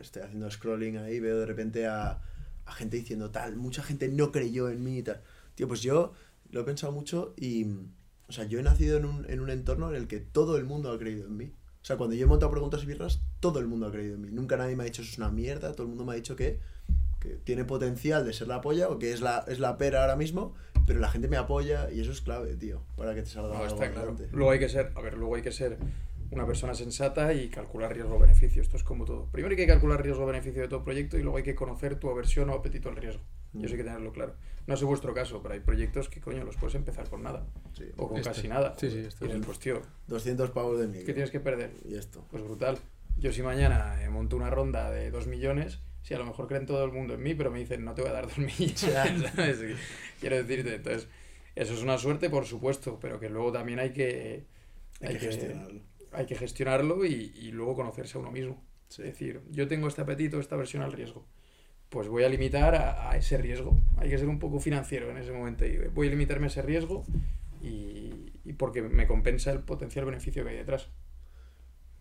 estoy 0.00 0.22
haciendo 0.22 0.50
scrolling 0.50 0.98
ahí, 0.98 1.20
veo 1.20 1.38
de 1.38 1.46
repente 1.46 1.86
a, 1.86 2.20
a 2.66 2.72
gente 2.72 2.96
diciendo 2.96 3.30
tal, 3.30 3.56
mucha 3.56 3.82
gente 3.82 4.08
no 4.08 4.32
creyó 4.32 4.68
en 4.68 4.82
mí 4.84 4.98
y 4.98 5.02
tal. 5.02 5.22
Tío, 5.54 5.66
pues 5.68 5.80
yo 5.80 6.12
lo 6.50 6.60
he 6.60 6.64
pensado 6.64 6.92
mucho 6.92 7.34
y, 7.36 7.66
o 8.28 8.32
sea, 8.32 8.44
yo 8.44 8.58
he 8.58 8.62
nacido 8.62 8.98
en 8.98 9.04
un, 9.04 9.30
en 9.30 9.40
un 9.40 9.50
entorno 9.50 9.88
en 9.90 9.96
el 9.96 10.08
que 10.08 10.20
todo 10.20 10.56
el 10.56 10.64
mundo 10.64 10.92
ha 10.92 10.98
creído 10.98 11.26
en 11.26 11.36
mí. 11.36 11.52
O 11.82 11.84
sea, 11.84 11.96
cuando 11.96 12.14
yo 12.14 12.24
he 12.24 12.28
montado 12.28 12.50
preguntas 12.50 12.82
y 12.82 12.86
birras, 12.86 13.20
todo 13.40 13.58
el 13.58 13.66
mundo 13.66 13.86
ha 13.86 13.92
creído 13.92 14.14
en 14.14 14.20
mí. 14.20 14.28
Nunca 14.30 14.56
nadie 14.56 14.76
me 14.76 14.82
ha 14.82 14.86
dicho 14.86 15.00
eso 15.00 15.12
es 15.12 15.18
una 15.18 15.30
mierda, 15.30 15.72
todo 15.72 15.84
el 15.84 15.88
mundo 15.88 16.04
me 16.04 16.12
ha 16.12 16.16
dicho 16.16 16.36
que, 16.36 16.60
que 17.20 17.36
tiene 17.44 17.64
potencial 17.64 18.24
de 18.24 18.32
ser 18.32 18.48
la 18.48 18.60
polla 18.60 18.88
o 18.88 18.98
que 18.98 19.12
es 19.12 19.20
la, 19.20 19.44
es 19.46 19.60
la 19.60 19.76
pera 19.76 20.00
ahora 20.02 20.16
mismo, 20.16 20.54
pero 20.86 21.00
la 21.00 21.08
gente 21.08 21.28
me 21.28 21.36
apoya 21.36 21.90
y 21.90 22.00
eso 22.00 22.10
es 22.10 22.20
clave, 22.20 22.56
tío, 22.56 22.82
para 22.96 23.14
que 23.14 23.22
te 23.22 23.28
salga 23.28 23.56
no, 23.56 23.66
está 23.66 23.92
claro. 23.92 24.16
Luego 24.32 24.50
hay 24.50 24.58
que 24.58 24.68
ser, 24.68 24.92
a 24.94 25.00
ver, 25.00 25.16
luego 25.16 25.36
hay 25.36 25.42
que 25.42 25.52
ser 25.52 25.78
una 26.30 26.46
persona 26.46 26.74
sensata 26.74 27.32
y 27.34 27.48
calcular 27.48 27.92
riesgo-beneficio. 27.92 28.62
Esto 28.62 28.76
es 28.76 28.84
como 28.84 29.04
todo. 29.04 29.26
Primero 29.26 29.50
hay 29.50 29.56
que 29.56 29.66
calcular 29.66 30.02
riesgo-beneficio 30.02 30.62
de 30.62 30.68
todo 30.68 30.84
proyecto 30.84 31.18
y 31.18 31.22
luego 31.22 31.38
hay 31.38 31.42
que 31.42 31.54
conocer 31.54 31.96
tu 31.96 32.08
aversión 32.08 32.50
o 32.50 32.54
apetito 32.54 32.88
al 32.88 32.96
riesgo. 32.96 33.22
Y 33.52 33.64
eso 33.64 33.74
hay 33.74 33.78
que 33.78 33.84
tenerlo 33.84 34.12
claro. 34.12 34.34
No 34.66 34.76
sé 34.76 34.84
vuestro 34.84 35.12
caso, 35.12 35.42
pero 35.42 35.54
hay 35.54 35.60
proyectos 35.60 36.08
que, 36.08 36.20
coño, 36.20 36.44
los 36.44 36.56
puedes 36.56 36.76
empezar 36.76 37.08
con 37.08 37.24
nada. 37.24 37.46
o 37.96 38.08
con 38.08 38.18
este. 38.18 38.30
casi 38.30 38.48
nada. 38.48 38.74
Sí, 38.78 38.90
sí, 38.90 38.98
esto 38.98 39.26
y 39.26 39.40
pues, 39.40 39.58
tío... 39.58 39.82
200 40.06 40.50
pavos 40.50 40.78
de 40.78 40.86
mí. 40.86 40.98
¿Qué 41.04 41.12
tienes 41.12 41.32
que 41.32 41.40
perder? 41.40 41.72
Y 41.84 41.94
esto. 41.94 42.24
Pues 42.30 42.44
brutal. 42.44 42.78
Yo 43.18 43.32
si 43.32 43.42
mañana 43.42 43.98
monto 44.10 44.36
una 44.36 44.50
ronda 44.50 44.90
de 44.90 45.10
2 45.10 45.26
millones, 45.26 45.80
si 46.02 46.14
a 46.14 46.18
lo 46.18 46.26
mejor 46.26 46.46
creen 46.48 46.66
todo 46.66 46.84
el 46.84 46.92
mundo 46.92 47.14
en 47.14 47.22
mí, 47.22 47.34
pero 47.34 47.50
me 47.50 47.58
dicen, 47.58 47.84
no 47.84 47.94
te 47.94 48.02
voy 48.02 48.10
a 48.10 48.14
dar 48.14 48.26
2 48.26 48.38
millones. 48.38 49.32
Quiero 50.20 50.36
decirte, 50.36 50.74
entonces, 50.74 51.08
eso 51.54 51.74
es 51.74 51.82
una 51.82 51.98
suerte, 51.98 52.30
por 52.30 52.46
supuesto, 52.46 52.98
pero 53.00 53.20
que 53.20 53.28
luego 53.28 53.52
también 53.52 53.78
hay 53.78 53.92
que... 53.92 54.44
Hay, 55.00 55.14
que, 55.14 55.20
gestionarlo. 55.20 55.80
Hay 56.12 56.26
que 56.26 56.34
gestionarlo 56.34 57.04
y, 57.04 57.32
y 57.36 57.52
luego 57.52 57.74
conocerse 57.74 58.18
a 58.18 58.20
uno 58.20 58.30
mismo. 58.30 58.62
Es 58.90 58.98
decir, 58.98 59.42
yo 59.50 59.68
tengo 59.68 59.88
este 59.88 60.02
apetito, 60.02 60.40
esta 60.40 60.56
versión 60.56 60.82
al 60.82 60.92
riesgo 60.92 61.26
pues 61.90 62.06
voy 62.06 62.22
a 62.22 62.28
limitar 62.28 62.74
a, 62.76 63.16
ese 63.16 63.36
riesgo. 63.36 63.76
Hay 63.96 64.08
que 64.08 64.16
ser 64.16 64.28
un 64.28 64.38
poco 64.38 64.60
financiero 64.60 65.10
en 65.10 65.18
ese 65.18 65.32
momento. 65.32 65.66
Y 65.66 65.76
voy 65.92 66.06
a 66.06 66.10
limitarme 66.10 66.46
a 66.46 66.48
ese 66.48 66.62
riesgo 66.62 67.04
y, 67.60 68.32
y 68.44 68.52
porque 68.52 68.80
me 68.80 69.06
compensa 69.06 69.50
el 69.50 69.58
potencial 69.58 70.04
beneficio 70.04 70.44
que 70.44 70.50
hay 70.50 70.56
detrás. 70.56 70.88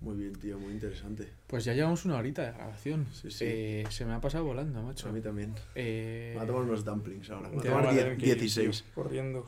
Muy 0.01 0.15
bien, 0.15 0.33
tío, 0.33 0.57
muy 0.57 0.71
interesante. 0.71 1.27
Pues 1.47 1.65
ya 1.65 1.73
llevamos 1.73 2.05
una 2.05 2.17
horita 2.17 2.43
de 2.43 2.53
grabación. 2.53 3.07
Sí, 3.11 3.29
sí. 3.29 3.45
Eh, 3.47 3.87
se 3.89 4.05
me 4.05 4.13
ha 4.13 4.21
pasado 4.21 4.45
volando, 4.45 4.81
macho. 4.81 5.09
A 5.09 5.11
mí 5.11 5.19
también. 5.19 5.53
Eh... 5.75 6.31
Vamos 6.35 6.43
a 6.43 6.47
tomar 6.53 6.67
unos 6.69 6.85
dumplings 6.85 7.29
ahora. 7.29 7.49
Vamos 7.49 7.65
a 7.65 7.69
tomar 7.69 8.17
16. 8.17 8.85
Corriendo. 8.95 9.45